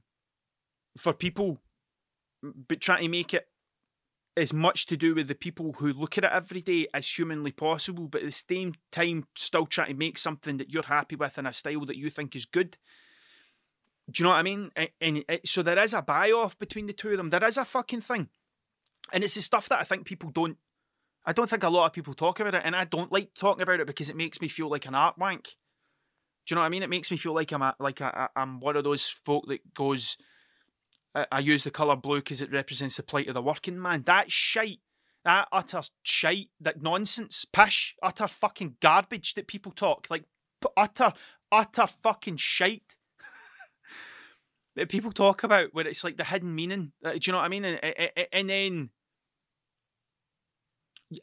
for 0.97 1.13
people, 1.13 1.59
but 2.43 2.81
trying 2.81 3.03
to 3.03 3.09
make 3.09 3.35
it 3.35 3.47
as 4.37 4.53
much 4.53 4.87
to 4.87 4.97
do 4.97 5.15
with 5.15 5.29
the 5.29 5.35
people 5.35 5.75
who 5.79 5.93
look 5.93 6.17
at 6.17 6.25
it 6.25 6.31
every 6.33 6.61
day 6.61 6.87
as 6.95 7.09
humanly 7.09 7.53
possible, 7.53 8.07
but 8.07 8.23
at 8.23 8.27
the 8.27 8.33
same 8.33 8.75
time, 8.93 9.25
still 9.35 9.67
trying 9.67 9.89
to 9.89 9.95
make 9.95 10.19
something 10.19 10.59
that 10.59 10.71
you're 10.71 10.85
happy 10.85 11.17
with 11.17 11.37
in 11.37 11.47
a 11.47 11.53
style 11.53 11.85
that 11.87 11.97
you 11.97 12.11
think 12.11 12.37
is 12.37 12.45
good. 12.45 12.77
Do 14.11 14.23
you 14.23 14.25
know 14.25 14.31
what 14.31 14.39
I 14.39 14.43
mean? 14.43 14.71
And, 14.77 14.89
and 15.01 15.25
it, 15.29 15.47
so 15.47 15.63
there 15.63 15.79
is 15.79 15.95
a 15.95 16.03
buy 16.03 16.31
off 16.31 16.59
between 16.59 16.87
the 16.87 16.93
two 16.93 17.11
of 17.11 17.17
them. 17.17 17.31
There 17.31 17.45
is 17.45 17.59
a 17.59 17.65
fucking 17.65 18.01
thing. 18.01 18.29
And 19.13 19.25
it's 19.25 19.35
the 19.35 19.43
stuff 19.43 19.69
that 19.69 19.81
I 19.81 19.85
think 19.85 20.07
people 20.07 20.31
don't 20.31 20.57
I 21.25 21.33
don't 21.33 21.51
think 21.51 21.63
a 21.63 21.69
lot 21.69 21.87
of 21.87 21.93
people 21.93 22.15
talk 22.15 22.41
about 22.41 22.55
it, 22.55 22.63
and 22.65 22.75
I 22.75 22.85
don't 22.85 23.13
like 23.13 23.35
talking 23.39 23.63
about 23.63 23.81
it 23.81 23.87
because 23.87 24.09
it 24.09 24.17
makes 24.17 24.41
me 24.41 24.49
feel 24.49 24.71
like 24.71 24.87
an 24.87 24.95
art 24.95 25.19
wank. 25.19 25.45
Do 26.47 26.53
you 26.53 26.55
know 26.55 26.63
what 26.63 26.67
I 26.67 26.71
mean? 26.71 26.83
It 26.83 26.91
makes 26.91 27.11
me 27.11 27.17
feel 27.17 27.35
like 27.35 27.53
I'm 27.53 27.63
a, 27.63 27.75
like 27.79 28.01
I'm 28.35 28.61
one 28.61 28.77
of 28.77 28.85
those 28.85 29.09
folk 29.09 29.45
that 29.49 29.75
goes, 29.75 30.17
I, 31.15 31.27
I 31.31 31.39
use 31.41 31.63
the 31.63 31.71
colour 31.71 31.97
blue 31.97 32.21
because 32.21 32.41
it 32.41 32.51
represents 32.51 32.97
the 32.97 33.03
plight 33.03 33.29
of 33.29 33.35
the 33.35 33.43
working 33.43 33.81
man. 33.81 34.03
That 34.07 34.31
shite, 34.31 34.81
that 35.25 35.49
utter 35.53 35.83
shite, 36.03 36.49
that 36.61 36.83
nonsense, 36.83 37.45
pish, 37.45 37.95
utter 38.03 38.27
fucking 38.27 38.77
garbage 38.81 39.35
that 39.35 39.47
people 39.47 39.73
talk 39.73 40.07
like 40.09 40.25
utter, 40.77 41.13
utter 41.53 41.87
fucking 41.87 42.39
shite 42.39 42.97
that 44.77 44.89
people 44.89 45.13
talk 45.13 45.43
about 45.43 45.69
where 45.73 45.87
it's 45.87 46.05
like 46.05 46.17
the 46.17 46.25
hidden 46.25 46.55
meaning. 46.55 46.93
Uh, 47.05 47.13
do 47.13 47.19
you 47.23 47.33
know 47.33 47.39
what 47.39 47.45
I 47.45 47.49
mean? 47.49 47.65
And, 47.65 48.11
and 48.33 48.51
then 48.51 48.91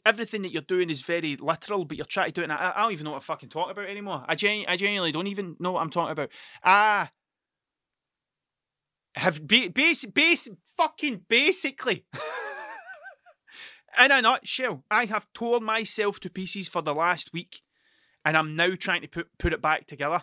everything 0.04 0.42
that 0.42 0.52
you're 0.52 0.62
doing 0.62 0.90
is 0.90 1.02
very 1.02 1.36
literal, 1.36 1.84
but 1.84 1.96
you're 1.96 2.06
trying 2.06 2.28
to 2.28 2.32
do 2.32 2.40
it. 2.42 2.44
And 2.44 2.52
I, 2.52 2.72
I 2.76 2.82
don't 2.82 2.92
even 2.92 3.04
know 3.04 3.12
what 3.12 3.18
I'm 3.18 3.22
fucking 3.22 3.48
talking 3.48 3.72
about 3.72 3.88
anymore. 3.88 4.24
I, 4.28 4.32
I 4.32 4.76
genuinely 4.76 5.12
don't 5.12 5.26
even 5.26 5.56
know 5.58 5.72
what 5.72 5.80
I'm 5.80 5.90
talking 5.90 6.12
about. 6.12 6.30
I 6.62 7.08
have 9.14 9.46
ba- 9.46 9.70
basic, 9.74 10.14
basic, 10.14 10.54
fucking 10.76 11.22
basically. 11.28 12.04
in 14.04 14.12
a 14.12 14.22
nutshell, 14.22 14.84
I 14.90 15.06
have 15.06 15.32
torn 15.32 15.64
myself 15.64 16.20
to 16.20 16.30
pieces 16.30 16.68
for 16.68 16.82
the 16.82 16.94
last 16.94 17.32
week, 17.32 17.62
and 18.24 18.36
I'm 18.36 18.56
now 18.56 18.74
trying 18.74 19.02
to 19.02 19.08
put 19.08 19.26
put 19.38 19.52
it 19.52 19.62
back 19.62 19.86
together. 19.86 20.22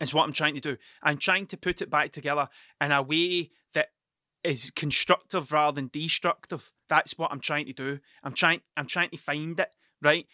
Is 0.00 0.12
what 0.12 0.24
I'm 0.24 0.32
trying 0.32 0.54
to 0.54 0.60
do. 0.60 0.76
I'm 1.02 1.16
trying 1.16 1.46
to 1.46 1.56
put 1.56 1.80
it 1.80 1.90
back 1.90 2.12
together 2.12 2.48
in 2.80 2.92
a 2.92 3.02
way 3.02 3.50
that 3.72 3.88
is 4.42 4.70
constructive 4.70 5.52
rather 5.52 5.76
than 5.76 5.90
destructive. 5.92 6.72
That's 6.88 7.16
what 7.16 7.30
I'm 7.30 7.40
trying 7.40 7.66
to 7.66 7.72
do. 7.72 8.00
I'm 8.22 8.34
trying 8.34 8.60
I'm 8.76 8.86
trying 8.86 9.10
to 9.10 9.16
find 9.16 9.58
it, 9.58 9.74
right? 10.02 10.26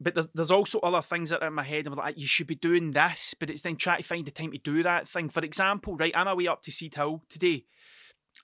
But 0.00 0.14
there's, 0.14 0.28
there's 0.34 0.50
also 0.50 0.80
other 0.80 1.02
things 1.02 1.30
that 1.30 1.42
are 1.42 1.48
in 1.48 1.54
my 1.54 1.62
head. 1.62 1.86
I'm 1.86 1.94
like, 1.94 2.14
ah, 2.14 2.18
you 2.18 2.26
should 2.26 2.46
be 2.46 2.56
doing 2.56 2.92
this, 2.92 3.34
but 3.38 3.48
it's 3.48 3.62
then 3.62 3.76
trying 3.76 3.98
to 3.98 4.04
find 4.04 4.24
the 4.26 4.30
time 4.30 4.52
to 4.52 4.58
do 4.58 4.82
that 4.82 5.08
thing. 5.08 5.28
For 5.28 5.44
example, 5.44 5.96
right, 5.96 6.12
I'm 6.14 6.28
away 6.28 6.46
up 6.46 6.62
to 6.62 6.72
Seed 6.72 6.94
Hill 6.94 7.22
today, 7.30 7.64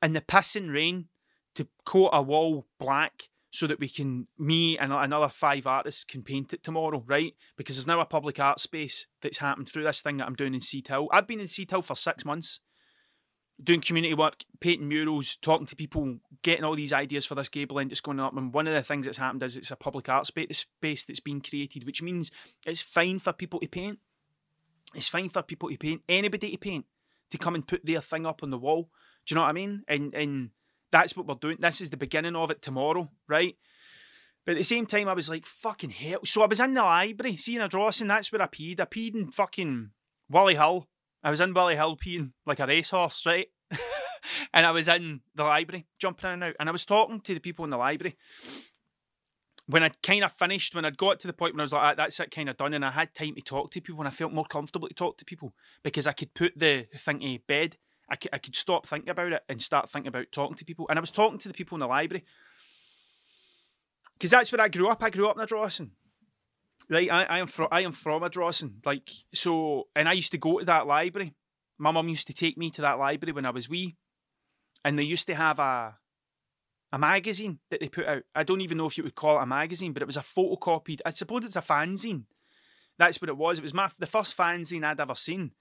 and 0.01 0.15
the 0.15 0.21
pissing 0.21 0.73
rain 0.73 1.09
to 1.57 1.67
coat 1.85 2.11
a 2.13 2.23
wall 2.23 2.67
black 2.79 3.30
so 3.51 3.67
that 3.67 3.81
we 3.81 3.89
can, 3.89 4.29
me 4.39 4.79
and 4.79 4.93
another 4.93 5.29
five 5.29 5.67
artists 5.67 6.05
can 6.05 6.23
paint 6.23 6.53
it 6.53 6.63
tomorrow, 6.63 7.03
right? 7.07 7.35
Because 7.57 7.77
there's 7.77 7.87
now 7.87 8.01
a 8.01 8.07
public 8.07 8.39
art 8.39 8.61
space 8.61 9.07
that's 9.23 9.39
happened 9.39 9.69
through 9.69 9.85
this 9.85 10.01
thing 10.01 10.19
that 10.19 10.27
I'm 10.27 10.37
doing 10.37 10.55
in 10.55 10.61
Seed 10.61 10.89
Hill. 10.89 11.09
I've 11.13 11.27
been 11.27 11.41
in 11.41 11.47
Seed 11.47 11.71
Hill 11.71 11.83
for 11.83 11.97
six 11.97 12.25
months 12.25 12.61
doing 13.63 13.81
community 13.81 14.15
work, 14.15 14.45
painting 14.61 14.89
murals, 14.89 15.37
talking 15.37 15.67
to 15.67 15.77
people, 15.77 16.19
getting 16.43 16.65
all 16.65 16.77
these 16.77 16.93
ideas 16.93 17.27
for 17.27 17.35
this 17.35 17.49
gable 17.49 17.79
end 17.79 17.91
that's 17.91 18.01
going 18.01 18.21
up. 18.21 18.37
And 18.37 18.53
one 18.53 18.67
of 18.67 18.75
the 18.75 18.83
things 18.83 19.07
that's 19.07 19.19
happened 19.19 19.43
is 19.43 19.57
it's 19.57 19.71
a 19.71 19.77
public 19.77 20.09
art 20.09 20.27
space 20.27 20.65
that's 20.81 21.21
been 21.21 21.41
created, 21.41 21.85
which 21.85 22.03
means 22.03 22.31
it's 22.67 22.81
fine 22.81 23.19
for 23.19 23.33
people 23.33 23.61
to 23.61 23.69
paint. 23.69 23.99
It's 24.95 25.09
fine 25.09 25.29
for 25.29 25.43
people 25.43 25.69
to 25.69 25.77
paint, 25.77 26.03
anybody 26.09 26.53
to 26.53 26.59
paint, 26.59 26.87
to 27.31 27.39
come 27.39 27.55
and 27.55 27.67
put 27.67 27.85
their 27.85 28.01
thing 28.01 28.27
up 28.27 28.43
on 28.43 28.51
the 28.51 28.59
wall. 28.59 28.91
Do 29.27 29.33
you 29.33 29.37
know 29.37 29.43
what 29.43 29.51
I 29.51 29.53
mean? 29.53 29.85
And 29.87 30.15
and 30.15 30.51
that's 30.93 31.17
what 31.17 31.27
we're 31.27 31.35
doing. 31.35 31.59
This 31.61 31.81
is 31.81 31.91
the 31.91 31.97
beginning 31.97 32.37
of 32.37 32.51
it 32.51 32.63
tomorrow, 32.63 33.11
right? 33.29 33.57
But 34.45 34.53
at 34.53 34.59
the 34.59 34.65
same 34.65 34.87
time, 34.87 35.09
I 35.09 35.13
was 35.13 35.29
like, 35.29 35.47
fucking 35.47 35.91
hell. 35.91 36.21
So 36.25 36.43
I 36.43 36.47
was 36.47 36.61
in 36.61 36.75
the 36.75 36.83
library, 36.83 37.37
seeing 37.37 37.61
a 37.61 37.69
drawing, 37.69 38.09
that's 38.09 38.33
where 38.33 38.43
I 38.43 38.47
peed. 38.47 38.81
I 38.81 38.87
peed 38.87 39.15
in 39.15 39.31
fucking 39.31 39.91
Wally 40.29 40.55
Hill 40.55 40.89
I 41.23 41.31
was 41.31 41.41
in 41.41 41.53
Billy 41.53 41.77
Hill 41.77 41.97
peeing 41.97 42.33
like 42.47 42.61
a 42.61 42.67
racehorse, 42.67 43.27
right? 43.27 43.49
and 44.55 44.67
I 44.67 44.71
was 44.71 44.89
in 44.89 45.21
the 45.35 45.45
library, 45.45 45.87
jumping 45.99 46.29
in 46.29 46.35
and 46.35 46.45
out, 46.45 46.57
and 46.59 46.69
I 46.69 46.73
was 46.73 46.85
talking 46.85 47.21
to 47.21 47.35
the 47.35 47.41
people 47.41 47.65
in 47.65 47.71
the 47.71 47.77
library. 47.77 48.17
When 49.67 49.83
I'd 49.83 50.03
kind 50.03 50.25
of 50.25 50.33
finished, 50.33 50.75
when 50.75 50.85
I'd 50.85 50.97
got 50.97 51.21
to 51.21 51.27
the 51.27 51.33
point 51.33 51.55
when 51.55 51.61
I 51.61 51.65
was 51.65 51.73
like, 51.73 51.83
ah, 51.83 51.95
that's 51.95 52.19
it, 52.19 52.31
kind 52.31 52.49
of 52.49 52.57
done, 52.57 52.75
and 52.75 52.85
I 52.85 52.91
had 52.91 53.15
time 53.15 53.35
to 53.35 53.43
talk 53.43 53.71
to 53.71 53.81
people, 53.81 54.01
and 54.01 54.09
I 54.09 54.11
felt 54.11 54.33
more 54.33 54.47
comfortable 54.47 54.89
to 54.89 54.95
talk 54.95 55.19
to 55.19 55.25
people 55.25 55.53
because 55.83 56.07
I 56.07 56.13
could 56.13 56.35
put 56.35 56.59
the 56.59 56.87
thing 56.97 57.21
to 57.21 57.39
bed. 57.47 57.77
I 58.11 58.17
could, 58.17 58.57
stop 58.57 58.87
thinking 58.87 59.11
about 59.11 59.33
it 59.33 59.43
and 59.49 59.63
start 59.63 59.89
thinking 59.89 60.09
about 60.09 60.33
talking 60.33 60.57
to 60.57 60.65
people. 60.65 60.87
And 60.91 60.99
I 60.99 61.01
was 61.01 61.13
talking 61.13 61.39
to 61.39 61.49
the 61.49 61.55
people 61.55 61.77
in 61.77 61.81
the 61.81 61.87
library 61.87 62.25
because 64.15 64.33
that's 64.33 64.51
where 64.53 64.61
I 64.61 64.69
grew 64.69 64.89
up. 64.89 65.03
I 65.03 65.11
grew 65.11 65.29
up 65.29 65.37
in 65.37 65.43
a 65.43 65.47
right? 66.91 67.11
I, 67.11 67.23
I 67.25 67.39
am 67.39 67.47
from 67.47 67.69
I 67.71 67.81
am 67.83 67.93
from 67.93 68.23
Ardrossan, 68.23 68.85
like 68.85 69.09
so, 69.33 69.89
and 69.97 70.09
I 70.09 70.13
used 70.13 70.33
to 70.33 70.39
go 70.39 70.59
to 70.59 70.65
that 70.67 70.87
library. 70.87 71.35
My 71.79 71.91
mum 71.93 72.09
used 72.09 72.27
to 72.27 72.35
take 72.35 72.59
me 72.59 72.71
to 72.73 72.83
that 72.83 72.99
library 72.99 73.33
when 73.33 73.47
I 73.47 73.51
was 73.51 73.69
wee, 73.69 73.97
and 74.85 74.99
they 74.99 75.05
used 75.05 75.27
to 75.29 75.35
have 75.35 75.59
a 75.59 75.97
a 76.93 76.99
magazine 76.99 77.61
that 77.71 77.81
they 77.81 77.89
put 77.89 78.07
out. 78.07 78.23
I 78.35 78.43
don't 78.43 78.61
even 78.61 78.77
know 78.77 78.87
if 78.87 78.99
you 78.99 79.05
would 79.05 79.15
call 79.15 79.39
it 79.39 79.43
a 79.45 79.47
magazine, 79.47 79.93
but 79.93 80.03
it 80.03 80.07
was 80.07 80.17
a 80.17 80.21
photocopied. 80.21 81.01
I 81.07 81.11
suppose 81.11 81.45
it's 81.45 81.57
a 81.57 81.63
fanzine. 81.63 82.25
That's 82.99 83.23
what 83.23 83.31
it 83.31 83.37
was. 83.37 83.59
It 83.59 83.63
was 83.63 83.73
my 83.73 83.91
the 83.99 84.07
first 84.07 84.37
fanzine 84.37 84.85
I'd 84.85 85.01
ever 85.01 85.15
seen, 85.15 85.53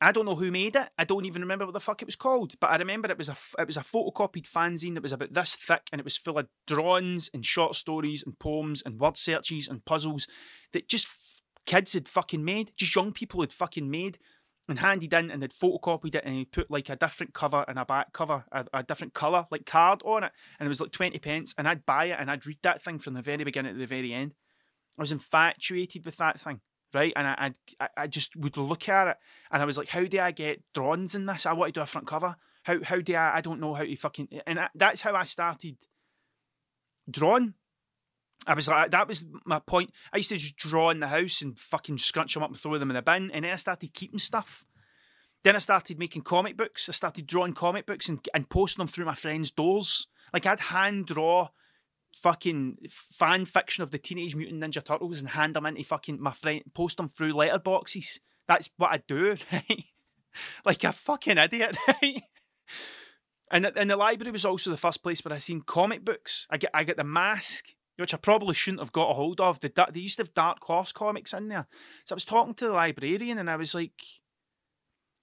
I 0.00 0.12
don't 0.12 0.26
know 0.26 0.34
who 0.34 0.50
made 0.50 0.76
it. 0.76 0.88
I 0.98 1.04
don't 1.04 1.24
even 1.24 1.40
remember 1.40 1.64
what 1.64 1.72
the 1.72 1.80
fuck 1.80 2.02
it 2.02 2.06
was 2.06 2.16
called, 2.16 2.54
but 2.60 2.70
I 2.70 2.76
remember 2.76 3.10
it 3.10 3.16
was 3.16 3.30
a 3.30 3.36
it 3.58 3.66
was 3.66 3.78
a 3.78 3.80
photocopied 3.80 4.46
fanzine 4.46 4.94
that 4.94 5.02
was 5.02 5.12
about 5.12 5.32
this 5.32 5.54
thick, 5.54 5.88
and 5.90 5.98
it 6.00 6.04
was 6.04 6.18
full 6.18 6.38
of 6.38 6.48
drawings 6.66 7.30
and 7.32 7.44
short 7.44 7.74
stories 7.76 8.22
and 8.22 8.38
poems 8.38 8.82
and 8.84 9.00
word 9.00 9.16
searches 9.16 9.68
and 9.68 9.84
puzzles 9.86 10.28
that 10.72 10.88
just 10.88 11.06
f- 11.06 11.42
kids 11.64 11.94
had 11.94 12.08
fucking 12.08 12.44
made, 12.44 12.72
just 12.76 12.94
young 12.94 13.12
people 13.12 13.40
had 13.40 13.54
fucking 13.54 13.90
made 13.90 14.18
and 14.68 14.80
handed 14.80 15.14
in, 15.14 15.30
and 15.30 15.42
they'd 15.42 15.52
photocopied 15.52 16.14
it 16.14 16.24
and 16.26 16.34
he 16.34 16.44
put 16.44 16.70
like 16.70 16.90
a 16.90 16.96
different 16.96 17.32
cover 17.32 17.64
and 17.66 17.78
a 17.78 17.86
back 17.86 18.12
cover, 18.12 18.44
a, 18.52 18.66
a 18.74 18.82
different 18.82 19.14
colour 19.14 19.46
like 19.50 19.64
card 19.64 20.02
on 20.04 20.24
it, 20.24 20.32
and 20.60 20.66
it 20.66 20.68
was 20.68 20.80
like 20.80 20.92
twenty 20.92 21.18
pence, 21.18 21.54
and 21.56 21.66
I'd 21.66 21.86
buy 21.86 22.06
it 22.06 22.18
and 22.20 22.30
I'd 22.30 22.46
read 22.46 22.58
that 22.64 22.82
thing 22.82 22.98
from 22.98 23.14
the 23.14 23.22
very 23.22 23.44
beginning 23.44 23.72
to 23.72 23.78
the 23.78 23.86
very 23.86 24.12
end. 24.12 24.34
I 24.98 25.02
was 25.02 25.12
infatuated 25.12 26.04
with 26.04 26.18
that 26.18 26.38
thing 26.38 26.60
right? 26.96 27.12
And 27.14 27.26
I, 27.26 27.52
I, 27.78 27.88
I 27.96 28.06
just 28.06 28.34
would 28.34 28.56
look 28.56 28.88
at 28.88 29.08
it, 29.08 29.16
and 29.52 29.62
I 29.62 29.64
was 29.66 29.78
like, 29.78 29.90
how 29.90 30.04
do 30.04 30.18
I 30.18 30.32
get 30.32 30.62
drawings 30.74 31.14
in 31.14 31.26
this? 31.26 31.46
I 31.46 31.52
want 31.52 31.72
to 31.72 31.78
do 31.78 31.82
a 31.82 31.86
front 31.86 32.06
cover. 32.06 32.36
How 32.64 32.82
how 32.82 33.00
do 33.00 33.14
I? 33.14 33.36
I 33.36 33.40
don't 33.42 33.60
know 33.60 33.74
how 33.74 33.84
to 33.84 33.96
fucking. 33.96 34.28
And 34.46 34.58
I, 34.58 34.68
that's 34.74 35.02
how 35.02 35.14
I 35.14 35.24
started 35.24 35.76
drawing. 37.08 37.54
I 38.46 38.54
was 38.54 38.68
like, 38.68 38.90
that 38.90 39.08
was 39.08 39.24
my 39.44 39.58
point. 39.58 39.92
I 40.12 40.16
used 40.16 40.30
to 40.30 40.36
just 40.36 40.56
draw 40.56 40.90
in 40.90 41.00
the 41.00 41.08
house 41.08 41.42
and 41.42 41.58
fucking 41.58 41.98
scrunch 41.98 42.34
them 42.34 42.42
up 42.42 42.50
and 42.50 42.58
throw 42.58 42.78
them 42.78 42.90
in 42.90 42.96
the 42.96 43.02
bin, 43.02 43.30
and 43.30 43.44
then 43.44 43.52
I 43.52 43.56
started 43.56 43.94
keeping 43.94 44.18
stuff. 44.18 44.64
Then 45.44 45.54
I 45.54 45.60
started 45.60 45.98
making 45.98 46.22
comic 46.22 46.56
books. 46.56 46.88
I 46.88 46.92
started 46.92 47.26
drawing 47.26 47.52
comic 47.54 47.86
books 47.86 48.08
and, 48.08 48.26
and 48.34 48.48
posting 48.48 48.80
them 48.80 48.88
through 48.88 49.04
my 49.04 49.14
friends' 49.14 49.52
doors. 49.52 50.08
Like 50.32 50.46
I'd 50.46 50.58
hand 50.58 51.06
draw 51.06 51.50
fucking 52.22 52.78
fan 52.88 53.44
fiction 53.44 53.82
of 53.82 53.90
the 53.90 53.98
Teenage 53.98 54.34
Mutant 54.34 54.62
Ninja 54.62 54.82
Turtles 54.82 55.20
and 55.20 55.28
hand 55.28 55.54
them 55.54 55.66
into 55.66 55.84
fucking 55.84 56.20
my 56.20 56.32
friend, 56.32 56.62
post 56.74 56.96
them 56.96 57.08
through 57.08 57.34
letterboxes. 57.34 58.20
That's 58.48 58.70
what 58.76 58.92
I 58.92 59.02
do, 59.06 59.36
right? 59.52 59.84
like 60.64 60.84
a 60.84 60.92
fucking 60.92 61.38
idiot, 61.38 61.76
right? 61.88 62.22
And, 63.50 63.66
and 63.66 63.90
the 63.90 63.96
library 63.96 64.32
was 64.32 64.44
also 64.44 64.70
the 64.70 64.76
first 64.76 65.02
place 65.02 65.24
where 65.24 65.34
I 65.34 65.38
seen 65.38 65.62
comic 65.62 66.04
books. 66.04 66.46
I 66.50 66.56
get 66.56 66.70
I 66.74 66.84
get 66.84 66.96
the 66.96 67.04
mask, 67.04 67.66
which 67.96 68.12
I 68.12 68.16
probably 68.16 68.54
shouldn't 68.54 68.80
have 68.80 68.92
got 68.92 69.10
a 69.10 69.14
hold 69.14 69.40
of. 69.40 69.60
The, 69.60 69.72
they 69.92 70.00
used 70.00 70.16
to 70.16 70.24
have 70.24 70.34
Dark 70.34 70.58
Horse 70.62 70.92
comics 70.92 71.32
in 71.32 71.48
there. 71.48 71.66
So 72.04 72.14
I 72.14 72.16
was 72.16 72.24
talking 72.24 72.54
to 72.54 72.66
the 72.66 72.72
librarian 72.72 73.38
and 73.38 73.48
I 73.48 73.56
was 73.56 73.74
like, 73.74 73.98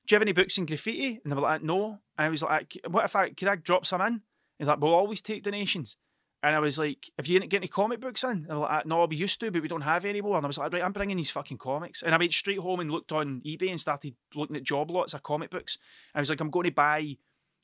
Do 0.08 0.14
you 0.14 0.16
have 0.16 0.22
any 0.22 0.32
books 0.32 0.58
in 0.58 0.66
graffiti? 0.66 1.20
And 1.24 1.32
they 1.32 1.36
were 1.36 1.42
like, 1.42 1.64
No. 1.64 2.00
And 2.18 2.28
I 2.28 2.30
was 2.30 2.44
like, 2.44 2.78
What 2.90 3.06
if 3.06 3.16
I 3.16 3.32
could 3.32 3.48
I 3.48 3.56
drop 3.56 3.86
some 3.86 4.02
in? 4.02 4.22
He's 4.58 4.68
like, 4.68 4.80
We'll 4.80 4.94
always 4.94 5.22
take 5.22 5.44
donations. 5.44 5.98
And 6.44 6.54
I 6.54 6.60
was 6.60 6.78
like, 6.78 7.10
"Have 7.18 7.26
you 7.26 7.40
get 7.40 7.58
any 7.58 7.70
comic 7.70 8.02
books 8.02 8.24
in?" 8.24 8.46
Like, 8.50 8.70
uh, 8.70 8.82
"No, 8.86 9.06
we 9.06 9.16
used 9.16 9.40
to, 9.40 9.50
but 9.50 9.62
we 9.62 9.70
don't 9.70 9.82
have 9.82 10.04
any 10.04 10.20
more." 10.22 10.36
And 10.36 10.46
I 10.46 10.48
was 10.48 10.58
like, 10.58 10.74
"Right, 10.74 10.84
I'm 10.84 10.92
bringing 10.92 11.16
these 11.16 11.32
fucking 11.32 11.58
comics." 11.58 12.04
And 12.04 12.14
I 12.14 12.18
went 12.18 12.34
straight 12.34 12.60
home 12.60 12.82
and 12.82 12.92
looked 12.92 13.14
on 13.14 13.42
eBay 13.46 13.70
and 13.70 13.80
started 13.80 14.16
looking 14.36 14.58
at 14.58 14.64
job 14.64 14.92
lots 14.92 15.14
of 15.14 15.24
comic 15.24 15.50
books. 15.50 15.78
And 16.14 16.20
I 16.20 16.22
was 16.22 16.30
like, 16.30 16.42
"I'm 16.42 16.52
going 16.52 16.66
to 16.66 16.72
buy 16.72 17.18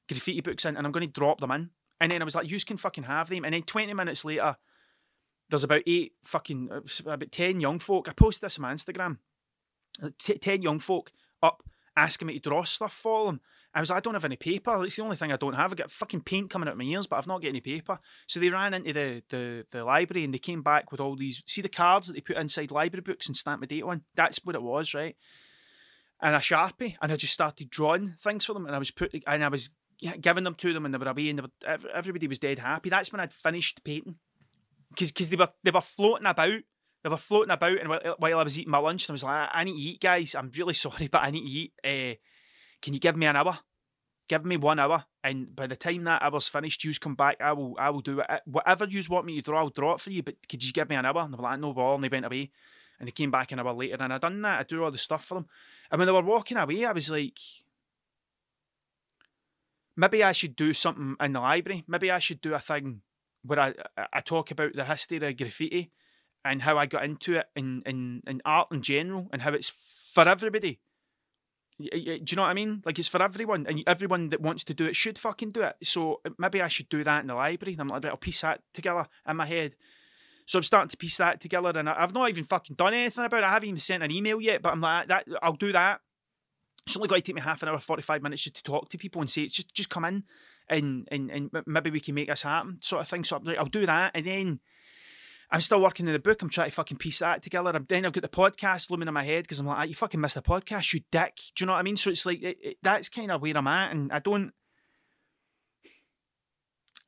graffiti 0.08 0.40
books 0.40 0.64
in, 0.64 0.78
and 0.78 0.88
I'm 0.88 0.94
going 0.94 1.06
to 1.06 1.20
drop 1.20 1.42
them 1.42 1.52
in." 1.52 1.72
And 2.00 2.12
then 2.12 2.22
I 2.22 2.26
was 2.26 2.36
like, 2.36 2.50
"You 2.50 2.58
can 2.62 2.78
fucking 2.78 3.04
have 3.04 3.28
them." 3.28 3.44
And 3.44 3.54
then 3.54 3.64
20 3.64 3.94
minutes 3.94 4.24
later, 4.24 4.56
there's 5.50 5.66
about 5.66 5.84
eight 5.86 6.14
fucking 6.24 6.70
uh, 6.72 7.12
about 7.12 7.32
10 7.32 7.60
young 7.60 7.80
folk. 7.80 8.08
I 8.08 8.14
posted 8.14 8.44
this 8.44 8.58
on 8.60 8.62
my 8.62 8.74
Instagram. 8.74 9.18
T- 10.20 10.38
10 10.38 10.62
young 10.62 10.80
folk 10.80 11.12
up 11.44 11.64
asking 12.00 12.28
me 12.28 12.40
to 12.40 12.50
draw 12.50 12.64
stuff 12.64 12.94
for 12.94 13.26
them. 13.26 13.42
I 13.74 13.82
was 13.82 13.90
like, 13.90 13.98
I 13.98 14.00
don't 14.00 14.16
have 14.16 14.26
any 14.26 14.36
paper. 14.36 14.84
It's 14.84 14.96
the 14.96 15.04
only 15.04 15.16
thing 15.16 15.32
I 15.32 15.38
don't 15.38 15.54
have. 15.54 15.72
I 15.72 15.76
got 15.76 15.92
fucking 15.92 16.22
paint 16.22 16.50
coming 16.50 16.68
out 16.68 16.72
of 16.72 16.78
my 16.80 16.86
ears, 16.86 17.06
but 17.06 17.18
I've 17.18 17.28
not 17.28 17.42
got 17.42 17.50
any 17.50 17.62
paper. 17.62 18.00
So 18.26 18.40
they 18.40 18.50
ran 18.50 18.74
into 18.74 18.94
the, 18.94 19.24
the, 19.30 19.66
the 19.70 19.84
library 19.84 20.24
and 20.24 20.34
they 20.34 20.40
came 20.40 20.64
back 20.64 20.92
with 20.92 21.00
all 21.00 21.16
these. 21.16 21.44
See 21.46 21.62
the 21.62 21.70
cards 21.70 22.08
that 22.08 22.14
they 22.14 22.22
put 22.22 22.38
inside 22.38 22.72
library 22.72 23.02
books 23.02 23.28
and 23.28 23.38
stamp 23.38 23.62
my 23.62 23.68
date 23.68 23.84
on? 23.84 24.02
That's 24.16 24.44
what 24.44 24.56
it 24.56 24.64
was, 24.64 24.96
right? 24.96 25.16
And 26.22 26.36
a 26.36 26.40
sharpie, 26.40 26.96
and 27.02 27.12
I 27.12 27.16
just 27.16 27.34
started 27.34 27.70
drawing 27.70 28.16
things 28.22 28.46
for 28.46 28.54
them, 28.54 28.66
and 28.66 28.76
I 28.76 28.80
was 28.80 28.92
putting, 28.92 29.22
and 29.28 29.44
I 29.44 29.48
was 29.48 29.70
giving 30.20 30.44
them 30.44 30.56
to 30.56 30.74
them, 30.74 30.86
and 30.86 30.94
they 30.94 30.98
were 30.98 31.08
away, 31.08 31.30
and 31.30 31.42
were, 31.42 31.78
everybody 31.94 32.28
was 32.28 32.40
dead 32.40 32.60
happy. 32.60 32.90
That's 32.90 33.12
when 33.12 33.22
I'd 33.22 33.32
finished 33.32 33.84
painting, 33.84 34.16
because 34.90 35.12
because 35.12 35.30
they 35.30 35.38
were 35.38 35.50
they 35.64 35.72
were 35.72 35.80
floating 35.80 36.26
about 36.26 36.62
they 37.04 37.10
were 37.10 37.18
floating 37.18 37.52
about, 37.52 37.80
and 37.80 38.16
while 38.18 38.40
I 38.40 38.44
was 38.44 38.60
eating 38.60 38.72
my 38.72 38.78
lunch, 38.78 39.08
and 39.08 39.12
I 39.12 39.14
was 39.14 39.24
like, 39.24 39.50
I 39.52 39.64
need 39.64 39.74
to 39.74 39.80
eat, 39.80 40.02
guys. 40.02 40.36
I'm 40.36 40.52
really 40.58 40.74
sorry, 40.74 41.08
but 41.08 41.24
I 41.24 41.32
need 41.32 41.46
to 41.46 41.50
eat. 41.50 41.74
Uh, 41.84 42.16
can 42.82 42.94
you 42.94 43.00
give 43.00 43.16
me 43.16 43.26
an 43.26 43.36
hour? 43.36 43.60
Give 44.28 44.46
me 44.46 44.58
one 44.58 44.80
hour, 44.80 45.06
and 45.24 45.56
by 45.56 45.68
the 45.68 45.76
time 45.76 46.04
that 46.04 46.22
hour's 46.22 46.48
finished, 46.48 46.84
you 46.84 46.94
come 47.00 47.16
back. 47.16 47.38
I 47.42 47.54
will, 47.54 47.76
I 47.80 47.90
will 47.90 48.02
do 48.02 48.20
it. 48.20 48.28
Whatever 48.46 48.86
you 48.86 49.02
want 49.10 49.26
me 49.26 49.36
to 49.36 49.42
draw, 49.42 49.60
I'll 49.60 49.70
draw 49.70 49.96
it 49.96 50.02
for 50.02 50.12
you. 50.12 50.22
But 50.22 50.36
could 50.48 50.64
you 50.64 50.72
give 50.72 50.90
me 50.90 50.96
an 50.96 51.06
hour? 51.06 51.22
And 51.22 51.34
they 51.34 51.38
were 51.38 51.44
like, 51.44 51.60
no 51.60 51.74
ball, 51.74 51.96
and 51.96 52.04
they 52.04 52.10
went 52.10 52.26
away. 52.26 52.52
And 53.00 53.08
they 53.08 53.12
came 53.12 53.32
back 53.32 53.52
an 53.52 53.60
hour 53.60 53.74
later, 53.74 53.98
and 54.00 54.14
I 54.14 54.18
done 54.18 54.42
that. 54.42 54.60
I 54.60 54.64
do 54.64 54.84
all 54.84 54.92
the 54.92 54.98
stuff 54.98 55.26
for 55.26 55.36
them. 55.36 55.48
And 55.90 56.00
when 56.00 56.06
they 56.06 56.12
were 56.12 56.22
walking 56.22 56.58
away, 56.58 56.86
I 56.86 56.92
was 56.92 57.10
like, 57.10 57.40
maybe 59.96 60.24
I 60.24 60.34
should 60.34 60.56
do 60.56 60.74
something 60.74 61.16
in 61.20 61.34
the 61.34 61.40
library. 61.40 61.86
Maybe 61.88 62.12
I 62.12 62.20
should 62.20 62.42
do 62.42 62.54
a 62.54 62.60
thing 62.60 63.02
where 63.44 63.60
I 63.60 63.74
I 64.14 64.20
talk 64.22 64.52
about 64.52 64.74
the 64.76 64.84
history 64.84 65.18
of 65.18 65.38
graffiti 65.38 65.92
and 66.50 66.62
how 66.62 66.78
I 66.78 66.86
got 66.86 67.04
into 67.04 67.38
it 67.38 67.46
in, 67.56 67.84
in, 67.86 68.24
in 68.26 68.42
art 68.46 68.70
in 68.72 68.82
general 68.82 69.30
and 69.32 69.42
how 69.42 69.54
it's 69.54 69.70
for 70.14 70.28
everybody. 70.28 70.80
Do 71.80 71.88
you 71.94 72.36
know 72.36 72.42
what 72.42 72.50
I 72.50 72.54
mean? 72.54 72.82
Like 72.86 73.00
it's 73.00 73.08
for 73.08 73.22
everyone, 73.22 73.66
and 73.66 73.84
everyone 73.88 74.30
that 74.32 74.42
wants 74.42 74.66
to 74.66 74.74
do 74.74 74.86
it 74.86 74.96
should 74.98 75.18
fucking 75.18 75.52
do 75.52 75.62
it. 75.62 75.76
So 75.84 76.20
maybe 76.38 76.62
I 76.62 76.68
should 76.68 76.90
do 76.90 77.06
that 77.06 77.22
in 77.22 77.28
the 77.28 77.36
library. 77.36 77.74
And 77.74 77.82
I'm 77.82 77.88
like, 77.88 78.04
I'll 78.04 78.18
piece 78.18 78.42
that 78.42 78.62
together 78.74 79.08
in 79.26 79.38
my 79.38 79.46
head. 79.46 79.76
So 80.46 80.58
I'm 80.60 80.64
starting 80.64 80.90
to 80.90 80.98
piece 80.98 81.18
that 81.18 81.40
together, 81.40 81.70
and 81.70 81.88
I've 81.88 82.14
not 82.14 82.28
even 82.28 82.44
fucking 82.44 82.76
done 82.76 82.94
anything 82.94 83.24
about 83.24 83.44
it. 83.44 83.46
I 83.46 83.52
haven't 83.52 83.70
even 83.70 83.78
sent 83.78 84.04
an 84.04 84.12
email 84.12 84.42
yet, 84.42 84.62
but 84.62 84.74
I'm 84.74 84.82
like, 84.82 85.08
that 85.08 85.28
I'll 85.44 85.54
do 85.54 85.72
that. 85.72 86.02
It's 86.86 86.98
only 86.98 87.08
going 87.08 87.22
to 87.22 87.26
take 87.26 87.36
me 87.36 87.42
half 87.42 87.62
an 87.62 87.70
hour, 87.70 87.78
forty 87.78 88.02
five 88.02 88.24
minutes 88.24 88.42
just 88.42 88.56
to 88.56 88.64
talk 88.64 88.90
to 88.90 88.98
people 88.98 89.22
and 89.22 89.30
say, 89.30 89.46
just 89.46 89.74
just 89.76 89.92
come 89.92 90.06
in, 90.06 90.24
and 90.68 91.08
and 91.12 91.30
and 91.30 91.52
maybe 91.68 91.92
we 91.92 92.00
can 92.00 92.16
make 92.16 92.28
this 92.28 92.42
happen, 92.42 92.80
sort 92.82 93.02
of 93.02 93.08
thing. 93.08 93.24
So 93.24 93.38
I'm 93.38 93.44
like, 93.44 93.60
I'll 93.60 93.66
do 93.68 93.86
that, 93.86 94.12
and 94.16 94.26
then 94.26 94.60
I'm 95.52 95.62
still 95.62 95.82
working 95.82 96.08
in 96.08 96.14
the 96.14 96.20
book. 96.20 96.42
I'm 96.42 96.50
trying 96.50 96.70
to 96.70 96.76
fucking 96.76 96.98
piece 96.98 97.20
that 97.20 97.42
together. 97.42 97.72
I'm, 97.72 97.86
then 97.90 98.06
I've 98.06 98.14
got 98.14 98.22
the 98.22 98.30
podcast 98.30 98.92
looming 98.92 99.08
in 99.08 99.14
my 99.14 99.24
head 99.24 99.44
because 99.44 99.60
I'm 99.60 99.66
like, 99.66 99.78
ah, 99.80 99.84
you 99.84 99.96
fucking 99.96 100.22
missed 100.22 100.36
the 100.36 100.42
podcast, 100.42 100.94
you 100.94 101.02
dick. 101.12 101.38
Do 101.56 101.64
you 101.64 101.66
know 101.66 101.74
what 101.74 101.80
I 101.80 101.84
mean? 101.84 101.98
So 101.98 102.12
it's 102.12 102.26
like, 102.26 102.42
it, 102.44 102.58
it, 102.62 102.78
that's 102.84 103.10
kind 103.10 103.32
of 103.32 103.42
where 103.42 103.58
I'm 103.58 103.68
at. 103.68 103.92
And 103.92 104.12
I 104.12 104.20
don't, 104.20 104.52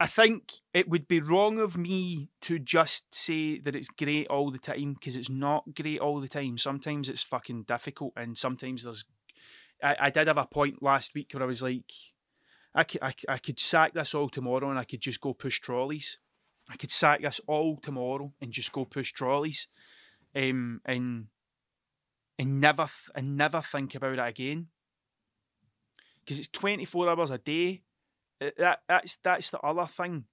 I 0.01 0.07
think 0.07 0.53
it 0.73 0.89
would 0.89 1.07
be 1.07 1.19
wrong 1.19 1.59
of 1.59 1.77
me 1.77 2.29
to 2.41 2.57
just 2.57 3.13
say 3.13 3.59
that 3.59 3.75
it's 3.75 3.89
great 3.89 4.25
all 4.29 4.49
the 4.49 4.57
time 4.57 4.95
because 4.95 5.15
it's 5.15 5.29
not 5.29 5.75
great 5.75 5.99
all 5.99 6.19
the 6.19 6.27
time. 6.27 6.57
Sometimes 6.57 7.07
it's 7.07 7.21
fucking 7.21 7.65
difficult, 7.67 8.13
and 8.15 8.35
sometimes 8.35 8.83
there's. 8.83 9.05
I, 9.83 9.95
I 9.99 10.09
did 10.09 10.27
have 10.27 10.39
a 10.39 10.47
point 10.47 10.81
last 10.81 11.13
week 11.13 11.29
where 11.31 11.43
I 11.43 11.45
was 11.45 11.61
like, 11.61 11.91
I 12.73 12.83
could, 12.83 13.03
I, 13.03 13.13
I 13.29 13.37
could 13.37 13.59
sack 13.59 13.93
this 13.93 14.15
all 14.15 14.29
tomorrow 14.29 14.71
and 14.71 14.79
I 14.79 14.85
could 14.85 15.01
just 15.01 15.21
go 15.21 15.35
push 15.35 15.59
trolleys. 15.59 16.17
I 16.72 16.76
could 16.76 16.91
sack 16.91 17.22
this 17.22 17.41
all 17.47 17.78
tomorrow 17.78 18.32
and 18.41 18.51
just 18.51 18.72
go 18.72 18.86
push 18.86 19.11
trolleys, 19.11 19.67
um, 20.36 20.82
and 20.86 21.28
and 22.39 22.61
never 22.61 22.88
and 23.13 23.38
never 23.38 23.61
think 23.61 23.95
about 23.95 24.13
it 24.13 24.19
again. 24.19 24.67
Because 26.19 26.39
it's 26.39 26.47
twenty 26.47 26.86
four 26.86 27.09
hours 27.09 27.32
a 27.32 27.38
day. 27.38 27.82
Uh, 28.39 28.51
that 28.57 28.80
that's 28.88 29.17
that's 29.17 29.49
the 29.49 29.59
other 29.59 29.86
thing. 29.86 30.26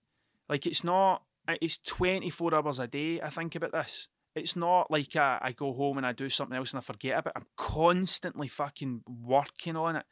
Like 0.48 0.66
it's 0.66 0.84
not. 0.84 1.22
It's 1.48 1.78
twenty 1.78 2.30
four 2.30 2.54
hours 2.54 2.78
a 2.78 2.86
day. 2.86 3.20
I 3.20 3.30
think 3.30 3.54
about 3.54 3.72
this. 3.72 4.08
It's 4.34 4.54
not 4.54 4.90
like 4.90 5.16
I, 5.16 5.38
I 5.40 5.52
go 5.52 5.72
home 5.72 5.96
and 5.96 6.06
I 6.06 6.12
do 6.12 6.28
something 6.28 6.56
else 6.56 6.72
and 6.72 6.78
I 6.78 6.82
forget 6.82 7.18
about 7.18 7.32
it. 7.34 7.40
I'm 7.40 7.46
constantly 7.56 8.46
fucking 8.46 9.02
working 9.08 9.74
on 9.74 9.96
it 9.96 10.04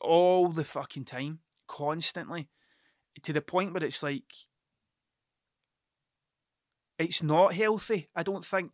all 0.00 0.48
the 0.48 0.64
fucking 0.64 1.04
time, 1.04 1.40
constantly, 1.66 2.48
to 3.22 3.32
the 3.32 3.40
point 3.40 3.72
where 3.72 3.84
it's 3.84 4.02
like 4.02 4.32
it's 6.98 7.22
not 7.22 7.54
healthy. 7.54 8.08
I 8.14 8.22
don't 8.22 8.44
think. 8.44 8.72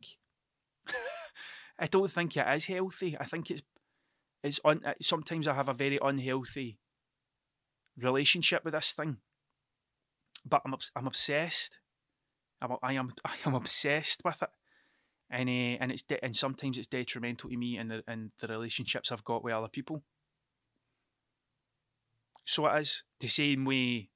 I 1.79 1.87
don't 1.87 2.11
think 2.11 2.37
it 2.37 2.47
is 2.49 2.67
healthy. 2.67 3.17
I 3.19 3.25
think 3.25 3.51
it's 3.51 3.63
it's 4.43 4.61
un, 4.65 4.83
sometimes 5.01 5.47
I 5.47 5.55
have 5.55 5.69
a 5.69 5.75
very 5.75 5.99
unhealthy 6.01 6.79
relationship 7.99 8.65
with 8.65 8.75
this 8.75 8.93
thing. 8.93 9.19
But 10.47 10.63
I'm 10.65 10.75
I'm 10.97 11.07
obsessed. 11.07 11.79
I'm 12.61 12.77
I 12.83 12.95
am 12.95 13.13
I 13.25 13.35
am 13.47 13.55
obsessed 13.55 14.23
with 14.25 14.43
it, 14.43 14.51
and 15.31 15.49
uh, 15.49 15.79
and 15.81 15.93
it's 15.93 16.03
de- 16.03 16.23
and 16.25 16.37
sometimes 16.37 16.79
it's 16.79 16.89
detrimental 16.89 17.51
to 17.51 17.57
me 17.57 17.77
and 17.77 17.91
the 17.91 18.03
and 18.07 18.31
the 18.41 18.49
relationships 18.49 19.11
I've 19.13 19.25
got 19.25 19.45
with 19.45 19.55
other 19.55 19.69
people. 19.69 20.03
So 22.45 22.67
it 22.67 22.81
is 22.81 23.05
the 23.21 23.29
same 23.29 23.65
way 23.65 24.11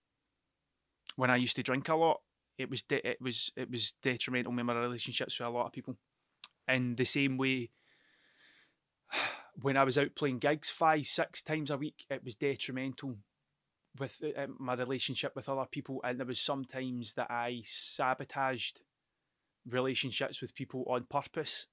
when 1.16 1.30
I 1.30 1.36
used 1.36 1.56
to 1.56 1.62
drink 1.62 1.88
a 1.88 1.94
lot 1.94 2.20
it 2.58 2.70
was 2.70 2.82
de- 2.82 3.06
it 3.06 3.20
was 3.20 3.52
it 3.56 3.70
was 3.70 3.92
detrimental 4.02 4.58
in 4.58 4.66
my 4.66 4.74
relationships 4.74 5.38
with 5.38 5.48
a 5.48 5.50
lot 5.50 5.66
of 5.66 5.72
people. 5.72 5.96
In 6.66 6.96
the 6.96 7.04
same 7.04 7.36
way, 7.36 7.70
when 9.60 9.76
I 9.76 9.84
was 9.84 9.98
out 9.98 10.14
playing 10.14 10.38
gigs 10.38 10.70
five 10.70 11.06
six 11.06 11.42
times 11.42 11.70
a 11.70 11.76
week, 11.76 12.04
it 12.08 12.24
was 12.24 12.34
detrimental 12.34 13.16
with 13.98 14.22
uh, 14.36 14.46
my 14.58 14.74
relationship 14.74 15.36
with 15.36 15.48
other 15.48 15.66
people, 15.70 16.00
and 16.04 16.18
there 16.18 16.26
was 16.26 16.40
sometimes 16.40 17.12
that 17.14 17.30
I 17.30 17.62
sabotaged 17.64 18.80
relationships 19.66 20.42
with 20.42 20.54
people 20.54 20.84
on 20.88 21.06
purpose 21.08 21.68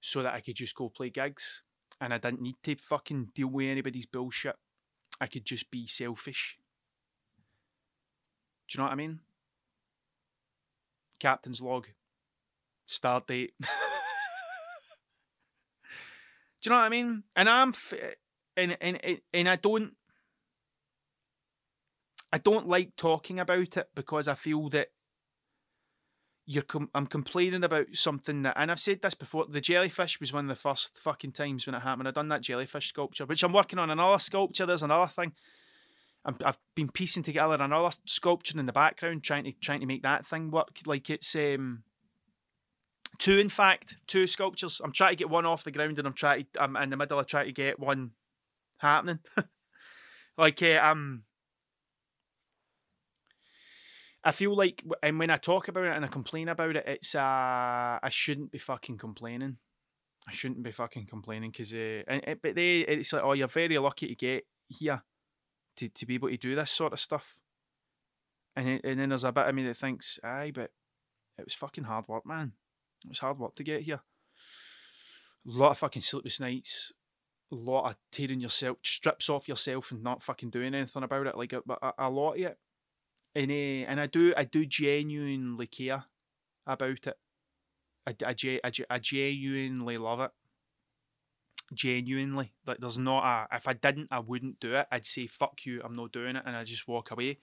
so 0.00 0.22
that 0.22 0.34
I 0.34 0.40
could 0.40 0.56
just 0.56 0.74
go 0.74 0.88
play 0.88 1.10
gigs 1.10 1.62
and 2.00 2.12
I 2.12 2.18
didn't 2.18 2.40
need 2.40 2.56
to 2.64 2.76
fucking 2.76 3.28
deal 3.34 3.48
with 3.48 3.68
anybody's 3.68 4.06
bullshit. 4.06 4.56
I 5.20 5.26
could 5.26 5.44
just 5.44 5.70
be 5.70 5.86
selfish. 5.86 6.58
Do 8.68 8.76
you 8.76 8.78
know 8.78 8.84
what 8.84 8.92
I 8.92 8.96
mean? 8.96 9.20
Captain's 11.20 11.62
log, 11.62 11.86
start 12.86 13.26
date. 13.26 13.52
Do 13.60 13.66
you 16.64 16.70
know 16.70 16.76
what 16.76 16.86
I 16.86 16.88
mean? 16.88 17.22
And 17.36 17.48
I'm, 17.48 17.68
f- 17.70 17.92
and 18.56 18.76
and 18.80 18.98
and 19.34 19.48
I 19.48 19.56
don't, 19.56 19.92
I 22.32 22.38
don't 22.38 22.68
like 22.68 22.96
talking 22.96 23.38
about 23.38 23.76
it 23.76 23.90
because 23.94 24.28
I 24.28 24.34
feel 24.34 24.68
that 24.70 24.88
you're 26.46 26.62
com- 26.62 26.90
I'm 26.94 27.06
complaining 27.06 27.64
about 27.64 27.86
something 27.94 28.42
that, 28.42 28.54
and 28.56 28.70
I've 28.70 28.80
said 28.80 29.00
this 29.02 29.14
before. 29.14 29.46
The 29.48 29.60
jellyfish 29.60 30.20
was 30.20 30.32
one 30.32 30.44
of 30.44 30.48
the 30.48 30.60
first 30.60 30.98
fucking 30.98 31.32
times 31.32 31.66
when 31.66 31.74
it 31.74 31.80
happened. 31.80 32.08
I 32.08 32.10
done 32.10 32.28
that 32.28 32.42
jellyfish 32.42 32.88
sculpture, 32.88 33.24
which 33.26 33.42
I'm 33.42 33.52
working 33.52 33.78
on 33.78 33.90
another 33.90 34.18
sculpture. 34.18 34.66
There's 34.66 34.82
another 34.82 35.10
thing. 35.10 35.32
I 36.24 36.32
have 36.44 36.58
been 36.74 36.90
piecing 36.90 37.22
together 37.22 37.54
another 37.54 37.94
sculpture 38.06 38.58
in 38.58 38.66
the 38.66 38.72
background, 38.72 39.22
trying 39.22 39.44
to 39.44 39.52
trying 39.52 39.80
to 39.80 39.86
make 39.86 40.02
that 40.02 40.26
thing 40.26 40.50
work. 40.50 40.80
Like 40.86 41.10
it's 41.10 41.34
um, 41.36 41.82
two, 43.18 43.38
in 43.38 43.48
fact, 43.48 43.98
two 44.06 44.26
sculptures. 44.26 44.80
I'm 44.82 44.92
trying 44.92 45.12
to 45.12 45.16
get 45.16 45.30
one 45.30 45.46
off 45.46 45.64
the 45.64 45.70
ground, 45.70 45.98
and 45.98 46.06
I'm 46.06 46.14
trying. 46.14 46.46
To, 46.54 46.62
I'm 46.62 46.76
in 46.76 46.90
the 46.90 46.96
middle 46.96 47.18
of 47.18 47.26
trying 47.26 47.46
to 47.46 47.52
get 47.52 47.78
one 47.78 48.12
happening. 48.78 49.18
like 50.38 50.62
uh, 50.62 50.80
um, 50.82 51.24
I 54.24 54.32
feel 54.32 54.56
like, 54.56 54.82
and 55.02 55.18
when 55.18 55.30
I 55.30 55.36
talk 55.36 55.68
about 55.68 55.84
it 55.84 55.94
and 55.94 56.04
I 56.04 56.08
complain 56.08 56.48
about 56.48 56.76
it, 56.76 56.84
it's 56.86 57.14
uh, 57.14 57.20
I 58.02 58.08
shouldn't 58.08 58.50
be 58.50 58.58
fucking 58.58 58.96
complaining. 58.96 59.58
I 60.26 60.32
shouldn't 60.32 60.62
be 60.62 60.72
fucking 60.72 61.06
complaining 61.06 61.50
because, 61.50 61.74
uh, 61.74 62.02
and, 62.08 62.38
but 62.42 62.54
they, 62.54 62.78
it's 62.78 63.12
like, 63.12 63.22
oh, 63.22 63.34
you're 63.34 63.46
very 63.46 63.76
lucky 63.76 64.08
to 64.08 64.14
get 64.14 64.46
here 64.68 65.02
to, 65.76 65.88
to 65.88 66.06
be 66.06 66.14
able 66.14 66.28
to 66.28 66.36
do 66.36 66.54
this 66.54 66.70
sort 66.70 66.92
of 66.92 67.00
stuff. 67.00 67.38
And 68.56 68.80
and 68.84 69.00
then 69.00 69.08
there's 69.08 69.24
a 69.24 69.32
bit 69.32 69.48
of 69.48 69.54
me 69.54 69.64
that 69.64 69.76
thinks, 69.76 70.18
aye, 70.22 70.52
but 70.54 70.70
it 71.38 71.44
was 71.44 71.54
fucking 71.54 71.84
hard 71.84 72.06
work, 72.08 72.24
man. 72.24 72.52
It 73.04 73.08
was 73.08 73.18
hard 73.18 73.38
work 73.38 73.56
to 73.56 73.64
get 73.64 73.82
here. 73.82 74.00
A 75.46 75.50
lot 75.50 75.72
of 75.72 75.78
fucking 75.78 76.02
sleepless 76.02 76.40
nights, 76.40 76.92
a 77.52 77.54
lot 77.54 77.90
of 77.90 77.96
tearing 78.12 78.40
yourself, 78.40 78.78
strips 78.84 79.28
off 79.28 79.48
yourself 79.48 79.90
and 79.90 80.02
not 80.02 80.22
fucking 80.22 80.50
doing 80.50 80.74
anything 80.74 81.02
about 81.02 81.26
it. 81.26 81.36
Like 81.36 81.52
a, 81.52 81.62
a, 81.82 81.92
a 81.98 82.10
lot 82.10 82.34
of 82.34 82.40
it. 82.40 82.58
And, 83.34 83.50
uh, 83.50 83.90
and 83.90 84.00
I 84.00 84.06
do 84.06 84.32
I 84.36 84.44
do 84.44 84.64
genuinely 84.64 85.66
care 85.66 86.04
about 86.66 87.06
it. 87.06 87.16
I, 88.06 88.14
I, 88.24 88.60
I, 88.64 88.70
I 88.90 88.98
genuinely 88.98 89.98
love 89.98 90.20
it 90.20 90.30
genuinely. 91.74 92.52
Like 92.66 92.78
there's 92.78 92.98
not 92.98 93.24
a 93.24 93.56
if 93.56 93.68
I 93.68 93.72
didn't 93.74 94.08
I 94.10 94.20
wouldn't 94.20 94.60
do 94.60 94.74
it. 94.74 94.86
I'd 94.90 95.06
say 95.06 95.26
fuck 95.26 95.66
you, 95.66 95.82
I'm 95.84 95.94
not 95.94 96.12
doing 96.12 96.36
it 96.36 96.42
and 96.46 96.56
I 96.56 96.64
just 96.64 96.88
walk 96.88 97.10
away. 97.10 97.38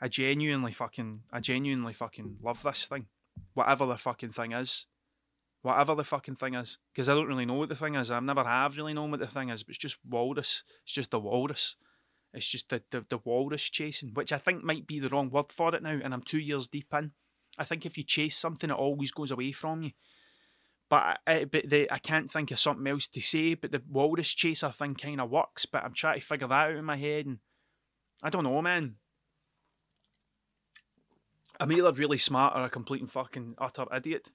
I 0.00 0.08
genuinely 0.08 0.72
fucking 0.72 1.22
I 1.32 1.40
genuinely 1.40 1.92
fucking 1.92 2.38
love 2.42 2.62
this 2.62 2.86
thing. 2.86 3.06
Whatever 3.54 3.86
the 3.86 3.96
fucking 3.96 4.32
thing 4.32 4.52
is. 4.52 4.86
whatever 5.66 5.96
the 5.96 6.04
fucking 6.04 6.36
thing 6.36 6.54
is, 6.54 6.78
because 6.92 7.08
I 7.08 7.14
don't 7.14 7.26
really 7.26 7.44
know 7.44 7.54
what 7.54 7.68
the 7.68 7.74
thing 7.74 7.96
is. 7.96 8.10
I've 8.10 8.22
never 8.22 8.44
have 8.44 8.76
really 8.76 8.94
known 8.94 9.10
what 9.10 9.18
the 9.18 9.26
thing 9.26 9.48
is, 9.48 9.64
but 9.64 9.70
it's 9.70 9.78
just 9.78 9.98
walrus. 10.08 10.62
It's 10.84 10.92
just 10.92 11.10
the 11.10 11.18
walrus. 11.18 11.76
It's 12.32 12.48
just 12.48 12.68
the, 12.70 12.82
the, 12.90 13.04
the 13.08 13.18
walrus 13.24 13.68
chasing, 13.68 14.10
which 14.14 14.32
I 14.32 14.38
think 14.38 14.62
might 14.62 14.86
be 14.86 15.00
the 15.00 15.08
wrong 15.08 15.28
word 15.28 15.50
for 15.50 15.74
it 15.74 15.82
now, 15.82 15.98
and 16.02 16.14
I'm 16.14 16.22
two 16.22 16.38
years 16.38 16.68
deep 16.68 16.94
in. 16.94 17.10
I 17.58 17.64
think 17.64 17.84
if 17.84 17.98
you 17.98 18.04
chase 18.04 18.36
something, 18.36 18.70
it 18.70 18.74
always 18.74 19.10
goes 19.10 19.32
away 19.32 19.50
from 19.50 19.82
you. 19.82 19.90
But 20.88 21.18
I, 21.26 21.44
but 21.44 21.64
I 21.72 21.98
can't 21.98 22.30
think 22.30 22.52
of 22.52 22.58
something 22.60 22.86
else 22.86 23.08
to 23.08 23.20
say. 23.20 23.54
But 23.54 23.72
the 23.72 23.82
walrus 23.88 24.32
chaser 24.32 24.70
thing 24.70 24.94
kind 24.94 25.20
of 25.20 25.30
works. 25.30 25.66
But 25.66 25.84
I'm 25.84 25.94
trying 25.94 26.20
to 26.20 26.26
figure 26.26 26.46
that 26.46 26.54
out 26.54 26.76
in 26.76 26.84
my 26.84 26.96
head, 26.96 27.26
and 27.26 27.38
I 28.22 28.30
don't 28.30 28.44
know, 28.44 28.62
man. 28.62 28.96
I'm 31.58 31.72
either 31.72 31.92
really 31.92 32.18
smart 32.18 32.54
or 32.56 32.64
a 32.64 32.70
complete 32.70 33.00
and 33.00 33.10
fucking 33.10 33.54
utter 33.58 33.86
idiot. 33.94 34.30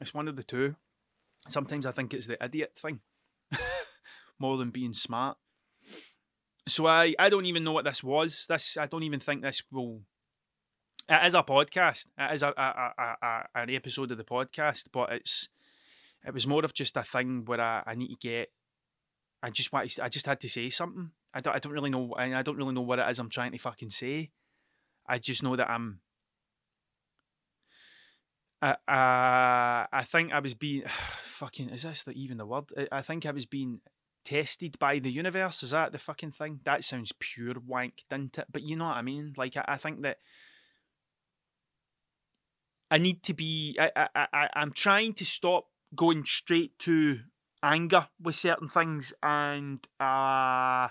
It's 0.00 0.12
one 0.12 0.28
of 0.28 0.36
the 0.36 0.42
two. 0.42 0.76
Sometimes 1.48 1.86
I 1.86 1.92
think 1.92 2.12
it's 2.12 2.26
the 2.26 2.42
idiot 2.44 2.72
thing 2.76 3.00
more 4.38 4.56
than 4.56 4.70
being 4.70 4.92
smart. 4.92 5.38
So 6.68 6.86
I, 6.86 7.14
I 7.18 7.28
don't 7.28 7.46
even 7.46 7.62
know 7.62 7.72
what 7.72 7.84
this 7.84 8.02
was. 8.02 8.46
This 8.48 8.76
I 8.76 8.86
don't 8.86 9.04
even 9.04 9.20
think 9.20 9.42
this 9.42 9.62
will. 9.70 10.00
It 11.08 11.24
is 11.24 11.34
a 11.36 11.44
podcast. 11.44 12.06
It 12.18 12.34
is 12.34 12.42
a, 12.42 12.48
a, 12.48 12.92
a, 12.98 13.16
a 13.22 13.44
an 13.54 13.70
episode 13.70 14.10
of 14.10 14.18
the 14.18 14.24
podcast, 14.24 14.86
but 14.92 15.12
it's 15.12 15.48
it 16.26 16.34
was 16.34 16.46
more 16.46 16.64
of 16.64 16.74
just 16.74 16.96
a 16.96 17.02
thing 17.02 17.44
where 17.44 17.60
I, 17.60 17.82
I 17.86 17.94
need 17.94 18.08
to 18.08 18.16
get. 18.16 18.48
I 19.42 19.50
just 19.50 19.72
want. 19.72 19.90
To, 19.90 20.04
I 20.04 20.08
just 20.08 20.26
had 20.26 20.40
to 20.40 20.48
say 20.48 20.70
something. 20.70 21.10
I 21.32 21.40
don't. 21.40 21.54
I 21.54 21.58
don't 21.58 21.72
really 21.72 21.90
know. 21.90 22.14
I 22.16 22.42
don't 22.42 22.56
really 22.56 22.74
know 22.74 22.80
what 22.82 22.98
it 22.98 23.08
is 23.08 23.18
I'm 23.18 23.30
trying 23.30 23.52
to 23.52 23.58
fucking 23.58 23.90
say. 23.90 24.30
I 25.08 25.18
just 25.18 25.42
know 25.42 25.54
that 25.56 25.70
I'm 25.70 26.00
uh, 28.62 28.74
I 28.88 30.04
think 30.06 30.32
I 30.32 30.40
was 30.40 30.54
being 30.54 30.82
fucking. 31.22 31.70
Is 31.70 31.82
this 31.82 32.02
the, 32.02 32.12
even 32.12 32.38
the 32.38 32.46
word? 32.46 32.64
I 32.90 33.02
think 33.02 33.26
I 33.26 33.30
was 33.30 33.46
being 33.46 33.80
tested 34.24 34.78
by 34.78 34.98
the 34.98 35.10
universe. 35.10 35.62
Is 35.62 35.70
that 35.70 35.92
the 35.92 35.98
fucking 35.98 36.32
thing? 36.32 36.60
That 36.64 36.84
sounds 36.84 37.12
pure 37.18 37.54
wank, 37.64 38.04
didn't 38.10 38.38
it? 38.38 38.46
But 38.52 38.62
you 38.62 38.76
know 38.76 38.86
what 38.86 38.96
I 38.96 39.02
mean. 39.02 39.34
Like 39.36 39.56
I, 39.56 39.64
I 39.68 39.76
think 39.76 40.02
that 40.02 40.18
I 42.90 42.98
need 42.98 43.22
to 43.24 43.34
be. 43.34 43.78
I, 43.78 44.08
I, 44.14 44.26
I, 44.32 44.48
I'm 44.54 44.72
trying 44.72 45.14
to 45.14 45.24
stop 45.24 45.66
going 45.94 46.24
straight 46.24 46.78
to 46.80 47.20
anger 47.62 48.08
with 48.20 48.34
certain 48.34 48.68
things, 48.68 49.12
and 49.22 49.86
uh, 50.00 50.88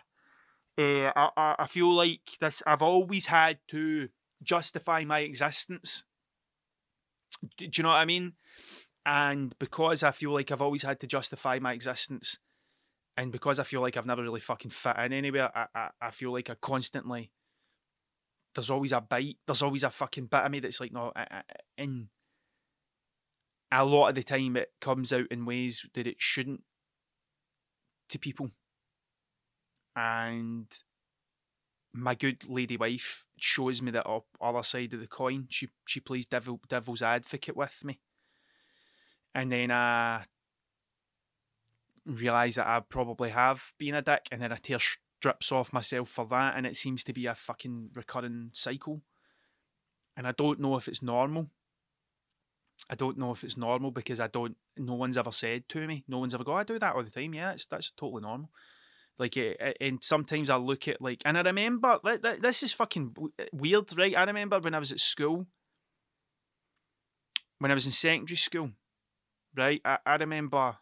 uh 0.77 1.11
I, 1.15 1.55
I 1.59 1.67
feel 1.67 1.93
like 1.93 2.37
this. 2.39 2.63
I've 2.65 2.81
always 2.81 3.27
had 3.27 3.59
to 3.69 4.09
justify 4.43 5.03
my 5.05 5.19
existence 5.19 6.03
do, 7.57 7.69
you 7.71 7.83
know 7.83 7.89
what 7.89 7.95
I 7.95 8.05
mean? 8.05 8.33
And 9.05 9.57
because 9.59 10.03
I 10.03 10.11
feel 10.11 10.33
like 10.33 10.51
I've 10.51 10.61
always 10.61 10.83
had 10.83 10.99
to 11.01 11.07
justify 11.07 11.59
my 11.59 11.73
existence, 11.73 12.39
and 13.17 13.31
because 13.31 13.59
I 13.59 13.63
feel 13.63 13.81
like 13.81 13.97
I've 13.97 14.05
never 14.05 14.23
really 14.23 14.39
fucking 14.39 14.71
fit 14.71 14.97
in 14.97 15.13
anywhere, 15.13 15.55
I, 15.55 15.67
I, 15.75 15.89
I 16.01 16.11
feel 16.11 16.31
like 16.33 16.49
I 16.49 16.55
constantly 16.55 17.31
there's 18.55 18.69
always 18.71 18.93
a 18.93 19.01
bite, 19.01 19.37
there's 19.45 19.61
always 19.61 19.83
a 19.83 19.89
fucking 19.89 20.27
bit 20.27 20.43
of 20.43 20.51
me 20.51 20.59
that's 20.61 20.79
like 20.79 20.91
no, 20.91 21.11
in 21.77 22.07
a 23.71 23.83
lot 23.85 24.09
of 24.09 24.15
the 24.15 24.23
time 24.23 24.55
it 24.55 24.71
comes 24.79 25.11
out 25.11 25.27
in 25.31 25.45
ways 25.45 25.85
that 25.93 26.07
it 26.07 26.17
shouldn't 26.19 26.63
to 28.09 28.19
people, 28.19 28.51
and 29.95 30.67
my 31.93 32.13
good 32.13 32.47
lady 32.47 32.77
wife 32.77 33.25
shows 33.37 33.81
me 33.81 33.91
that 33.91 34.07
other 34.41 34.63
side 34.63 34.93
of 34.93 34.99
the 34.99 35.07
coin. 35.07 35.47
She 35.49 35.69
she 35.87 35.99
plays 35.99 36.25
devil 36.25 36.59
devil's 36.67 37.01
advocate 37.01 37.55
with 37.55 37.83
me, 37.83 37.99
and 39.33 39.51
then 39.51 39.71
I 39.71 40.25
realise 42.05 42.55
that 42.55 42.67
I 42.67 42.81
probably 42.81 43.31
have 43.31 43.73
been 43.79 43.95
a 43.95 44.01
dick, 44.01 44.27
and 44.31 44.41
then 44.41 44.51
I 44.51 44.57
tear 44.57 44.79
strips 44.79 45.51
off 45.51 45.73
myself 45.73 46.09
for 46.09 46.25
that, 46.27 46.55
and 46.55 46.67
it 46.67 46.75
seems 46.75 47.03
to 47.05 47.13
be 47.13 47.25
a 47.25 47.35
fucking 47.35 47.89
recurring 47.95 48.51
cycle. 48.53 49.01
And 50.15 50.27
I 50.27 50.31
don't 50.31 50.59
know 50.59 50.77
if 50.77 50.87
it's 50.87 51.01
normal. 51.01 51.49
I 52.89 52.95
don't 52.95 53.17
know 53.17 53.31
if 53.31 53.43
it's 53.43 53.57
normal 53.57 53.91
because 53.91 54.19
I 54.19 54.27
don't. 54.27 54.55
No 54.77 54.93
one's 54.93 55.17
ever 55.17 55.31
said 55.31 55.67
to 55.69 55.87
me. 55.87 56.03
No 56.07 56.19
one's 56.19 56.35
ever 56.35 56.43
go. 56.43 56.53
I 56.53 56.63
do 56.63 56.77
that 56.79 56.95
all 56.95 57.03
the 57.03 57.09
time. 57.09 57.33
Yeah, 57.33 57.51
it's 57.51 57.65
that's 57.65 57.91
totally 57.91 58.21
normal. 58.21 58.49
Like, 59.17 59.37
eh, 59.37 59.53
eh, 59.59 59.73
and 59.81 60.03
sometimes 60.03 60.49
I 60.49 60.57
look 60.57 60.87
at 60.87 61.01
like, 61.01 61.21
and 61.25 61.37
I 61.37 61.41
remember 61.41 61.99
this 62.41 62.63
is 62.63 62.73
fucking 62.73 63.15
weird, 63.53 63.97
right? 63.97 64.15
I 64.15 64.23
remember 64.25 64.59
when 64.59 64.75
I 64.75 64.79
was 64.79 64.91
at 64.91 64.99
school, 64.99 65.47
when 67.59 67.71
I 67.71 67.73
was 67.73 67.85
in 67.85 67.91
secondary 67.91 68.37
school, 68.37 68.71
right? 69.55 69.81
I, 69.85 69.97
I 70.05 70.15
remember 70.15 70.77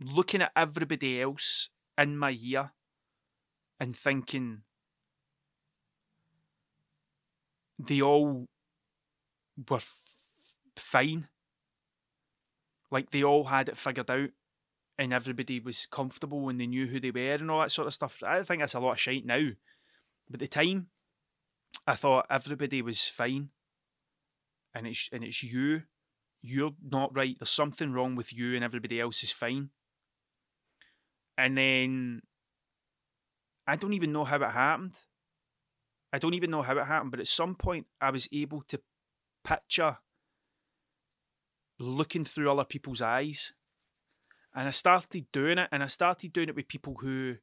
looking 0.00 0.42
at 0.42 0.52
everybody 0.56 1.20
else 1.20 1.68
in 1.96 2.18
my 2.18 2.30
year 2.30 2.72
and 3.78 3.96
thinking 3.96 4.62
they 7.78 8.02
all 8.02 8.46
were 9.68 9.80
fine. 10.76 11.28
Like 12.90 13.10
they 13.10 13.22
all 13.22 13.44
had 13.44 13.68
it 13.68 13.76
figured 13.76 14.10
out 14.10 14.30
and 14.98 15.12
everybody 15.12 15.60
was 15.60 15.86
comfortable 15.86 16.48
and 16.48 16.60
they 16.60 16.66
knew 16.66 16.86
who 16.86 17.00
they 17.00 17.10
were 17.10 17.34
and 17.34 17.50
all 17.50 17.60
that 17.60 17.70
sort 17.70 17.86
of 17.86 17.94
stuff. 17.94 18.22
I 18.22 18.42
think 18.42 18.60
that's 18.60 18.74
a 18.74 18.80
lot 18.80 18.92
of 18.92 19.00
shite 19.00 19.24
now. 19.24 19.48
But 20.28 20.34
at 20.34 20.40
the 20.40 20.46
time, 20.46 20.88
I 21.86 21.94
thought 21.94 22.26
everybody 22.28 22.82
was 22.82 23.08
fine. 23.08 23.50
And 24.74 24.86
it's 24.86 25.08
and 25.12 25.24
it's 25.24 25.42
you. 25.42 25.82
You're 26.42 26.74
not 26.82 27.14
right. 27.14 27.36
There's 27.38 27.50
something 27.50 27.92
wrong 27.92 28.14
with 28.14 28.32
you 28.32 28.54
and 28.54 28.64
everybody 28.64 29.00
else 29.00 29.22
is 29.22 29.32
fine. 29.32 29.70
And 31.36 31.56
then 31.56 32.22
I 33.66 33.76
don't 33.76 33.94
even 33.94 34.12
know 34.12 34.24
how 34.24 34.36
it 34.36 34.50
happened. 34.50 34.94
I 36.12 36.18
don't 36.18 36.34
even 36.34 36.50
know 36.50 36.62
how 36.62 36.76
it 36.76 36.86
happened, 36.86 37.10
but 37.10 37.20
at 37.20 37.26
some 37.26 37.54
point 37.54 37.86
I 38.00 38.10
was 38.10 38.28
able 38.32 38.62
to 38.68 38.80
picture 39.44 39.98
looking 41.80 42.24
through 42.24 42.50
other 42.50 42.64
people's 42.64 43.02
eyes 43.02 43.52
and 44.54 44.66
I 44.68 44.72
started 44.72 45.26
doing 45.32 45.58
it, 45.58 45.68
and 45.70 45.82
I 45.82 45.86
started 45.86 46.32
doing 46.32 46.48
it 46.48 46.56
with 46.56 46.68
people 46.68 46.96
who 47.00 47.36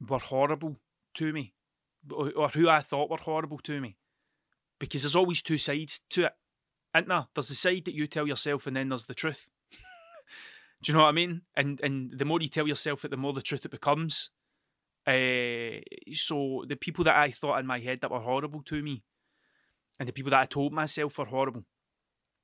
were 0.00 0.18
horrible 0.18 0.76
to 1.14 1.32
me, 1.32 1.54
or 2.10 2.48
who 2.48 2.68
I 2.68 2.80
thought 2.80 3.10
were 3.10 3.16
horrible 3.16 3.58
to 3.64 3.80
me. 3.80 3.96
Because 4.78 5.02
there's 5.02 5.16
always 5.16 5.42
two 5.42 5.58
sides 5.58 6.00
to 6.10 6.26
it, 6.26 6.32
isn't 6.94 7.08
there? 7.08 7.26
There's 7.34 7.48
the 7.48 7.54
side 7.54 7.84
that 7.86 7.94
you 7.94 8.06
tell 8.06 8.28
yourself, 8.28 8.66
and 8.66 8.76
then 8.76 8.90
there's 8.90 9.06
the 9.06 9.14
truth. 9.14 9.48
Do 10.82 10.92
you 10.92 10.94
know 10.94 11.02
what 11.02 11.08
I 11.08 11.12
mean? 11.12 11.42
And 11.56 11.80
and 11.80 12.12
the 12.16 12.24
more 12.24 12.40
you 12.40 12.48
tell 12.48 12.68
yourself 12.68 13.04
it, 13.04 13.10
the 13.10 13.16
more 13.16 13.32
the 13.32 13.42
truth 13.42 13.64
it 13.64 13.70
becomes. 13.70 14.30
Uh, 15.06 15.82
so 16.12 16.64
the 16.66 16.78
people 16.80 17.04
that 17.04 17.16
I 17.16 17.30
thought 17.30 17.58
in 17.58 17.66
my 17.66 17.78
head 17.78 18.00
that 18.00 18.10
were 18.10 18.20
horrible 18.20 18.62
to 18.64 18.82
me, 18.82 19.02
and 19.98 20.08
the 20.08 20.12
people 20.12 20.30
that 20.30 20.40
I 20.40 20.46
told 20.46 20.72
myself 20.72 21.18
were 21.18 21.24
horrible, 21.24 21.64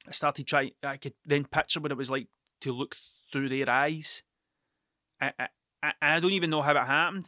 I 0.07 0.13
started 0.13 0.47
trying. 0.47 0.73
I 0.83 0.97
could 0.97 1.15
then 1.25 1.45
picture 1.45 1.81
what 1.81 1.93
it 1.93 1.99
was 1.99 2.11
like 2.11 2.29
to 2.63 2.73
look 2.73 2.97
through 3.33 3.49
their 3.49 3.69
eyes. 3.69 4.23
I, 5.21 5.33
I, 5.83 5.93
I 6.01 6.21
don't 6.21 6.33
even 6.33 6.51
know 6.51 6.63
how 6.63 6.73
it 6.73 6.79
happened. 6.79 7.27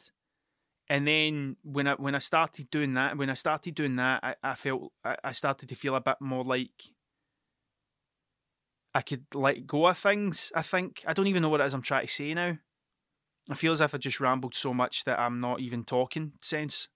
And 0.88 1.06
then 1.06 1.56
when 1.62 1.86
I 1.86 1.94
when 1.94 2.14
I 2.14 2.18
started 2.18 2.70
doing 2.70 2.94
that, 2.94 3.16
when 3.16 3.30
I 3.30 3.34
started 3.34 3.74
doing 3.74 3.96
that, 3.96 4.20
I, 4.22 4.34
I 4.42 4.54
felt 4.54 4.92
I, 5.04 5.16
I 5.24 5.32
started 5.32 5.68
to 5.68 5.74
feel 5.74 5.94
a 5.94 6.00
bit 6.00 6.16
more 6.20 6.44
like 6.44 6.90
I 8.94 9.02
could 9.02 9.24
let 9.34 9.66
go 9.66 9.86
of 9.86 9.96
things. 9.96 10.52
I 10.54 10.62
think 10.62 11.02
I 11.06 11.12
don't 11.12 11.28
even 11.28 11.42
know 11.42 11.48
what 11.48 11.60
it 11.60 11.66
is 11.66 11.74
I'm 11.74 11.82
trying 11.82 12.06
to 12.06 12.12
say 12.12 12.34
now. 12.34 12.58
I 13.50 13.54
feel 13.54 13.72
as 13.72 13.80
if 13.80 13.94
I 13.94 13.98
just 13.98 14.20
rambled 14.20 14.54
so 14.54 14.72
much 14.74 15.04
that 15.04 15.18
I'm 15.18 15.40
not 15.40 15.60
even 15.60 15.84
talking 15.84 16.32
sense. 16.40 16.88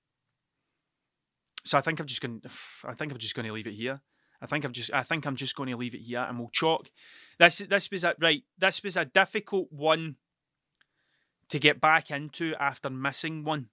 So 1.64 1.78
I 1.78 1.80
think 1.80 1.98
I'm 1.98 2.06
just 2.06 2.20
going. 2.20 2.42
I 2.84 2.94
think 2.94 3.12
I'm 3.12 3.18
just 3.18 3.34
going 3.34 3.46
to 3.46 3.52
leave 3.52 3.66
it 3.66 3.74
here. 3.74 4.02
I 4.47 4.49
think 4.49 4.64
I'm 4.64 4.72
just 4.72 4.92
I 4.94 5.03
think 5.03 5.26
I'm 5.26 5.34
just 5.34 5.57
going 5.57 5.70
to 5.70 5.76
leave 5.76 5.97
it 5.97 6.03
here 6.03 6.20
and 6.20 6.38
we'll 6.38 6.51
chalk. 6.51 6.88
This 7.36 7.59
this 7.59 7.90
was 7.90 8.05
a 8.05 8.14
right. 8.20 8.44
This 8.57 8.80
was 8.80 8.97
a 8.97 9.05
difficult 9.05 9.72
one 9.72 10.16
to 11.49 11.59
get 11.59 11.80
back 11.80 12.12
into 12.12 12.55
after 12.61 12.88
missing 12.88 13.42
one. 13.42 13.70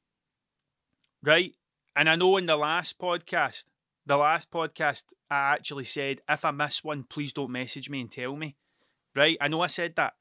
Right? 1.22 1.54
And 1.96 2.10
I 2.10 2.16
know 2.16 2.38
in 2.38 2.48
the 2.48 2.56
last 2.58 2.98
podcast, 2.98 3.66
the 4.08 4.18
last 4.18 4.50
podcast 4.50 5.04
I 5.30 5.54
actually 5.54 5.84
said 5.84 6.22
if 6.28 6.44
I 6.44 6.50
miss 6.50 6.84
one, 6.84 7.04
please 7.08 7.34
don't 7.34 7.52
message 7.52 7.88
me 7.88 8.02
and 8.02 8.12
tell 8.12 8.36
me. 8.36 8.56
Right? 9.16 9.38
I 9.40 9.50
know 9.50 9.62
I 9.62 9.68
said 9.68 9.96
that. 9.98 10.14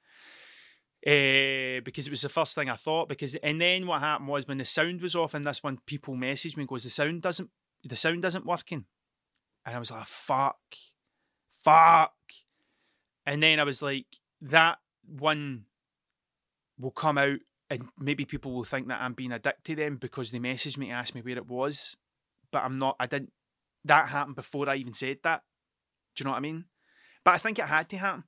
Uh, 1.04 1.80
because 1.82 2.06
it 2.06 2.10
was 2.10 2.20
the 2.20 2.28
first 2.28 2.54
thing 2.54 2.68
I 2.68 2.76
thought. 2.76 3.08
Because 3.08 3.36
and 3.36 3.58
then 3.58 3.86
what 3.86 4.00
happened 4.00 4.28
was 4.28 4.46
when 4.46 4.58
the 4.58 4.66
sound 4.66 5.00
was 5.00 5.16
off 5.16 5.34
in 5.34 5.42
this 5.42 5.62
one, 5.62 5.78
people 5.86 6.14
messaged 6.14 6.58
me 6.58 6.64
and 6.64 6.68
goes, 6.68 6.84
the 6.84 6.90
sound 6.90 7.22
doesn't 7.22 7.48
the 7.82 7.96
sound 7.96 8.22
isn't 8.26 8.44
working. 8.44 8.84
And 9.64 9.76
I 9.76 9.78
was 9.78 9.90
like, 9.90 10.06
fuck, 10.06 10.58
fuck. 11.52 12.14
And 13.26 13.42
then 13.42 13.60
I 13.60 13.64
was 13.64 13.82
like, 13.82 14.06
that 14.40 14.78
one 15.06 15.66
will 16.78 16.90
come 16.90 17.18
out 17.18 17.38
and 17.70 17.84
maybe 17.98 18.24
people 18.24 18.52
will 18.52 18.64
think 18.64 18.88
that 18.88 19.00
I'm 19.00 19.14
being 19.14 19.32
a 19.32 19.38
dick 19.38 19.62
to 19.64 19.74
them 19.76 19.96
because 19.96 20.30
they 20.30 20.38
messaged 20.38 20.78
me 20.78 20.86
to 20.86 20.92
ask 20.92 21.14
me 21.14 21.22
where 21.22 21.36
it 21.36 21.48
was. 21.48 21.96
But 22.50 22.64
I'm 22.64 22.76
not, 22.76 22.96
I 22.98 23.06
didn't, 23.06 23.32
that 23.84 24.08
happened 24.08 24.36
before 24.36 24.68
I 24.68 24.76
even 24.76 24.92
said 24.92 25.18
that. 25.22 25.42
Do 26.14 26.22
you 26.22 26.24
know 26.26 26.32
what 26.32 26.38
I 26.38 26.40
mean? 26.40 26.64
But 27.24 27.34
I 27.34 27.38
think 27.38 27.58
it 27.58 27.64
had 27.64 27.88
to 27.90 27.96
happen. 27.96 28.24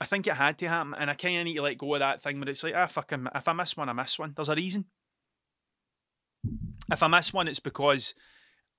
I 0.00 0.04
think 0.04 0.26
it 0.26 0.34
had 0.34 0.58
to 0.58 0.68
happen, 0.68 0.94
and 0.96 1.08
I 1.08 1.14
kind 1.14 1.38
of 1.38 1.44
need 1.44 1.54
to 1.54 1.62
let 1.62 1.78
go 1.78 1.94
of 1.94 2.00
that 2.00 2.20
thing 2.20 2.38
where 2.38 2.48
it's 2.50 2.62
like, 2.62 2.74
ah, 2.76 2.86
fuck, 2.86 3.12
if 3.12 3.48
I 3.48 3.52
miss 3.54 3.76
one, 3.76 3.88
I 3.88 3.94
miss 3.94 4.18
one. 4.18 4.34
There's 4.36 4.50
a 4.50 4.54
reason. 4.54 4.84
If 6.90 7.02
I 7.02 7.08
miss 7.08 7.32
one, 7.32 7.48
it's 7.48 7.60
because 7.60 8.14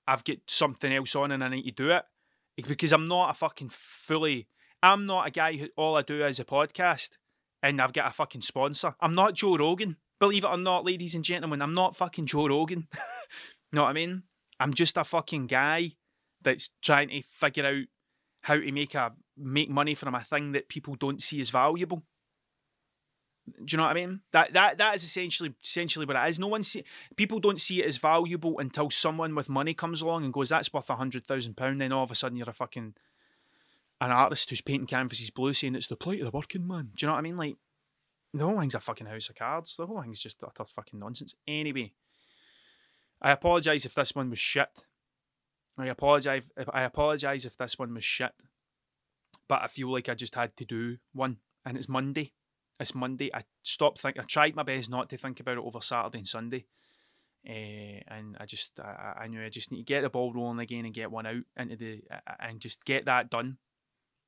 I've 0.07 0.23
got 0.23 0.37
something 0.47 0.93
else 0.93 1.15
on 1.15 1.31
and 1.31 1.43
I 1.43 1.49
need 1.49 1.63
to 1.63 1.71
do 1.71 1.91
it. 1.91 2.03
Because 2.55 2.91
I'm 2.91 3.05
not 3.05 3.29
a 3.29 3.33
fucking 3.33 3.69
fully, 3.69 4.47
I'm 4.81 5.05
not 5.05 5.27
a 5.27 5.31
guy 5.31 5.57
who 5.57 5.67
all 5.75 5.95
I 5.95 6.01
do 6.01 6.25
is 6.25 6.39
a 6.39 6.45
podcast 6.45 7.11
and 7.61 7.81
I've 7.81 7.93
got 7.93 8.07
a 8.07 8.13
fucking 8.13 8.41
sponsor. 8.41 8.95
I'm 8.99 9.13
not 9.13 9.35
Joe 9.35 9.57
Rogan. 9.57 9.97
Believe 10.19 10.43
it 10.43 10.49
or 10.49 10.57
not, 10.57 10.85
ladies 10.85 11.13
and 11.13 11.23
gentlemen, 11.23 11.61
I'm 11.61 11.73
not 11.73 11.95
fucking 11.95 12.25
Joe 12.25 12.47
Rogan. 12.47 12.87
you 12.93 12.99
know 13.73 13.83
what 13.83 13.89
I 13.89 13.93
mean? 13.93 14.23
I'm 14.59 14.73
just 14.73 14.97
a 14.97 15.03
fucking 15.03 15.47
guy 15.47 15.91
that's 16.41 16.71
trying 16.81 17.09
to 17.09 17.21
figure 17.29 17.65
out 17.65 17.83
how 18.41 18.55
to 18.55 18.71
make 18.71 18.95
a 18.95 19.13
make 19.35 19.69
money 19.69 19.93
from 19.93 20.15
a 20.15 20.23
thing 20.23 20.53
that 20.53 20.69
people 20.69 20.95
don't 20.95 21.21
see 21.21 21.39
as 21.39 21.49
valuable. 21.49 22.03
Do 23.47 23.73
you 23.73 23.77
know 23.77 23.83
what 23.83 23.91
I 23.91 24.05
mean? 24.05 24.21
That 24.31 24.53
that 24.53 24.77
that 24.77 24.95
is 24.95 25.03
essentially 25.03 25.53
essentially 25.63 26.05
what 26.05 26.17
it 26.17 26.29
is. 26.29 26.39
No 26.39 26.47
one 26.47 26.63
see 26.63 26.83
people 27.15 27.39
don't 27.39 27.61
see 27.61 27.81
it 27.81 27.85
as 27.85 27.97
valuable 27.97 28.59
until 28.59 28.89
someone 28.89 29.35
with 29.35 29.49
money 29.49 29.73
comes 29.73 30.01
along 30.01 30.25
and 30.25 30.33
goes, 30.33 30.49
"That's 30.49 30.73
worth 30.73 30.89
a 30.89 30.95
hundred 30.95 31.25
thousand 31.25 31.55
pound." 31.55 31.79
Then 31.79 31.93
all 31.93 32.03
of 32.03 32.11
a 32.11 32.15
sudden 32.15 32.37
you're 32.37 32.49
a 32.49 32.53
fucking 32.53 32.95
an 34.01 34.11
artist 34.11 34.49
who's 34.49 34.61
painting 34.61 34.87
canvases 34.87 35.29
blue, 35.29 35.53
saying 35.53 35.75
it's 35.75 35.87
the 35.87 35.95
plight 35.95 36.19
of 36.19 36.25
the 36.25 36.37
working 36.37 36.67
man. 36.67 36.91
Do 36.95 37.05
you 37.05 37.07
know 37.07 37.13
what 37.13 37.19
I 37.19 37.21
mean? 37.21 37.37
Like 37.37 37.55
the 38.33 38.45
whole 38.45 38.59
thing's 38.59 38.75
a 38.75 38.79
fucking 38.79 39.07
house 39.07 39.29
of 39.29 39.35
cards. 39.35 39.77
The 39.77 39.87
whole 39.87 40.01
thing's 40.01 40.19
just 40.19 40.43
utter 40.43 40.65
fucking 40.65 40.99
nonsense. 40.99 41.33
Anyway, 41.47 41.93
I 43.21 43.31
apologise 43.31 43.85
if 43.85 43.95
this 43.95 44.13
one 44.13 44.29
was 44.29 44.39
shit. 44.39 44.85
I 45.77 45.87
apologise. 45.87 46.43
I 46.73 46.83
apologise 46.83 47.45
if 47.45 47.57
this 47.57 47.79
one 47.79 47.93
was 47.93 48.03
shit. 48.03 48.33
But 49.47 49.61
I 49.61 49.67
feel 49.67 49.91
like 49.91 50.09
I 50.09 50.15
just 50.15 50.35
had 50.35 50.55
to 50.57 50.65
do 50.65 50.97
one, 51.13 51.37
and 51.65 51.77
it's 51.77 51.87
Monday. 51.87 52.33
It's 52.79 52.93
Monday. 52.93 53.33
I 53.33 53.43
stopped 53.63 53.99
thinking. 53.99 54.21
I 54.21 54.25
tried 54.25 54.55
my 54.55 54.63
best 54.63 54.89
not 54.89 55.09
to 55.09 55.17
think 55.17 55.39
about 55.39 55.57
it 55.57 55.63
over 55.63 55.81
Saturday 55.81 56.19
and 56.19 56.27
Sunday, 56.27 56.65
uh, 57.47 58.03
and 58.07 58.37
I 58.39 58.45
just 58.45 58.79
I, 58.79 59.23
I, 59.23 59.27
knew 59.27 59.43
I 59.43 59.49
just 59.49 59.71
need 59.71 59.79
to 59.79 59.93
get 59.93 60.01
the 60.01 60.09
ball 60.09 60.31
rolling 60.31 60.59
again 60.59 60.85
and 60.85 60.93
get 60.93 61.11
one 61.11 61.25
out 61.25 61.43
into 61.57 61.75
the 61.75 62.01
and 62.39 62.59
just 62.59 62.85
get 62.85 63.05
that 63.05 63.31
done, 63.31 63.57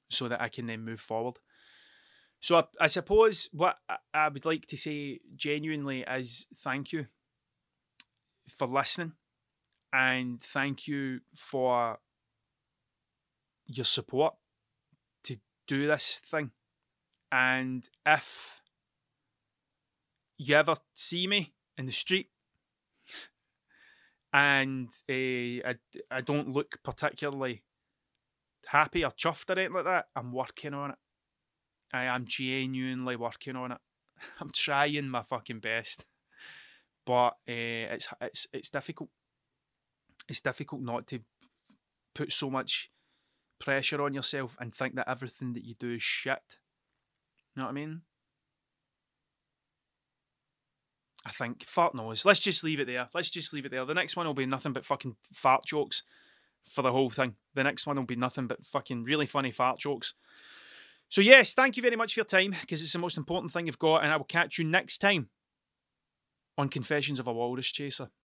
so 0.10 0.28
that 0.28 0.42
I 0.42 0.50
can 0.50 0.66
then 0.66 0.84
move 0.84 1.00
forward. 1.00 1.36
So 2.40 2.58
I, 2.58 2.64
I 2.82 2.88
suppose 2.88 3.50
what 3.52 3.78
I 4.14 4.30
would 4.30 4.46
like 4.46 4.66
to 4.68 4.78
say 4.78 5.20
genuinely 5.36 6.02
is 6.02 6.48
thank 6.58 6.92
you 6.92 7.06
for 8.48 8.68
listening, 8.68 9.14
and 9.94 10.42
thank 10.42 10.88
you 10.88 11.20
for 11.36 12.00
your 13.68 13.86
support 13.86 14.34
to 15.26 15.38
do 15.68 15.86
this 15.86 16.20
thing 16.26 16.50
and 17.32 17.88
if 18.06 18.62
you 20.38 20.56
ever 20.56 20.76
see 20.94 21.28
me 21.28 21.54
in 21.78 21.86
the 21.86 21.92
street 21.92 22.30
and 24.34 24.90
uh, 25.10 25.14
I, 25.14 25.76
I 26.10 26.22
don't 26.22 26.50
look 26.50 26.80
particularly 26.84 27.64
happy 28.68 29.04
or 29.04 29.12
chuffed 29.12 29.50
or 29.50 29.60
anything 29.60 29.76
like 29.76 29.86
that, 29.86 30.06
I'm 30.16 30.32
working 30.32 30.74
on 30.74 30.92
it. 30.92 30.98
I 31.92 32.04
am 32.06 32.26
genuinely 32.28 33.16
working 33.16 33.56
on 33.56 33.72
it. 33.72 33.80
I'm 34.40 34.52
trying 34.52 35.10
my 35.10 35.24
fucking 35.24 35.60
best, 35.60 36.06
but 37.06 37.30
uh, 37.48 37.94
it's 37.96 38.08
it's 38.22 38.48
it's 38.54 38.70
difficult. 38.70 39.10
It's 40.28 40.42
difficult 40.42 40.82
not 40.82 41.08
to 41.08 41.20
put 42.14 42.32
so 42.32 42.50
much 42.50 42.92
pressure 43.60 44.02
on 44.02 44.14
yourself 44.14 44.56
and 44.60 44.74
think 44.74 44.96
that 44.96 45.10
everything 45.10 45.54
that 45.54 45.66
you 45.66 45.74
do 45.74 45.94
is 45.96 46.04
shit 46.04 46.60
know 47.60 47.66
what 47.66 47.72
I 47.72 47.74
mean? 47.74 48.02
I 51.26 51.32
think 51.32 51.66
fart 51.66 51.94
noise. 51.94 52.26
Let's 52.26 52.40
just 52.40 52.64
leave 52.64 52.80
it 52.80 52.88
there. 52.88 53.08
Let's 53.14 53.30
just 53.30 53.54
leave 53.54 53.66
it 53.66 53.72
there. 53.72 53.86
The 53.86 53.94
next 53.94 54.16
one 54.16 54.26
will 54.26 54.34
be 54.34 54.46
nothing 54.46 54.74
but 54.74 54.86
fucking 54.86 55.16
fart 55.34 55.66
jokes 55.66 56.04
for 56.72 56.82
the 56.82 56.92
whole 56.92 57.10
thing. 57.10 57.36
The 57.56 57.64
next 57.64 57.86
one 57.86 57.98
will 57.98 58.04
be 58.04 58.16
nothing 58.16 58.48
but 58.48 58.66
fucking 58.66 59.04
really 59.04 59.26
funny 59.26 59.52
fart 59.52 59.80
jokes. 59.80 60.14
So 61.10 61.22
yes, 61.22 61.54
thank 61.54 61.76
you 61.76 61.82
very 61.82 61.96
much 61.96 62.14
for 62.14 62.20
your 62.20 62.26
time 62.26 62.56
because 62.62 62.82
it's 62.82 62.94
the 62.94 63.00
most 63.00 63.18
important 63.18 63.52
thing 63.52 63.66
you've 63.66 63.80
got, 63.80 64.04
and 64.04 64.12
I 64.12 64.18
will 64.18 64.26
catch 64.26 64.58
you 64.58 64.66
next 64.66 65.00
time 65.00 65.30
on 66.58 66.70
Confessions 66.70 67.20
of 67.20 67.28
a 67.28 67.34
Walrus 67.34 67.72
Chaser. 67.72 68.10